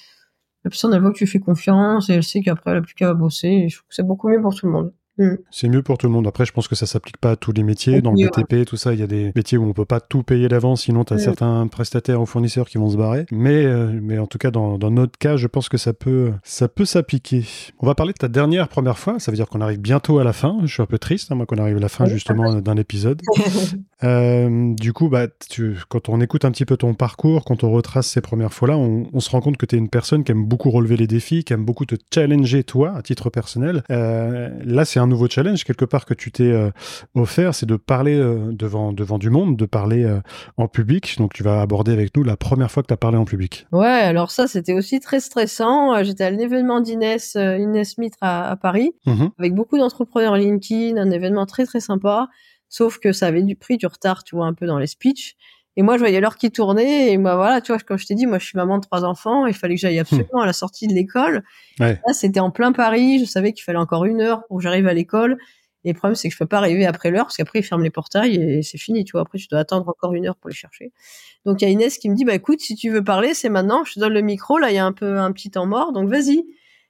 la 0.65 0.71
personne, 0.71 0.93
elle 0.93 1.01
voit 1.01 1.13
que 1.13 1.19
tu 1.19 1.27
fais 1.27 1.41
confiance 1.41 2.11
et 2.11 2.15
elle 2.15 2.23
sait 2.23 2.43
qu'après, 2.43 2.73
elle 2.73 2.79
a 2.79 2.83
plus 2.83 2.95
qu'à 2.95 3.15
bosser. 3.15 3.49
Et 3.49 3.69
je 3.69 3.77
trouve 3.77 3.89
que 3.89 3.95
c'est 3.95 4.07
beaucoup 4.07 4.29
mieux 4.29 4.41
pour 4.41 4.55
tout 4.55 4.67
le 4.67 4.73
monde. 4.73 4.93
Mm. 5.19 5.35
C'est 5.51 5.69
mieux 5.69 5.83
pour 5.83 5.99
tout 5.99 6.07
le 6.07 6.13
monde. 6.13 6.27
Après, 6.27 6.45
je 6.45 6.53
pense 6.53 6.69
que 6.69 6.75
ça 6.75 6.87
s'applique 6.87 7.19
pas 7.19 7.33
à 7.33 7.37
tous 7.37 7.53
les 7.53 7.63
métiers. 7.63 8.01
Dans 8.01 8.13
le 8.13 8.27
BTP, 8.27 8.67
tout 8.67 8.77
ça, 8.77 8.93
il 8.93 9.01
y 9.01 9.03
a 9.03 9.07
des 9.07 9.33
métiers 9.35 9.59
où 9.59 9.65
on 9.65 9.73
peut 9.73 9.85
pas 9.85 10.01
tout 10.01 10.23
payer 10.23 10.49
d'avance, 10.49 10.83
sinon 10.83 11.05
tu 11.05 11.13
as 11.13 11.17
mm. 11.17 11.21
certains 11.21 11.67
prestataires 11.69 12.21
ou 12.21 12.27
fournisseurs 12.27 12.69
qui 12.69 12.79
vont 12.79 12.91
se 12.91 12.97
barrer. 12.97 13.27
Mais, 13.31 13.65
euh, 13.65 13.99
mais 14.03 14.19
en 14.19 14.27
tout 14.27 14.39
cas, 14.39 14.51
dans, 14.51 14.79
dans, 14.79 14.91
notre 14.91 15.19
cas, 15.19 15.37
je 15.37 15.47
pense 15.47 15.69
que 15.69 15.77
ça 15.77 15.93
peut, 15.93 16.33
ça 16.43 16.69
peut 16.69 16.85
s'appliquer. 16.85 17.45
On 17.79 17.87
va 17.87 17.95
parler 17.95 18.13
de 18.13 18.19
ta 18.19 18.29
dernière 18.29 18.69
première 18.69 18.99
fois. 18.99 19.19
Ça 19.19 19.31
veut 19.31 19.37
dire 19.37 19.49
qu'on 19.49 19.61
arrive 19.61 19.81
bientôt 19.81 20.19
à 20.19 20.25
la 20.25 20.33
fin. 20.33 20.59
Je 20.65 20.73
suis 20.73 20.83
un 20.83 20.87
peu 20.87 20.99
triste, 20.99 21.31
hein, 21.31 21.37
moi, 21.37 21.47
qu'on 21.47 21.59
arrive 21.59 21.77
à 21.77 21.81
la 21.81 21.89
fin 21.89 22.07
justement 22.07 22.55
d'un 22.55 22.77
épisode. 22.77 23.21
euh, 24.05 24.75
du 24.75 24.93
coup, 24.93 25.09
bah, 25.09 25.27
tu, 25.49 25.77
quand 25.89 26.09
on 26.09 26.21
écoute 26.21 26.45
un 26.45 26.51
petit 26.51 26.65
peu 26.65 26.77
ton 26.77 26.95
parcours, 26.95 27.45
quand 27.45 27.65
on 27.65 27.71
retrace 27.71 28.09
ces 28.09 28.21
premières 28.21 28.53
fois-là, 28.53 28.77
on, 28.77 29.07
on, 29.13 29.21
se 29.21 29.31
rend 29.31 29.41
compte 29.41 29.57
que 29.57 29.67
tu 29.67 29.77
es 29.77 29.79
une 29.79 29.89
personne 29.89 30.25
qui 30.25 30.33
aime 30.33 30.45
beaucoup 30.45 30.71
relever 30.71 30.97
les 30.97 31.07
défis, 31.07 31.45
qui 31.45 31.53
aime 31.53 31.65
beaucoup 31.65 31.87
te 31.87 31.95
challenger 32.13 32.65
toi 32.65 32.95
à 32.97 33.03
titre 33.03 33.31
personnel. 33.31 33.83
Euh, 33.91 34.51
là, 34.65 34.85
c'est 34.85 35.01
un 35.05 35.07
nouveau 35.07 35.29
challenge 35.29 35.65
quelque 35.65 35.85
part 35.85 36.05
que 36.05 36.15
tu 36.15 36.33
t'es 36.33 36.45
euh, 36.45 36.71
offert, 37.15 37.55
c'est 37.55 37.67
de 37.67 37.77
parler 37.77 38.17
euh, 38.17 38.53
devant, 38.53 38.93
devant 38.93 39.19
du 39.19 39.31
monde, 39.31 39.57
de 39.57 39.67
parler 39.67 40.05
euh, 40.05 40.21
en 40.57 40.69
public. 40.69 41.17
Donc 41.19 41.33
tu 41.33 41.43
vas 41.43 41.61
aborder 41.61 41.93
avec 41.93 42.17
nous 42.17 42.25
la 42.25 42.37
première 42.37 42.71
fois 42.71 42.83
que 42.83 42.89
tu 42.89 42.95
as 42.95 42.99
parlé 42.99 43.17
en 43.17 43.25
public. 43.25 43.67
Ouais, 43.73 43.87
alors 43.87 44.31
ça 44.31 44.47
c'était 44.47 44.73
aussi 44.73 45.01
très 45.01 45.21
stressant. 45.21 46.03
J'étais 46.03 46.25
à 46.25 46.31
l'événement 46.31 46.81
d'Inès, 46.81 47.35
Inès 47.35 47.95
Smith 47.95 48.15
à, 48.21 48.57
Paris, 48.61 48.93
mmh 49.07 49.27
avec 49.39 49.55
beaucoup 49.55 49.79
d'entrepreneurs 49.79 50.37
LinkedIn, 50.37 50.97
un 50.97 51.11
événement 51.11 51.47
très 51.47 51.65
très 51.65 51.81
sympa. 51.81 52.29
Sauf 52.69 52.99
que 52.99 53.13
ça 53.13 53.27
avait 53.27 53.43
du 53.43 53.57
pris 53.57 53.77
du 53.77 53.87
retard, 53.87 54.25
tu 54.25 54.37
vois, 54.37 54.47
un 54.47 54.55
peu 54.55 54.67
dans 54.67 54.79
les 54.79 54.87
speeches. 54.87 55.35
Et 55.77 55.83
moi, 55.83 55.95
je 55.95 56.01
voyais 56.01 56.21
l'heure 56.21 56.37
qui 56.37 56.51
tournait. 56.51 57.13
Et 57.13 57.19
moi, 57.19 57.35
voilà, 57.35 57.61
tu 57.61 57.73
vois, 57.73 57.81
comme 57.81 57.99
je 57.99 58.07
t'ai 58.07 58.15
dit, 58.15 58.27
moi, 58.27 58.39
je 58.39 58.47
suis 58.47 58.57
maman 58.57 58.79
de 58.79 58.85
trois 58.85 59.05
enfants. 59.05 59.47
Il 59.47 59.55
fallait 59.55 59.75
que 59.75 59.81
j'aille 59.81 59.99
absolument 59.99 60.41
à 60.41 60.47
la 60.47 60.53
sortie 60.53 60.87
de 60.87 60.95
l'école. 60.95 61.43
Là, 61.79 62.13
c'était 62.13 62.41
en 62.41 62.51
plein 62.51 62.73
Paris. 62.73 63.19
Je 63.19 63.25
savais 63.25 63.53
qu'il 63.53 63.65
fallait 63.65 63.79
encore 63.79 64.05
une 64.05 64.21
heure 64.21 64.47
pour 64.47 64.59
que 64.59 64.63
j'arrive 64.63 64.87
à 64.87 64.95
l'école. 64.95 65.39
Et 65.85 65.93
le 65.93 65.99
problème, 65.99 66.15
c'est 66.15 66.29
que 66.29 66.35
je 66.35 66.39
peux 66.39 66.47
pas 66.47 66.59
arriver 66.59 66.87
après 66.87 67.11
l'heure, 67.11 67.27
parce 67.27 67.37
qu'après, 67.37 67.59
ils 67.59 67.63
ferment 67.63 67.85
les 67.85 67.91
portails 67.91 68.37
et 68.37 68.63
c'est 68.63 68.79
fini, 68.79 69.05
tu 69.05 69.13
vois. 69.13 69.21
Après, 69.21 69.37
tu 69.37 69.49
dois 69.49 69.59
attendre 69.59 69.87
encore 69.87 70.15
une 70.15 70.27
heure 70.27 70.37
pour 70.37 70.49
les 70.49 70.57
chercher. 70.57 70.93
Donc, 71.45 71.61
il 71.61 71.67
y 71.67 71.69
a 71.69 71.71
Inès 71.71 71.99
qui 71.99 72.09
me 72.09 72.15
dit, 72.15 72.25
bah, 72.25 72.35
écoute, 72.35 72.61
si 72.61 72.75
tu 72.75 72.89
veux 72.91 73.05
parler, 73.05 73.35
c'est 73.35 73.51
maintenant. 73.51 73.85
Je 73.85 73.95
te 73.95 74.01
donne 74.01 74.15
le 74.15 74.23
micro. 74.23 74.57
Là, 74.59 74.71
il 74.71 74.77
y 74.77 74.79
a 74.79 74.87
un 74.87 74.93
peu 74.93 75.19
un 75.19 75.31
petit 75.33 75.51
temps 75.51 75.67
mort. 75.67 75.93
Donc, 75.93 76.09
vas-y. 76.09 76.47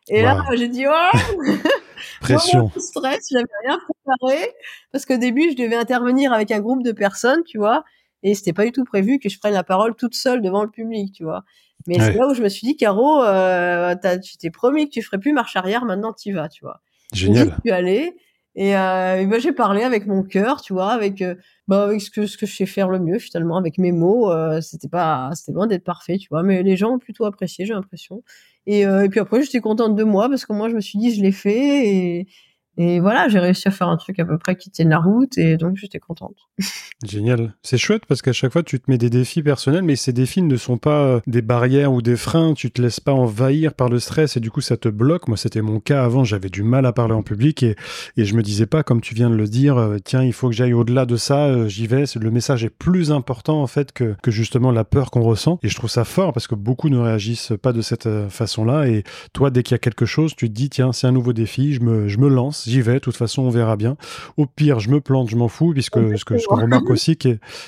Et 0.08 0.22
là, 0.22 0.44
j'ai 0.54 0.68
dit, 0.68 0.84
oh 0.86 1.18
Pression. 2.20 2.70
stress, 2.76 3.28
j'avais 3.30 3.44
rien 3.66 3.78
préparé 3.78 4.52
parce 4.92 5.06
qu'au 5.06 5.16
début, 5.16 5.50
je 5.50 5.56
devais 5.56 5.76
intervenir 5.76 6.32
avec 6.32 6.50
un 6.50 6.60
groupe 6.60 6.82
de 6.82 6.92
personnes, 6.92 7.42
tu 7.44 7.58
vois, 7.58 7.84
et 8.24 8.34
c'était 8.34 8.52
pas 8.52 8.64
du 8.64 8.72
tout 8.72 8.84
prévu 8.84 9.20
que 9.20 9.28
je 9.28 9.38
prenne 9.38 9.54
la 9.54 9.62
parole 9.62 9.94
toute 9.94 10.14
seule 10.14 10.42
devant 10.42 10.64
le 10.64 10.70
public, 10.70 11.12
tu 11.12 11.22
vois. 11.22 11.44
Mais 11.86 11.98
c'est 11.98 12.14
là 12.14 12.26
où 12.26 12.34
je 12.34 12.42
me 12.42 12.48
suis 12.48 12.66
dit, 12.66 12.76
Caro, 12.76 13.22
euh, 13.22 13.94
tu 14.22 14.38
t'es 14.38 14.50
promis 14.50 14.88
que 14.88 14.94
tu 14.94 15.02
ferais 15.02 15.18
plus 15.18 15.32
marche 15.32 15.54
arrière, 15.54 15.84
maintenant 15.84 16.12
tu 16.12 16.32
vas, 16.32 16.48
tu 16.48 16.64
vois. 16.64 16.80
Génial. 17.12 17.50
Je 17.50 17.60
suis 17.60 17.70
allée 17.70 18.16
et, 18.56 18.76
euh, 18.76 19.20
et 19.20 19.26
ben, 19.26 19.40
j'ai 19.40 19.52
parlé 19.52 19.82
avec 19.82 20.06
mon 20.06 20.22
cœur, 20.22 20.62
tu 20.62 20.72
vois, 20.72 20.92
avec 20.92 21.20
euh, 21.22 21.34
bah, 21.66 21.84
avec 21.84 22.00
ce 22.00 22.10
que 22.10 22.26
ce 22.26 22.38
que 22.38 22.46
je 22.46 22.54
sais 22.54 22.66
faire 22.66 22.88
le 22.88 23.00
mieux 23.00 23.18
finalement, 23.18 23.56
avec 23.56 23.78
mes 23.78 23.92
mots. 23.92 24.30
Euh, 24.30 24.60
c'était 24.60 24.88
pas, 24.88 25.30
c'était 25.34 25.52
loin 25.52 25.66
d'être 25.66 25.84
parfait, 25.84 26.18
tu 26.18 26.28
vois, 26.30 26.42
mais 26.42 26.62
les 26.62 26.76
gens 26.76 26.92
ont 26.92 26.98
plutôt 26.98 27.24
apprécié, 27.24 27.66
j'ai 27.66 27.74
l'impression. 27.74 28.22
Et, 28.66 28.82
et 28.82 29.08
puis 29.10 29.20
après, 29.20 29.42
j'étais 29.42 29.60
contente 29.60 29.94
de 29.94 30.04
moi 30.04 30.28
parce 30.30 30.46
que 30.46 30.52
moi, 30.54 30.70
je 30.70 30.74
me 30.74 30.80
suis 30.80 30.98
dit, 30.98 31.14
je 31.14 31.20
l'ai 31.20 31.32
fait 31.32 31.86
et 31.86 32.28
et 32.76 32.98
voilà, 32.98 33.28
j'ai 33.28 33.38
réussi 33.38 33.68
à 33.68 33.70
faire 33.70 33.88
un 33.88 33.96
truc 33.96 34.18
à 34.18 34.24
peu 34.24 34.36
près 34.36 34.56
qui 34.56 34.70
tienne 34.70 34.88
la 34.88 34.98
route 34.98 35.38
et 35.38 35.56
donc 35.56 35.76
j'étais 35.76 36.00
contente. 36.00 36.36
Génial. 37.04 37.54
C'est 37.62 37.78
chouette 37.78 38.04
parce 38.06 38.20
qu'à 38.20 38.32
chaque 38.32 38.52
fois 38.52 38.64
tu 38.64 38.80
te 38.80 38.90
mets 38.90 38.98
des 38.98 39.10
défis 39.10 39.42
personnels, 39.42 39.84
mais 39.84 39.94
ces 39.94 40.12
défis 40.12 40.42
ne 40.42 40.56
sont 40.56 40.76
pas 40.76 41.02
euh, 41.02 41.20
des 41.26 41.42
barrières 41.42 41.92
ou 41.92 42.02
des 42.02 42.16
freins. 42.16 42.54
Tu 42.54 42.72
te 42.72 42.82
laisses 42.82 43.00
pas 43.00 43.12
envahir 43.12 43.74
par 43.74 43.88
le 43.88 44.00
stress 44.00 44.36
et 44.36 44.40
du 44.40 44.50
coup 44.50 44.60
ça 44.60 44.76
te 44.76 44.88
bloque. 44.88 45.28
Moi 45.28 45.36
c'était 45.36 45.62
mon 45.62 45.78
cas 45.78 46.04
avant, 46.04 46.24
j'avais 46.24 46.48
du 46.48 46.64
mal 46.64 46.84
à 46.86 46.92
parler 46.92 47.14
en 47.14 47.22
public 47.22 47.62
et, 47.62 47.76
et 48.16 48.24
je 48.24 48.34
me 48.34 48.42
disais 48.42 48.66
pas, 48.66 48.82
comme 48.82 49.00
tu 49.00 49.14
viens 49.14 49.30
de 49.30 49.36
le 49.36 49.46
dire, 49.46 49.76
euh, 49.76 49.98
tiens 50.02 50.24
il 50.24 50.32
faut 50.32 50.48
que 50.48 50.54
j'aille 50.54 50.74
au-delà 50.74 51.06
de 51.06 51.16
ça, 51.16 51.46
euh, 51.46 51.68
j'y 51.68 51.86
vais. 51.86 52.04
Le 52.20 52.30
message 52.30 52.64
est 52.64 52.70
plus 52.70 53.12
important 53.12 53.62
en 53.62 53.68
fait 53.68 53.92
que, 53.92 54.16
que 54.20 54.32
justement 54.32 54.72
la 54.72 54.84
peur 54.84 55.12
qu'on 55.12 55.22
ressent. 55.22 55.60
Et 55.62 55.68
je 55.68 55.76
trouve 55.76 55.90
ça 55.90 56.04
fort 56.04 56.32
parce 56.32 56.48
que 56.48 56.56
beaucoup 56.56 56.88
ne 56.88 56.98
réagissent 56.98 57.52
pas 57.62 57.72
de 57.72 57.82
cette 57.82 58.08
façon-là. 58.30 58.88
Et 58.88 59.04
toi 59.32 59.50
dès 59.50 59.62
qu'il 59.62 59.74
y 59.74 59.76
a 59.76 59.78
quelque 59.78 60.06
chose, 60.06 60.34
tu 60.34 60.48
te 60.48 60.54
dis 60.54 60.70
tiens 60.70 60.92
c'est 60.92 61.06
un 61.06 61.12
nouveau 61.12 61.32
défi, 61.32 61.72
je 61.72 61.80
me, 61.80 62.08
je 62.08 62.18
me 62.18 62.28
lance 62.28 62.63
j'y 62.66 62.80
vais. 62.80 62.94
De 62.94 62.98
toute 62.98 63.16
façon, 63.16 63.42
on 63.42 63.50
verra 63.50 63.76
bien. 63.76 63.96
Au 64.36 64.46
pire, 64.46 64.80
je 64.80 64.90
me 64.90 65.00
plante, 65.00 65.30
je 65.30 65.36
m'en 65.36 65.48
fous, 65.48 65.72
puisque 65.72 65.98
ce 65.98 66.46
qu'on 66.46 66.56
remarque 66.56 66.90
aussi, 66.90 67.18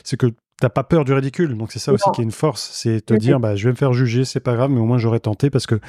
c'est 0.04 0.16
que 0.16 0.26
t'as 0.60 0.68
pas 0.68 0.84
peur 0.84 1.04
du 1.04 1.12
ridicule. 1.12 1.56
Donc 1.56 1.72
c'est 1.72 1.78
ça 1.78 1.92
aussi 1.92 2.10
qui 2.14 2.20
est 2.20 2.24
une 2.24 2.32
force, 2.32 2.70
c'est 2.72 3.04
te 3.04 3.14
dire, 3.14 3.40
bah, 3.40 3.56
je 3.56 3.64
vais 3.64 3.72
me 3.72 3.76
faire 3.76 3.92
juger, 3.92 4.24
c'est 4.24 4.40
pas 4.40 4.54
grave, 4.54 4.70
mais 4.70 4.80
au 4.80 4.86
moins 4.86 4.98
j'aurais 4.98 5.20
tenté 5.20 5.50
parce 5.50 5.66
que 5.66 5.80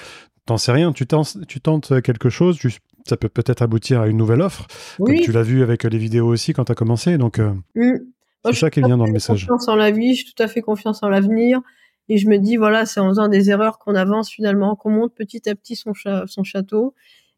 t'en 0.45 0.57
sais 0.57 0.71
rien. 0.71 0.91
Tu, 0.93 1.05
tu 1.47 1.61
tentes 1.61 2.01
quelque 2.01 2.29
chose, 2.29 2.59
ça 3.07 3.17
peut 3.17 3.29
peut-être 3.29 3.61
aboutir 3.61 4.01
à 4.01 4.07
une 4.07 4.17
nouvelle 4.17 4.41
offre. 4.41 4.67
Comme 4.97 5.19
tu 5.19 5.31
l'as 5.31 5.43
vu 5.43 5.63
avec 5.63 5.83
les 5.83 5.97
vidéos 5.97 6.27
aussi 6.27 6.53
quand 6.53 6.65
tu 6.65 6.71
as 6.71 6.75
commencé. 6.75 7.17
Donc 7.17 7.39
euh, 7.39 7.53
mmh. 7.75 7.97
c'est 8.45 8.53
ça 8.53 8.69
qui 8.69 8.79
est 8.79 8.83
bien 8.83 8.97
dans 8.97 9.05
le 9.05 9.13
message. 9.13 9.45
Confiance 9.45 9.67
en 9.67 9.75
la 9.75 9.91
vie, 9.91 10.15
j'ai 10.15 10.25
tout 10.25 10.41
à 10.41 10.47
fait 10.47 10.61
confiance 10.61 11.03
en 11.03 11.09
l'avenir. 11.09 11.61
Et 12.09 12.17
je 12.17 12.29
me 12.29 12.37
dis, 12.37 12.55
voilà, 12.55 12.85
c'est 12.85 13.01
en 13.01 13.09
faisant 13.09 13.27
des 13.27 13.49
erreurs 13.49 13.79
qu'on 13.79 13.93
avance 13.93 14.29
finalement, 14.29 14.77
qu'on 14.77 14.91
monte 14.91 15.13
petit 15.13 15.49
à 15.49 15.55
petit 15.55 15.75
son, 15.75 15.91
son 16.25 16.43
château. 16.43 16.93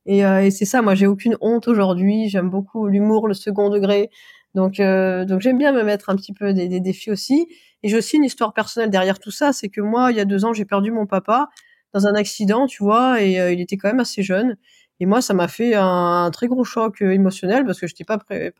Et, 0.10 0.26
euh, 0.26 0.44
et 0.44 0.50
c'est 0.50 0.66
ça, 0.66 0.82
moi 0.82 0.96
j'ai 0.96 1.06
aucune 1.06 1.38
honte 1.40 1.68
aujourd'hui. 1.68 2.30
J'aime 2.30 2.50
beaucoup 2.50 2.88
l'humour, 2.88 3.28
le 3.28 3.36
second 3.36 3.70
degré. 3.70 4.10
Donc, 4.56 4.80
euh, 4.80 5.24
donc 5.24 5.42
j'aime 5.42 5.60
bien 5.60 5.72
me 5.72 5.84
mettre 5.84 6.10
un 6.10 6.16
petit 6.16 6.34
peu 6.34 6.52
des, 6.52 6.68
des, 6.68 6.80
défis 6.80 7.12
aussi. 7.12 7.48
Et 7.84 7.90
j'ai 7.90 7.98
aussi 7.98 8.18
une 8.18 8.24
histoire 8.24 8.54
personnelle 8.54 8.90
derrière 8.90 9.20
tout 9.20 9.30
ça, 9.30 9.54
c'est 9.54 9.70
que 9.70 9.82
moi, 9.82 10.12
il 10.12 10.18
y 10.18 10.20
a 10.20 10.26
deux 10.26 10.46
ans, 10.46 10.54
j'ai 10.54 10.66
perdu 10.66 10.92
mon 10.92 11.06
papa 11.06 11.50
dans 11.94 12.08
un 12.08 12.16
accident, 12.16 12.66
tu 12.66 12.84
vois, 12.84 13.22
et 13.22 13.40
euh, 13.40 13.52
il 13.52 13.62
était 13.62 13.78
quand 13.78 13.88
même 13.88 14.00
assez 14.00 14.24
jeune. 14.24 14.58
Et 15.00 15.06
moi, 15.06 15.22
ça 15.22 15.34
m'a 15.36 15.48
fait 15.48 15.76
un, 15.76 16.30
très 16.34 16.48
gros 16.48 16.64
choc 16.64 17.02
euh, 17.02 17.12
émotionnel 17.12 17.66
parce 17.66 17.80
que 17.80 17.86
je 17.86 17.94
n'étais 17.94 18.04
pas 18.04 18.18
prêt, 18.18 18.52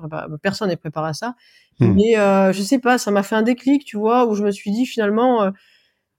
personne 0.42 0.70
n'est 0.70 0.78
préparé 0.78 1.10
à 1.10 1.14
ça. 1.14 1.36
Mmh. 1.80 1.94
Mais 1.94 2.18
euh, 2.18 2.54
je 2.54 2.62
sais 2.62 2.80
pas, 2.80 2.98
ça 2.98 3.12
m'a 3.12 3.24
fait 3.24 3.36
un 3.36 3.42
déclic, 3.42 3.84
tu 3.86 3.98
vois, 3.98 4.26
où 4.28 4.36
je 4.36 4.44
me 4.44 4.52
suis 4.52 4.72
dit 4.72 4.86
finalement, 4.86 5.52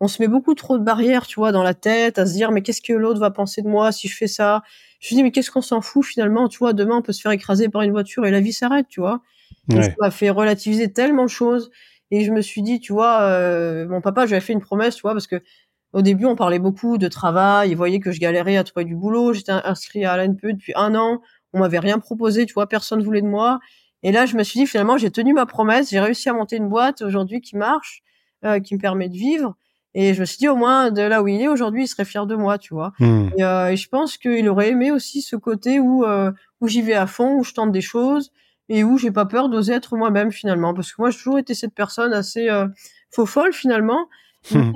on 0.01 0.09
se 0.09 0.21
met 0.21 0.29
beaucoup 0.29 0.55
trop 0.55 0.77
de 0.77 0.83
barrières, 0.83 1.27
tu 1.27 1.41
vois, 1.41 1.53
dans 1.53 1.63
la 1.63 1.75
tête, 1.75 2.19
à 2.19 2.27
se 2.27 2.33
dire 2.33 2.51
mais 2.51 2.63
qu'est-ce 2.63 2.83
que 2.83 2.93
l'autre 2.93 3.21
va 3.21 3.31
penser 3.31 3.63
de 3.63 3.69
moi 3.69 3.93
si 3.93 4.09
je 4.09 4.17
fais 4.17 4.27
ça? 4.27 4.63
Je 5.01 5.15
me 5.15 5.19
dis 5.19 5.23
mais 5.25 5.31
qu'est-ce 5.33 5.51
qu'on 5.51 5.63
s'en 5.63 5.81
fout 5.81 6.05
finalement, 6.05 6.49
tu 6.49 6.59
vois, 6.59 6.73
demain 6.73 6.97
on 6.99 7.03
peut 7.03 7.13
se 7.13 7.21
faire 7.23 7.33
écraser 7.33 7.69
par 7.69 7.83
une 7.83 7.91
voiture 7.93 8.27
et 8.27 8.31
la 8.31 8.41
vie 8.41 8.53
s'arrête, 8.53 8.87
tu 8.89 9.01
vois. 9.01 9.23
ça 9.83 9.95
m'a 10.01 10.11
fait 10.11 10.31
relativiser 10.31 10.93
tellement 10.93 11.25
de 11.25 11.31
choses 11.31 11.71
et 12.11 12.25
je 12.25 12.33
me 12.33 12.41
suis 12.43 12.63
dit, 12.63 12.81
tu 12.81 12.93
vois, 12.93 13.23
euh, 13.23 13.87
mon 13.89 14.01
papa, 14.01 14.27
j'avais 14.27 14.41
fait 14.41 14.53
une 14.53 14.61
promesse, 14.61 14.97
tu 14.97 15.03
vois, 15.03 15.13
parce 15.13 15.27
que 15.27 15.43
au 15.93 16.03
début 16.03 16.27
on 16.27 16.37
parlait 16.37 16.59
beaucoup 16.61 16.99
de 16.99 17.09
travail, 17.09 17.71
il 17.71 17.77
voyait 17.77 18.01
que 18.01 18.13
je 18.13 18.21
galérais 18.21 18.57
à 18.57 18.65
trouver 18.65 18.85
du 18.85 18.95
boulot, 18.97 19.33
j'étais 19.33 19.53
inscrit 19.53 20.05
à 20.05 20.17
l'ANPE 20.17 20.47
depuis 20.53 20.73
un 20.77 20.95
an, 20.95 21.21
on 21.53 21.61
m'avait 21.61 21.79
rien 21.81 21.99
proposé, 21.99 22.47
tu 22.47 22.55
vois, 22.55 22.69
personne 22.69 23.03
voulait 23.03 23.23
de 23.23 23.27
moi. 23.27 23.59
Et 24.03 24.13
là, 24.13 24.27
je 24.27 24.37
me 24.37 24.43
suis 24.43 24.61
dit 24.61 24.67
finalement, 24.67 24.99
j'ai 24.99 25.11
tenu 25.11 25.33
ma 25.33 25.47
promesse, 25.47 25.91
j'ai 25.91 26.01
réussi 26.01 26.29
à 26.29 26.33
monter 26.33 26.57
une 26.57 26.69
boîte 26.69 27.03
aujourd'hui 27.03 27.41
qui 27.41 27.57
marche, 27.57 28.03
euh, 28.45 28.61
qui 28.61 28.75
me 28.75 28.81
permet 28.81 29.09
de 29.09 29.15
vivre. 29.15 29.57
Et 29.95 30.15
je 30.15 30.21
me 30.21 30.25
suis 30.25 30.39
dit, 30.39 30.49
au 30.49 30.57
moins, 30.57 30.91
de 30.91 31.03
là 31.03 31.23
où 31.23 31.29
il 31.29 31.41
est 31.41 31.49
aujourd'hui, 31.49 31.85
il 31.85 31.89
serait 31.89 32.05
fier 32.05 32.27
de 32.27 32.37
moi, 32.37 32.59
tu 32.59 32.75
vois. 32.75 32.93
Hmm. 33.01 33.29
Et, 33.37 33.45
euh, 33.45 33.73
et, 33.73 33.77
je 33.77 33.89
pense 33.89 34.17
qu'il 34.17 34.49
aurait 34.49 34.71
aimé 34.71 34.93
aussi 34.93 35.21
ce 35.21 35.35
côté 35.37 35.81
où, 35.81 36.05
euh, 36.05 36.31
où 36.61 36.69
j'y 36.69 36.83
vais 36.83 36.95
à 36.95 37.07
fond, 37.07 37.37
où 37.37 37.45
je 37.45 37.53
tente 37.53 37.73
des 37.73 37.81
choses 37.81 38.31
et 38.69 38.85
où 38.85 38.99
j'ai 38.99 39.11
pas 39.11 39.27
peur 39.27 39.49
d'oser 39.49 39.73
être 39.73 39.97
moi-même 39.97 40.31
finalement. 40.31 40.75
Parce 40.75 40.93
que 40.93 41.03
moi, 41.03 41.11
j'ai 41.11 41.19
toujours 41.19 41.39
été 41.39 41.55
cette 41.55 41.75
personne 41.75 42.13
assez 42.13 42.49
euh, 42.49 42.69
faux 43.11 43.27
folle 43.27 43.53
finalement. 43.53 44.07
Hmm. 44.53 44.71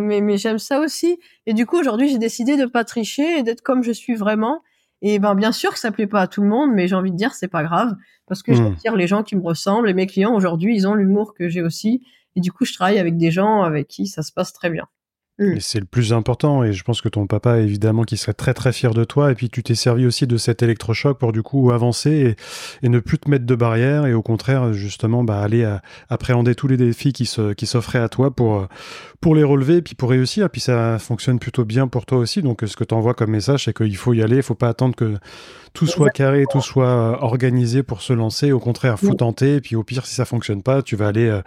Mais, 0.00 0.20
mais 0.22 0.38
j'aime 0.38 0.58
ça 0.58 0.80
aussi. 0.80 1.18
Et 1.46 1.52
du 1.52 1.66
coup, 1.66 1.78
aujourd'hui, 1.78 2.08
j'ai 2.08 2.18
décidé 2.18 2.56
de 2.56 2.64
pas 2.64 2.84
tricher 2.84 3.38
et 3.38 3.42
d'être 3.42 3.60
comme 3.60 3.82
je 3.82 3.92
suis 3.92 4.14
vraiment. 4.14 4.62
Et 5.02 5.18
ben, 5.18 5.34
bien 5.34 5.52
sûr 5.52 5.74
que 5.74 5.78
ça 5.78 5.92
plaît 5.92 6.06
pas 6.06 6.22
à 6.22 6.26
tout 6.26 6.40
le 6.40 6.48
monde, 6.48 6.70
mais 6.72 6.88
j'ai 6.88 6.94
envie 6.94 7.10
de 7.10 7.16
dire, 7.16 7.34
c'est 7.34 7.48
pas 7.48 7.62
grave. 7.62 7.94
Parce 8.26 8.42
que 8.42 8.52
mmh. 8.52 8.54
j'attire 8.54 8.96
les 8.96 9.06
gens 9.06 9.22
qui 9.22 9.36
me 9.36 9.42
ressemblent 9.42 9.90
et 9.90 9.92
mes 9.92 10.06
clients 10.06 10.34
aujourd'hui, 10.34 10.74
ils 10.74 10.86
ont 10.86 10.94
l'humour 10.94 11.34
que 11.34 11.50
j'ai 11.50 11.60
aussi. 11.60 12.02
Et 12.36 12.40
du 12.40 12.52
coup, 12.52 12.64
je 12.64 12.74
travaille 12.74 12.98
avec 12.98 13.16
des 13.16 13.30
gens 13.30 13.62
avec 13.62 13.88
qui 13.88 14.06
ça 14.06 14.22
se 14.22 14.32
passe 14.32 14.52
très 14.52 14.70
bien. 14.70 14.86
Mm. 15.38 15.52
Et 15.54 15.60
c'est 15.60 15.80
le 15.80 15.86
plus 15.86 16.12
important, 16.12 16.62
et 16.62 16.72
je 16.72 16.84
pense 16.84 17.00
que 17.00 17.08
ton 17.08 17.26
papa, 17.26 17.58
évidemment, 17.58 18.04
qui 18.04 18.16
serait 18.16 18.34
très 18.34 18.54
très 18.54 18.72
fier 18.72 18.94
de 18.94 19.02
toi, 19.02 19.32
et 19.32 19.34
puis 19.34 19.50
tu 19.50 19.64
t'es 19.64 19.74
servi 19.74 20.06
aussi 20.06 20.28
de 20.28 20.36
cet 20.36 20.62
électrochoc 20.62 21.18
pour 21.18 21.32
du 21.32 21.42
coup 21.42 21.72
avancer 21.72 22.36
et, 22.82 22.88
ne 22.88 23.00
plus 23.00 23.18
te 23.18 23.28
mettre 23.28 23.44
de 23.44 23.54
barrières, 23.56 24.06
et 24.06 24.14
au 24.14 24.22
contraire, 24.22 24.72
justement, 24.72 25.24
bah, 25.24 25.40
aller 25.40 25.64
à, 25.64 25.82
appréhender 26.08 26.54
tous 26.54 26.68
les 26.68 26.76
défis 26.76 27.12
qui, 27.12 27.26
se, 27.26 27.52
qui 27.52 27.66
s'offraient 27.66 27.98
à 27.98 28.08
toi 28.08 28.30
pour, 28.30 28.68
pour 29.20 29.34
les 29.34 29.42
relever, 29.42 29.78
et 29.78 29.82
puis 29.82 29.96
pour 29.96 30.10
réussir, 30.10 30.46
et 30.46 30.48
puis 30.48 30.60
ça 30.60 31.00
fonctionne 31.00 31.40
plutôt 31.40 31.64
bien 31.64 31.88
pour 31.88 32.06
toi 32.06 32.18
aussi, 32.18 32.40
donc 32.40 32.62
ce 32.64 32.76
que 32.76 32.84
tu 32.84 32.94
envoies 32.94 33.14
comme 33.14 33.30
message, 33.30 33.64
c'est 33.64 33.76
qu'il 33.76 33.96
faut 33.96 34.12
y 34.12 34.22
aller, 34.22 34.36
il 34.36 34.42
faut 34.42 34.54
pas 34.54 34.68
attendre 34.68 34.94
que 34.94 35.16
tout 35.74 35.88
soit 35.88 36.10
carré, 36.10 36.44
tout 36.48 36.60
soit 36.60 36.86
euh, 36.86 37.16
organisé 37.20 37.82
pour 37.82 38.00
se 38.00 38.12
lancer. 38.12 38.52
Au 38.52 38.60
contraire, 38.60 38.98
faut 38.98 39.12
tenter. 39.14 39.56
Et 39.56 39.60
puis 39.60 39.74
au 39.74 39.82
pire, 39.82 40.06
si 40.06 40.14
ça 40.14 40.24
fonctionne 40.24 40.62
pas, 40.62 40.82
tu 40.82 40.94
vas 40.94 41.08
aller 41.08 41.26
euh, 41.26 41.42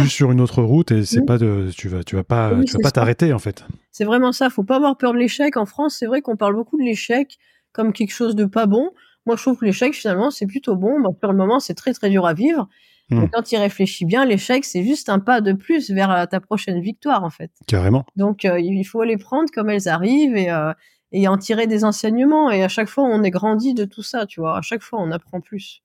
juste 0.00 0.16
sur 0.16 0.32
une 0.32 0.40
autre 0.40 0.62
route 0.62 0.90
et 0.90 1.04
c'est 1.04 1.24
pas 1.24 1.38
de, 1.38 1.70
tu 1.74 1.88
vas, 1.88 2.02
tu 2.02 2.16
vas 2.16 2.24
pas, 2.24 2.52
tu 2.66 2.72
vas 2.72 2.80
pas 2.82 2.90
t'arrêter 2.90 3.27
en 3.32 3.38
fait. 3.38 3.64
C'est 3.90 4.04
vraiment 4.04 4.32
ça. 4.32 4.50
Faut 4.50 4.64
pas 4.64 4.76
avoir 4.76 4.96
peur 4.96 5.12
de 5.12 5.18
l'échec. 5.18 5.56
En 5.56 5.66
France, 5.66 5.96
c'est 5.98 6.06
vrai 6.06 6.20
qu'on 6.20 6.36
parle 6.36 6.54
beaucoup 6.54 6.78
de 6.78 6.84
l'échec 6.84 7.38
comme 7.72 7.92
quelque 7.92 8.12
chose 8.12 8.34
de 8.34 8.44
pas 8.44 8.66
bon. 8.66 8.90
Moi, 9.26 9.36
je 9.36 9.42
trouve 9.42 9.58
que 9.58 9.64
l'échec, 9.64 9.94
finalement, 9.94 10.30
c'est 10.30 10.46
plutôt 10.46 10.76
bon. 10.76 11.00
Bon, 11.00 11.12
pour 11.12 11.30
le 11.30 11.36
moment, 11.36 11.60
c'est 11.60 11.74
très 11.74 11.92
très 11.92 12.10
dur 12.10 12.26
à 12.26 12.34
vivre. 12.34 12.68
Mais 13.10 13.18
hmm. 13.18 13.30
quand 13.32 13.42
tu 13.42 13.56
réfléchis 13.56 14.04
bien, 14.04 14.24
l'échec, 14.24 14.64
c'est 14.64 14.84
juste 14.84 15.08
un 15.08 15.18
pas 15.18 15.40
de 15.40 15.52
plus 15.52 15.90
vers 15.90 16.10
euh, 16.10 16.26
ta 16.26 16.40
prochaine 16.40 16.80
victoire, 16.80 17.24
en 17.24 17.30
fait. 17.30 17.50
Carrément. 17.66 18.04
Donc, 18.16 18.44
il 18.44 18.84
faut 18.84 19.02
les 19.04 19.16
prendre 19.16 19.50
comme 19.52 19.70
elles 19.70 19.88
arrivent 19.88 20.36
et, 20.36 20.52
et 21.12 21.28
en 21.28 21.38
tirer 21.38 21.66
des 21.66 21.84
enseignements. 21.84 22.50
Et 22.50 22.62
à 22.62 22.68
chaque 22.68 22.88
fois, 22.88 23.04
on 23.04 23.22
est 23.22 23.30
grandi 23.30 23.74
de 23.74 23.84
tout 23.84 24.02
ça, 24.02 24.26
tu 24.26 24.40
vois. 24.40 24.58
À 24.58 24.62
chaque 24.62 24.82
fois, 24.82 25.00
on 25.00 25.10
apprend 25.10 25.40
plus. 25.40 25.82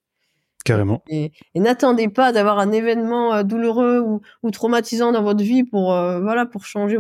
Carrément. 0.64 1.04
Et, 1.10 1.32
n'attendez 1.56 2.08
pas 2.08 2.32
d'avoir 2.32 2.60
un 2.60 2.72
événement 2.72 3.34
euh, 3.34 3.44
douloureux 3.44 4.00
ou, 4.00 4.22
ou, 4.44 4.52
traumatisant 4.52 5.12
dans 5.12 5.22
votre 5.22 5.44
vie 5.44 5.64
pour 5.64 5.94
euh, 5.94 6.22
voilà 6.22 6.46
pour 6.46 6.66
changer 6.66 6.98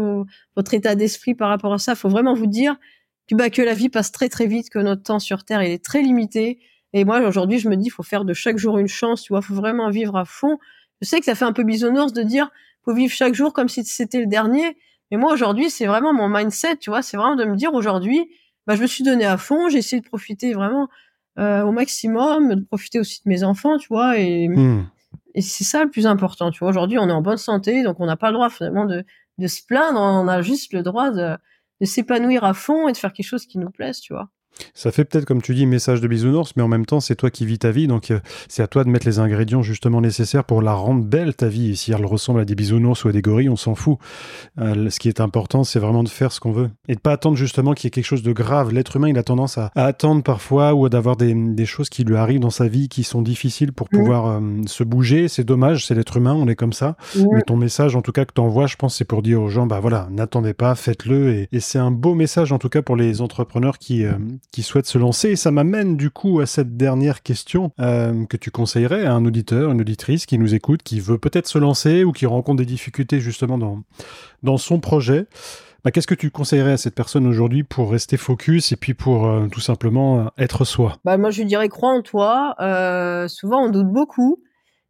votre 0.55 0.73
état 0.73 0.95
d'esprit 0.95 1.33
par 1.33 1.49
rapport 1.49 1.73
à 1.73 1.77
ça. 1.77 1.93
Il 1.93 1.97
faut 1.97 2.09
vraiment 2.09 2.33
vous 2.33 2.47
dire 2.47 2.75
que, 3.29 3.35
bah, 3.35 3.49
que 3.49 3.61
la 3.61 3.73
vie 3.73 3.87
passe 3.87 4.11
très 4.11 4.27
très 4.27 4.47
vite, 4.47 4.69
que 4.69 4.79
notre 4.79 5.03
temps 5.03 5.19
sur 5.19 5.45
Terre 5.45 5.63
il 5.63 5.71
est 5.71 5.83
très 5.83 6.01
limité. 6.01 6.59
Et 6.91 7.05
moi 7.05 7.21
aujourd'hui, 7.21 7.57
je 7.57 7.69
me 7.69 7.77
dis, 7.77 7.89
faut 7.89 8.03
faire 8.03 8.25
de 8.25 8.33
chaque 8.33 8.57
jour 8.57 8.77
une 8.77 8.87
chance. 8.87 9.23
Tu 9.23 9.33
vois, 9.33 9.41
faut 9.41 9.55
vraiment 9.55 9.89
vivre 9.89 10.17
à 10.17 10.25
fond. 10.25 10.59
Je 11.01 11.07
sais 11.07 11.19
que 11.19 11.25
ça 11.25 11.33
fait 11.35 11.45
un 11.45 11.53
peu 11.53 11.63
bisounours 11.63 12.11
de 12.11 12.21
dire, 12.21 12.49
faut 12.83 12.93
vivre 12.93 13.13
chaque 13.13 13.33
jour 13.33 13.53
comme 13.53 13.69
si 13.69 13.83
c'était 13.85 14.19
le 14.19 14.27
dernier. 14.27 14.77
Et 15.11 15.17
moi 15.17 15.31
aujourd'hui, 15.33 15.69
c'est 15.69 15.85
vraiment 15.85 16.13
mon 16.13 16.27
mindset, 16.27 16.77
tu 16.77 16.89
vois, 16.89 17.01
c'est 17.01 17.17
vraiment 17.17 17.35
de 17.35 17.45
me 17.45 17.55
dire 17.55 17.73
aujourd'hui, 17.73 18.29
bah 18.67 18.75
je 18.75 18.81
me 18.81 18.87
suis 18.87 19.03
donné 19.03 19.25
à 19.25 19.37
fond, 19.37 19.69
j'ai 19.69 19.79
essayé 19.79 20.01
de 20.01 20.07
profiter 20.07 20.53
vraiment 20.53 20.87
au 21.37 21.71
maximum, 21.71 22.55
de 22.55 22.61
profiter 22.65 22.99
aussi 22.99 23.21
de 23.23 23.29
mes 23.29 23.43
enfants, 23.43 23.77
tu 23.77 23.87
vois, 23.87 24.17
et, 24.17 24.47
hmm. 24.47 24.85
et 25.35 25.41
c'est 25.41 25.63
ça 25.63 25.83
le 25.83 25.89
plus 25.89 26.05
important, 26.05 26.51
tu 26.51 26.59
vois. 26.59 26.69
Aujourd'hui, 26.69 26.99
on 26.99 27.09
est 27.09 27.13
en 27.13 27.21
bonne 27.21 27.37
santé, 27.37 27.83
donc 27.83 27.99
on 27.99 28.05
n'a 28.05 28.17
pas 28.17 28.29
le 28.29 28.35
droit 28.35 28.49
finalement 28.49 28.85
de, 28.85 29.03
de 29.37 29.47
se 29.47 29.65
plaindre, 29.65 29.99
on 29.99 30.27
a 30.27 30.41
juste 30.41 30.73
le 30.73 30.83
droit 30.83 31.11
de, 31.11 31.35
de 31.81 31.85
s'épanouir 31.85 32.43
à 32.43 32.53
fond 32.53 32.87
et 32.87 32.91
de 32.91 32.97
faire 32.97 33.13
quelque 33.13 33.25
chose 33.25 33.45
qui 33.45 33.57
nous 33.57 33.69
plaise, 33.69 33.99
tu 33.99 34.13
vois. 34.13 34.29
Ça 34.73 34.91
fait 34.91 35.05
peut-être, 35.05 35.25
comme 35.25 35.41
tu 35.41 35.53
dis, 35.53 35.65
message 35.65 36.01
de 36.01 36.07
bisounours, 36.07 36.53
mais 36.55 36.63
en 36.63 36.67
même 36.67 36.85
temps, 36.85 36.99
c'est 36.99 37.15
toi 37.15 37.29
qui 37.29 37.45
vis 37.45 37.59
ta 37.59 37.71
vie, 37.71 37.87
donc 37.87 38.11
euh, 38.11 38.19
c'est 38.47 38.63
à 38.63 38.67
toi 38.67 38.83
de 38.83 38.89
mettre 38.89 39.05
les 39.05 39.19
ingrédients 39.19 39.61
justement 39.61 40.01
nécessaires 40.01 40.43
pour 40.43 40.61
la 40.61 40.73
rendre 40.73 41.03
belle, 41.03 41.35
ta 41.35 41.47
vie. 41.47 41.71
Et 41.71 41.75
si 41.75 41.91
elle 41.91 42.05
ressemble 42.05 42.39
à 42.39 42.45
des 42.45 42.55
bisounours 42.55 43.03
ou 43.03 43.07
à 43.07 43.11
des 43.11 43.21
gorilles, 43.21 43.49
on 43.49 43.55
s'en 43.55 43.75
fout. 43.75 43.97
Euh, 44.59 44.89
ce 44.89 44.99
qui 44.99 45.09
est 45.09 45.19
important, 45.19 45.63
c'est 45.63 45.79
vraiment 45.79 46.03
de 46.03 46.09
faire 46.09 46.31
ce 46.31 46.39
qu'on 46.39 46.51
veut. 46.51 46.69
Et 46.87 46.95
de 46.95 46.99
pas 46.99 47.11
attendre 47.11 47.37
justement 47.37 47.73
qu'il 47.73 47.85
y 47.85 47.87
ait 47.87 47.91
quelque 47.91 48.05
chose 48.05 48.23
de 48.23 48.33
grave. 48.33 48.71
L'être 48.71 48.95
humain, 48.95 49.09
il 49.09 49.17
a 49.17 49.23
tendance 49.23 49.57
à, 49.57 49.71
attendre 49.75 50.23
parfois 50.23 50.73
ou 50.73 50.87
d'avoir 50.89 51.17
des, 51.17 51.65
choses 51.65 51.89
qui 51.89 52.03
lui 52.03 52.17
arrivent 52.17 52.41
dans 52.41 52.49
sa 52.49 52.67
vie 52.67 52.89
qui 52.89 53.03
sont 53.03 53.21
difficiles 53.21 53.71
pour 53.71 53.87
mmh. 53.87 53.97
pouvoir 53.97 54.27
euh, 54.27 54.41
se 54.67 54.83
bouger. 54.83 55.27
C'est 55.27 55.43
dommage, 55.43 55.87
c'est 55.87 55.95
l'être 55.95 56.17
humain, 56.17 56.33
on 56.33 56.47
est 56.47 56.55
comme 56.55 56.73
ça. 56.73 56.97
Mmh. 57.15 57.25
Mais 57.33 57.41
ton 57.41 57.55
message, 57.55 57.95
en 57.95 58.01
tout 58.01 58.11
cas, 58.11 58.25
que 58.25 58.33
tu 58.33 58.41
envoies, 58.41 58.67
je 58.67 58.75
pense, 58.75 58.97
c'est 58.97 59.05
pour 59.05 59.21
dire 59.21 59.41
aux 59.41 59.49
gens, 59.49 59.65
bah 59.65 59.79
voilà, 59.79 60.07
n'attendez 60.11 60.53
pas, 60.53 60.75
faites-le. 60.75 61.33
Et, 61.33 61.49
et 61.51 61.59
c'est 61.59 61.79
un 61.79 61.91
beau 61.91 62.13
message, 62.15 62.51
en 62.51 62.59
tout 62.59 62.69
cas, 62.69 62.81
pour 62.81 62.95
les 62.95 63.21
entrepreneurs 63.21 63.77
qui 63.77 64.05
qui 64.51 64.63
souhaitent 64.63 64.87
se 64.87 64.97
lancer. 64.97 65.29
Et 65.29 65.35
ça 65.35 65.51
m'amène 65.51 65.97
du 65.97 66.09
coup 66.09 66.39
à 66.39 66.45
cette 66.45 66.77
dernière 66.77 67.23
question 67.23 67.71
euh, 67.79 68.25
que 68.25 68.37
tu 68.37 68.51
conseillerais 68.51 69.05
à 69.05 69.13
un 69.13 69.25
auditeur, 69.25 69.71
une 69.71 69.81
auditrice 69.81 70.25
qui 70.25 70.37
nous 70.37 70.55
écoute, 70.55 70.83
qui 70.83 70.99
veut 70.99 71.17
peut-être 71.17 71.47
se 71.47 71.57
lancer 71.57 72.03
ou 72.03 72.11
qui 72.11 72.25
rencontre 72.25 72.57
des 72.57 72.65
difficultés 72.65 73.19
justement 73.19 73.57
dans, 73.57 73.83
dans 74.43 74.57
son 74.57 74.79
projet. 74.79 75.27
Bah, 75.83 75.91
Qu'est-ce 75.91 76.07
que 76.07 76.15
tu 76.15 76.31
conseillerais 76.31 76.73
à 76.73 76.77
cette 76.77 76.95
personne 76.95 77.27
aujourd'hui 77.27 77.63
pour 77.63 77.91
rester 77.91 78.17
focus 78.17 78.71
et 78.71 78.75
puis 78.75 78.93
pour 78.93 79.27
euh, 79.27 79.47
tout 79.47 79.59
simplement 79.59 80.19
euh, 80.19 80.25
être 80.37 80.65
soi? 80.65 80.97
Bah, 81.03 81.17
Moi, 81.17 81.31
je 81.31 81.41
lui 81.41 81.47
dirais, 81.47 81.67
crois 81.69 81.91
en 81.91 82.01
toi. 82.01 82.55
Souvent, 83.27 83.65
on 83.65 83.69
doute 83.69 83.91
beaucoup. 83.91 84.39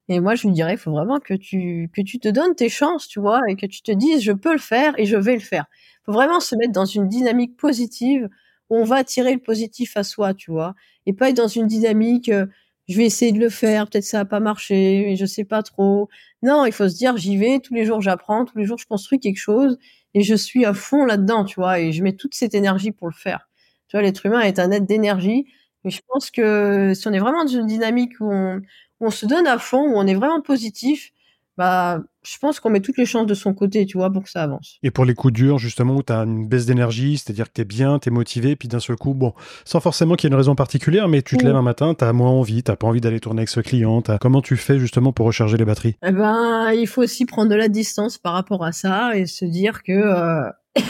Et 0.10 0.20
moi, 0.20 0.36
je 0.36 0.48
lui 0.48 0.54
dirais, 0.54 0.74
il 0.74 0.78
faut 0.78 0.92
vraiment 0.92 1.20
que 1.20 1.34
tu, 1.34 1.90
que 1.96 2.02
tu 2.02 2.20
te 2.20 2.28
donnes 2.28 2.56
tes 2.56 2.68
chances, 2.68 3.08
tu 3.08 3.22
vois, 3.22 3.40
et 3.48 3.56
que 3.56 3.66
tu 3.66 3.82
te 3.82 3.92
dises, 3.92 4.22
je 4.22 4.34
peux 4.34 4.52
le 4.52 4.60
faire 4.60 4.94
et 4.98 5.06
je 5.06 5.16
vais 5.16 5.34
le 5.34 5.40
faire. 5.40 5.66
Il 6.02 6.06
faut 6.08 6.12
vraiment 6.12 6.42
se 6.42 6.56
mettre 6.56 6.74
dans 6.74 6.86
une 6.86 7.08
dynamique 7.08 7.56
positive 7.56 8.30
où 8.70 8.78
on 8.78 8.84
va 8.86 8.98
attirer 8.98 9.34
le 9.34 9.40
positif 9.40 9.98
à 9.98 10.04
soi, 10.04 10.34
tu 10.34 10.52
vois, 10.52 10.76
et 11.06 11.14
pas 11.14 11.30
être 11.30 11.38
dans 11.38 11.48
une 11.48 11.68
dynamique, 11.68 12.30
euh, 12.30 12.46
je 12.90 12.98
vais 12.98 13.06
essayer 13.06 13.32
de 13.32 13.40
le 13.40 13.50
faire, 13.50 13.88
peut-être 13.90 14.04
ça 14.04 14.20
va 14.20 14.26
pas 14.26 14.40
marcher, 14.42 15.04
mais 15.08 15.16
je 15.16 15.26
sais 15.26 15.46
pas 15.46 15.64
trop. 15.64 16.10
Non, 16.42 16.66
il 16.66 16.74
faut 16.74 16.90
se 16.90 16.96
dire, 16.96 17.16
j'y 17.18 17.38
vais, 17.38 17.60
tous 17.60 17.74
les 17.74 17.86
jours 17.86 18.02
j'apprends, 18.02 18.46
tous 18.46 18.58
les 18.58 18.66
jours 18.66 18.78
je 18.78 18.86
construis 18.88 19.20
quelque 19.20 19.38
chose, 19.38 19.78
et 20.14 20.22
je 20.24 20.36
suis 20.36 20.66
à 20.66 20.74
fond 20.74 21.06
là-dedans, 21.06 21.46
tu 21.46 21.56
vois, 21.56 21.80
et 21.80 21.92
je 21.94 22.04
mets 22.04 22.14
toute 22.16 22.34
cette 22.36 22.54
énergie 22.56 22.92
pour 22.92 23.08
le 23.08 23.14
faire. 23.14 23.50
Tu 23.88 23.98
vois, 23.98 24.02
l'être 24.04 24.26
humain 24.26 24.42
est 24.42 24.60
un 24.60 24.72
être 24.72 24.86
d'énergie, 24.86 25.46
mais 25.84 25.92
je 25.92 26.02
pense 26.10 26.32
que 26.32 26.94
si 26.96 27.08
on 27.08 27.14
est 27.14 27.20
vraiment 27.20 27.44
dans 27.46 27.52
une 27.52 27.68
dynamique 27.68 28.14
où 28.20 28.32
on, 28.32 28.62
on 29.00 29.10
se 29.12 29.26
donne 29.26 29.48
à 29.48 29.58
fond, 29.60 29.82
où 29.82 29.96
on 29.98 30.08
est 30.08 30.16
vraiment 30.16 30.42
positif, 30.42 31.12
bah, 31.58 32.02
je 32.24 32.38
pense 32.40 32.60
qu'on 32.60 32.70
met 32.70 32.80
toutes 32.80 32.98
les 32.98 33.06
chances 33.06 33.28
de 33.28 33.34
son 33.34 33.54
côté, 33.54 33.86
tu 33.86 33.98
vois, 33.98 34.10
pour 34.12 34.24
que 34.24 34.30
ça 34.30 34.42
avance. 34.44 34.78
Et 34.82 34.92
pour 34.92 35.06
les 35.06 35.14
coups 35.14 35.34
durs, 35.34 35.58
justement, 35.60 35.96
où 35.98 36.04
tu 36.04 36.12
as 36.14 36.20
une 36.24 36.48
baisse 36.48 36.66
d'énergie, 36.66 37.18
c'est-à-dire 37.18 37.48
que 37.48 37.54
tu 37.54 37.62
es 37.62 37.66
bien, 37.66 38.00
tu 38.00 38.10
es 38.10 38.12
motivé, 38.12 38.56
puis 38.56 38.68
d'un 38.68 38.80
seul 38.80 38.96
coup, 38.96 39.14
bon, 39.14 39.34
sans 39.66 39.80
forcément 39.80 40.16
qu'il 40.16 40.28
y 40.30 40.32
ait 40.32 40.34
une 40.34 40.38
raison 40.38 40.56
particulière, 40.56 41.08
mais 41.08 41.22
tu 41.22 41.38
te 41.38 41.44
Mm. 41.44 41.48
lèves 41.48 41.56
un 41.58 41.62
matin, 41.62 41.94
tu 41.94 42.04
as 42.06 42.14
moins 42.14 42.30
envie, 42.32 42.64
tu 42.64 42.76
pas 42.76 42.88
envie 42.88 43.02
d'aller 43.02 43.20
tourner 43.20 43.42
avec 43.42 43.50
ce 43.50 43.60
client. 43.60 44.02
Comment 44.22 44.42
tu 44.42 44.56
fais 44.58 44.80
justement 44.80 45.12
pour 45.14 45.26
recharger 45.28 45.58
les 45.58 45.66
batteries? 45.66 45.96
Eh 46.06 46.12
ben, 46.12 46.72
il 46.72 46.88
faut 46.88 47.04
aussi 47.04 47.26
prendre 47.26 47.50
de 47.50 47.56
la 47.56 47.68
distance 47.68 48.18
par 48.18 48.34
rapport 48.34 48.64
à 48.64 48.72
ça 48.72 49.16
et 49.16 49.26
se 49.26 49.46
dire 49.46 49.84
que, 49.84 49.92
euh, 49.92 50.50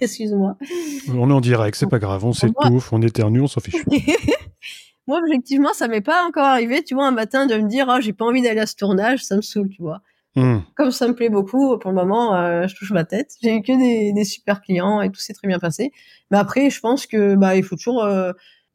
excuse-moi, 0.00 0.56
On 1.12 1.30
est 1.30 1.32
en 1.32 1.40
direct, 1.40 1.76
c'est 1.76 1.88
pas 1.88 1.98
grave, 1.98 2.24
on 2.24 2.32
s'étouffe, 2.32 2.92
on 2.92 3.02
éternue, 3.02 3.40
on 3.40 3.46
s'en 3.48 3.60
fiche. 3.60 3.74
moi, 5.08 5.18
objectivement, 5.18 5.72
ça 5.72 5.88
m'est 5.88 6.02
pas 6.02 6.24
encore 6.26 6.44
arrivé, 6.44 6.84
tu 6.84 6.94
vois, 6.94 7.06
un 7.08 7.12
matin 7.12 7.46
de 7.46 7.54
me 7.56 7.66
dire, 7.68 7.88
ah, 7.88 8.00
j'ai 8.00 8.12
pas 8.12 8.26
envie 8.26 8.42
d'aller 8.42 8.60
à 8.60 8.66
ce 8.66 8.76
tournage, 8.76 9.24
ça 9.24 9.36
me 9.36 9.40
saoule, 9.42 9.70
tu 9.70 9.82
vois. 9.82 10.02
Hum, 10.36 10.62
Comme 10.76 10.90
ça 10.92 11.08
me 11.08 11.14
plaît 11.14 11.30
beaucoup, 11.30 11.76
pour 11.78 11.90
le 11.90 11.96
moment, 11.96 12.36
euh, 12.36 12.68
je 12.68 12.76
touche 12.76 12.92
ma 12.92 13.04
tête. 13.04 13.32
J'ai 13.42 13.56
eu 13.56 13.62
que 13.62 13.72
des, 13.76 14.12
des 14.12 14.24
super 14.24 14.60
clients 14.60 15.00
et 15.00 15.10
tout 15.10 15.18
s'est 15.18 15.32
très 15.32 15.48
bien 15.48 15.58
passé. 15.58 15.90
Mais 16.30 16.38
après, 16.38 16.70
je 16.70 16.78
pense 16.80 17.06
que 17.06 17.34
bah 17.34 17.56
il 17.56 17.64
faut 17.64 17.74
toujours, 17.76 18.04
euh, 18.04 18.32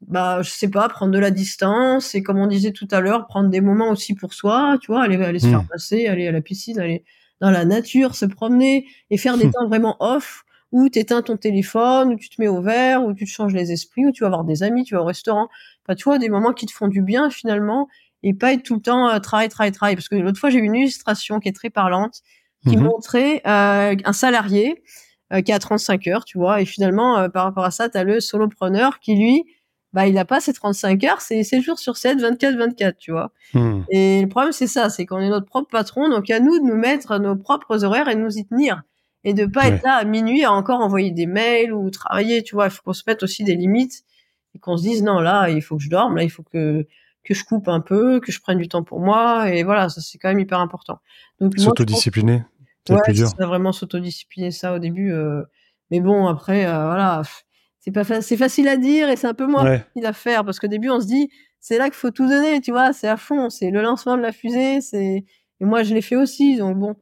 bah 0.08 0.42
je 0.42 0.50
sais 0.50 0.68
pas, 0.68 0.88
prendre 0.88 1.12
de 1.12 1.18
la 1.18 1.30
distance 1.30 2.14
et 2.14 2.22
comme 2.22 2.38
on 2.38 2.48
disait 2.48 2.72
tout 2.72 2.88
à 2.90 3.00
l'heure, 3.00 3.26
prendre 3.26 3.48
des 3.48 3.60
moments 3.62 3.88
aussi 3.90 4.14
pour 4.14 4.34
soi, 4.34 4.76
tu 4.82 4.90
vois, 4.92 5.02
aller 5.04 5.16
aller 5.22 5.38
se 5.38 5.46
faire 5.46 5.64
passer, 5.70 6.06
aller 6.08 6.26
à 6.26 6.32
la 6.32 6.40
piscine, 6.42 6.78
aller 6.80 7.04
dans 7.40 7.50
la 7.50 7.64
nature, 7.64 8.14
se 8.14 8.26
promener 8.26 8.86
et 9.10 9.16
faire 9.16 9.38
des 9.38 9.44
temps 9.50 9.66
vraiment 9.68 9.96
off 10.00 10.44
où 10.72 10.88
tu 10.88 10.98
éteins 10.98 11.22
ton 11.22 11.36
téléphone, 11.36 12.14
où 12.14 12.16
tu 12.16 12.28
te 12.28 12.40
mets 12.42 12.48
au 12.48 12.60
vert, 12.60 13.04
où 13.04 13.14
tu 13.14 13.24
te 13.24 13.30
changes 13.30 13.54
les 13.54 13.70
esprits, 13.70 14.06
où 14.06 14.10
tu 14.12 14.24
vas 14.24 14.28
voir 14.28 14.44
des 14.44 14.64
amis, 14.64 14.82
tu 14.82 14.94
vas 14.96 15.02
au 15.02 15.04
restaurant. 15.04 15.48
Enfin, 15.86 15.94
tu 15.96 16.04
vois, 16.04 16.18
des 16.18 16.28
moments 16.28 16.52
qui 16.52 16.66
te 16.66 16.72
font 16.72 16.88
du 16.88 17.02
bien 17.02 17.30
finalement 17.30 17.88
et 18.22 18.34
pas 18.34 18.52
être 18.52 18.62
tout 18.62 18.74
le 18.74 18.80
temps 18.80 19.08
euh, 19.08 19.18
travail, 19.18 19.48
travail, 19.48 19.72
travail. 19.72 19.94
Parce 19.96 20.08
que 20.08 20.16
l'autre 20.16 20.38
fois, 20.38 20.50
j'ai 20.50 20.58
eu 20.58 20.64
une 20.64 20.74
illustration 20.74 21.40
qui 21.40 21.48
est 21.48 21.52
très 21.52 21.70
parlante, 21.70 22.22
qui 22.66 22.76
mhm. 22.76 22.84
montrait 22.84 23.42
euh, 23.46 23.94
un 24.04 24.12
salarié 24.12 24.82
euh, 25.32 25.40
qui 25.40 25.52
a 25.52 25.58
35 25.58 26.06
heures, 26.08 26.24
tu 26.24 26.38
vois, 26.38 26.60
et 26.60 26.64
finalement, 26.64 27.18
euh, 27.18 27.28
par 27.28 27.44
rapport 27.44 27.64
à 27.64 27.70
ça, 27.70 27.88
tu 27.88 27.96
as 27.96 28.04
le 28.04 28.20
solopreneur 28.20 29.00
qui, 29.00 29.14
lui, 29.14 29.44
bah, 29.92 30.06
il 30.06 30.18
a 30.18 30.24
pas 30.24 30.40
ses 30.40 30.52
35 30.52 31.02
heures, 31.04 31.20
c'est 31.20 31.42
7 31.42 31.62
jours 31.62 31.78
sur 31.78 31.96
7, 31.96 32.20
24, 32.20 32.56
24, 32.56 32.98
tu 32.98 33.10
vois. 33.10 33.32
Hum. 33.54 33.84
Et 33.90 34.20
le 34.20 34.28
problème, 34.28 34.52
c'est 34.52 34.66
ça, 34.66 34.90
c'est 34.90 35.06
qu'on 35.06 35.20
est 35.20 35.28
notre 35.28 35.46
propre 35.46 35.70
patron, 35.70 36.08
donc 36.08 36.30
à 36.30 36.40
nous 36.40 36.58
de 36.58 36.64
nous 36.64 36.76
mettre 36.76 37.18
nos 37.18 37.36
propres 37.36 37.84
horaires 37.84 38.08
et 38.08 38.16
de 38.16 38.20
nous 38.20 38.36
y 38.36 38.46
tenir. 38.46 38.82
Et 39.24 39.32
de 39.32 39.46
pas 39.46 39.62
Ouais. 39.62 39.76
être 39.76 39.82
là 39.84 39.94
à 39.94 40.04
minuit 40.04 40.44
à 40.44 40.52
encore 40.52 40.80
envoyer 40.80 41.10
des 41.10 41.26
mails 41.26 41.72
ou 41.72 41.88
travailler, 41.90 42.42
tu 42.42 42.54
vois. 42.54 42.66
Il 42.66 42.70
faut 42.70 42.82
qu'on 42.82 42.92
se 42.92 43.04
mette 43.06 43.22
aussi 43.22 43.44
des 43.44 43.54
limites 43.54 44.02
et 44.54 44.58
qu'on 44.58 44.76
se 44.76 44.82
dise, 44.82 45.02
non, 45.02 45.20
là, 45.20 45.48
il 45.50 45.62
faut 45.62 45.76
que 45.76 45.82
je 45.82 45.90
dorme, 45.90 46.16
là, 46.16 46.22
il 46.22 46.30
faut 46.30 46.42
que, 46.42 46.86
que 47.24 47.34
je 47.34 47.44
coupe 47.44 47.68
un 47.68 47.80
peu, 47.80 48.20
que 48.20 48.30
je 48.32 48.40
prenne 48.40 48.58
du 48.58 48.68
temps 48.68 48.82
pour 48.84 49.00
moi. 49.00 49.50
Et 49.50 49.62
voilà, 49.64 49.88
ça, 49.88 50.00
c'est 50.00 50.18
quand 50.18 50.28
même 50.28 50.40
hyper 50.40 50.60
important. 50.60 50.98
Donc, 51.40 51.58
S'autodiscipliner, 51.58 52.42
Ouais, 52.90 52.96
plus 53.02 53.12
dur. 53.14 53.28
c'est 53.36 53.44
vraiment 53.44 53.72
s'autodiscipliner 53.72 54.50
ça 54.50 54.74
au 54.74 54.78
début. 54.78 55.12
euh, 55.12 55.42
Mais 55.90 56.00
bon, 56.00 56.26
après, 56.26 56.66
euh, 56.66 56.84
voilà, 56.86 57.22
c'est 57.80 57.90
pas 57.92 58.04
fa- 58.04 58.20
c'est 58.22 58.36
facile 58.36 58.68
à 58.68 58.76
dire 58.76 59.08
et 59.10 59.16
c'est 59.16 59.26
un 59.26 59.34
peu 59.34 59.46
moins 59.46 59.64
Ouais. 59.64 59.78
facile 59.78 60.06
à 60.06 60.12
faire 60.12 60.44
parce 60.44 60.58
qu'au 60.60 60.66
début, 60.68 60.90
on 60.90 61.00
se 61.00 61.06
dit, 61.06 61.28
c'est 61.60 61.78
là 61.78 61.84
qu'il 61.86 61.94
faut 61.94 62.10
tout 62.10 62.28
donner, 62.28 62.60
tu 62.60 62.70
vois, 62.72 62.92
c'est 62.92 63.08
à 63.08 63.16
fond, 63.16 63.48
c'est 63.50 63.70
le 63.70 63.80
lancement 63.82 64.16
de 64.16 64.22
la 64.22 64.32
fusée, 64.32 64.80
c'est 64.82 65.24
et 65.60 65.64
moi 65.64 65.82
je 65.82 65.94
l'ai 65.94 66.02
fait 66.02 66.16
aussi, 66.16 66.56
donc 66.58 66.76
bon, 66.78 66.96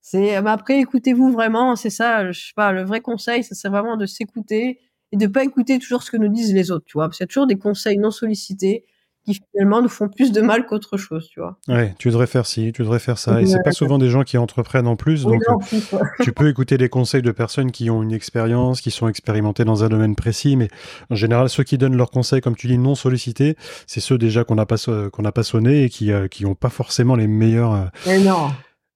c'est. 0.00 0.40
Mais 0.40 0.50
après, 0.50 0.78
écoutez-vous 0.80 1.30
vraiment, 1.32 1.76
c'est 1.76 1.90
ça, 1.90 2.30
je 2.32 2.38
sais 2.40 2.52
pas, 2.56 2.72
le 2.72 2.84
vrai 2.84 3.00
conseil, 3.00 3.44
ça 3.44 3.54
c'est 3.54 3.68
vraiment 3.68 3.96
de 3.98 4.06
s'écouter 4.06 4.80
et 5.12 5.16
de 5.16 5.26
pas 5.26 5.44
écouter 5.44 5.78
toujours 5.78 6.02
ce 6.02 6.10
que 6.10 6.16
nous 6.16 6.28
disent 6.28 6.52
les 6.54 6.70
autres, 6.70 6.84
tu 6.86 6.94
vois, 6.98 7.06
a 7.06 7.26
toujours 7.26 7.46
des 7.46 7.56
conseils 7.56 7.98
non 7.98 8.10
sollicités 8.10 8.84
qui 9.24 9.38
finalement 9.52 9.82
nous 9.82 9.90
font 9.90 10.08
plus 10.08 10.32
de 10.32 10.40
mal 10.40 10.64
qu'autre 10.64 10.96
chose, 10.96 11.28
tu 11.28 11.40
vois. 11.40 11.58
Ouais, 11.68 11.94
tu 11.98 12.08
devrais 12.08 12.26
faire 12.26 12.46
ci, 12.46 12.72
tu 12.72 12.80
devrais 12.80 12.98
faire 12.98 13.18
ça. 13.18 13.42
Et 13.42 13.46
c'est 13.46 13.56
Ouais. 13.56 13.62
pas 13.62 13.72
souvent 13.72 13.98
des 13.98 14.08
gens 14.08 14.22
qui 14.22 14.38
entreprennent 14.38 14.86
en 14.86 14.96
plus, 14.96 15.26
Oui, 15.26 15.32
donc 15.32 15.42
non, 15.46 15.54
euh, 15.54 15.56
en 15.56 15.58
plus, 15.58 15.92
ouais. 15.92 16.00
tu 16.22 16.32
peux 16.32 16.48
écouter 16.48 16.78
des 16.78 16.88
conseils 16.88 17.20
de 17.20 17.30
personnes 17.30 17.70
qui 17.70 17.90
ont 17.90 18.02
une 18.02 18.12
expérience, 18.12 18.80
qui 18.80 18.90
sont 18.90 19.06
expérimentées 19.06 19.64
dans 19.66 19.84
un 19.84 19.88
domaine 19.90 20.16
précis, 20.16 20.56
mais 20.56 20.68
en 21.10 21.14
général, 21.14 21.50
ceux 21.50 21.62
qui 21.62 21.76
donnent 21.76 21.96
leurs 21.96 22.10
conseils, 22.10 22.40
comme 22.40 22.56
tu 22.56 22.68
dis, 22.68 22.78
non 22.78 22.94
sollicités, 22.94 23.56
c'est 23.86 24.00
ceux 24.00 24.16
déjà 24.16 24.44
qu'on 24.44 24.54
n'a 24.54 24.64
pas, 24.64 24.76
qu'on 25.12 25.22
n'a 25.22 25.32
pas 25.32 25.42
sonné 25.42 25.82
et 25.84 25.90
qui, 25.90 26.10
euh, 26.10 26.26
qui 26.28 26.46
ont 26.46 26.54
pas 26.54 26.70
forcément 26.70 27.14
les 27.14 27.26
meilleurs, 27.26 27.74
euh, 27.74 27.84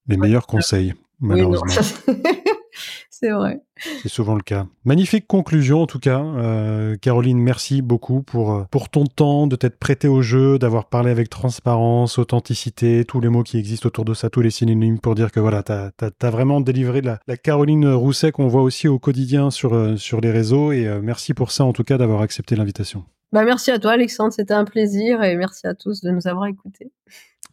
les 0.08 0.16
meilleurs 0.16 0.46
conseils, 0.46 0.94
Oui, 1.20 1.28
malheureusement. 1.28 1.66
c'est 3.10 3.30
vrai. 3.30 3.60
C'est 4.02 4.08
souvent 4.08 4.34
le 4.34 4.42
cas. 4.42 4.66
Magnifique 4.84 5.26
conclusion 5.26 5.82
en 5.82 5.86
tout 5.86 5.98
cas. 5.98 6.20
Euh, 6.20 6.96
Caroline, 6.96 7.38
merci 7.38 7.82
beaucoup 7.82 8.22
pour, 8.22 8.52
euh, 8.52 8.64
pour 8.70 8.88
ton 8.88 9.06
temps, 9.06 9.46
de 9.46 9.56
t'être 9.56 9.78
prêtée 9.78 10.08
au 10.08 10.22
jeu, 10.22 10.58
d'avoir 10.58 10.86
parlé 10.86 11.10
avec 11.10 11.30
transparence, 11.30 12.18
authenticité, 12.18 13.04
tous 13.04 13.20
les 13.20 13.28
mots 13.28 13.42
qui 13.42 13.58
existent 13.58 13.86
autour 13.86 14.04
de 14.04 14.14
ça, 14.14 14.30
tous 14.30 14.40
les 14.40 14.50
synonymes 14.50 14.98
pour 14.98 15.14
dire 15.14 15.30
que 15.30 15.40
voilà, 15.40 15.62
t'as 15.62 15.90
as, 16.00 16.30
vraiment 16.30 16.60
délivré 16.60 17.00
la, 17.00 17.18
la 17.26 17.36
Caroline 17.36 17.88
Rousset 17.92 18.32
qu'on 18.32 18.48
voit 18.48 18.62
aussi 18.62 18.88
au 18.88 18.98
quotidien 18.98 19.50
sur, 19.50 19.74
euh, 19.74 19.96
sur 19.96 20.20
les 20.20 20.30
réseaux. 20.30 20.72
Et 20.72 20.86
euh, 20.86 21.00
merci 21.02 21.34
pour 21.34 21.50
ça 21.50 21.64
en 21.64 21.72
tout 21.72 21.84
cas 21.84 21.98
d'avoir 21.98 22.22
accepté 22.22 22.56
l'invitation. 22.56 23.04
Bah, 23.32 23.44
merci 23.44 23.70
à 23.70 23.78
toi, 23.78 23.92
Alexandre. 23.92 24.32
C'était 24.32 24.54
un 24.54 24.64
plaisir 24.64 25.22
et 25.22 25.36
merci 25.36 25.66
à 25.66 25.74
tous 25.74 26.02
de 26.02 26.10
nous 26.10 26.26
avoir 26.26 26.46
écoutés. 26.46 26.90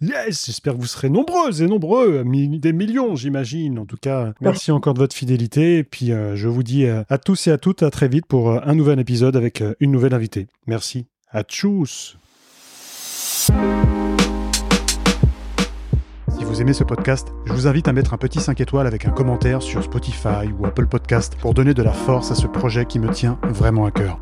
Yes, 0.02 0.46
j'espère 0.46 0.76
que 0.76 0.80
vous 0.80 0.88
serez 0.88 1.10
nombreuses 1.10 1.62
et 1.62 1.68
nombreux, 1.68 2.24
des 2.24 2.74
millions 2.74 3.18
j'imagine. 3.18 3.80
En 3.80 3.86
tout 3.86 3.98
cas, 3.98 4.32
merci 4.40 4.72
encore 4.72 4.94
de 4.94 5.00
votre 5.00 5.16
fidélité. 5.16 5.80
Et 5.80 5.84
puis 5.84 6.14
euh, 6.14 6.38
je 6.38 6.48
vous 6.48 6.64
dis 6.64 6.86
euh, 6.86 7.04
à 7.10 7.18
tous 7.18 7.48
et 7.48 7.52
à 7.52 7.58
toutes 7.58 7.84
à 7.84 7.90
très 7.90 8.08
vite 8.08 8.26
pour 8.26 8.50
euh, 8.50 8.60
un 8.64 8.76
nouvel 8.76 9.00
épisode 9.00 9.36
avec 9.36 9.62
une 9.82 9.92
nouvelle 9.92 10.14
invitée. 10.14 10.48
Merci. 10.68 11.08
À 11.32 11.44
tchuss. 11.44 12.18
Si 16.38 16.46
vous 16.46 16.62
aimez 16.62 16.74
ce 16.74 16.86
podcast, 16.86 17.34
je 17.46 17.52
vous 17.52 17.68
invite 17.68 17.90
à 17.90 17.94
mettre 17.94 18.14
un 18.14 18.18
petit 18.18 18.40
5 18.40 18.62
étoiles 18.62 18.88
avec 18.88 19.06
un 19.06 19.12
commentaire 19.12 19.62
sur 19.62 19.84
Spotify 19.84 20.48
ou 20.58 20.66
Apple 20.66 20.88
Podcast 20.88 21.36
pour 21.42 21.54
donner 21.54 21.74
de 21.74 21.84
la 21.84 21.92
force 21.92 22.32
à 22.32 22.36
ce 22.36 22.48
projet 22.48 22.86
qui 22.86 23.00
me 23.00 23.10
tient 23.10 23.38
vraiment 23.44 23.86
à 23.86 23.92
cœur. 23.92 24.18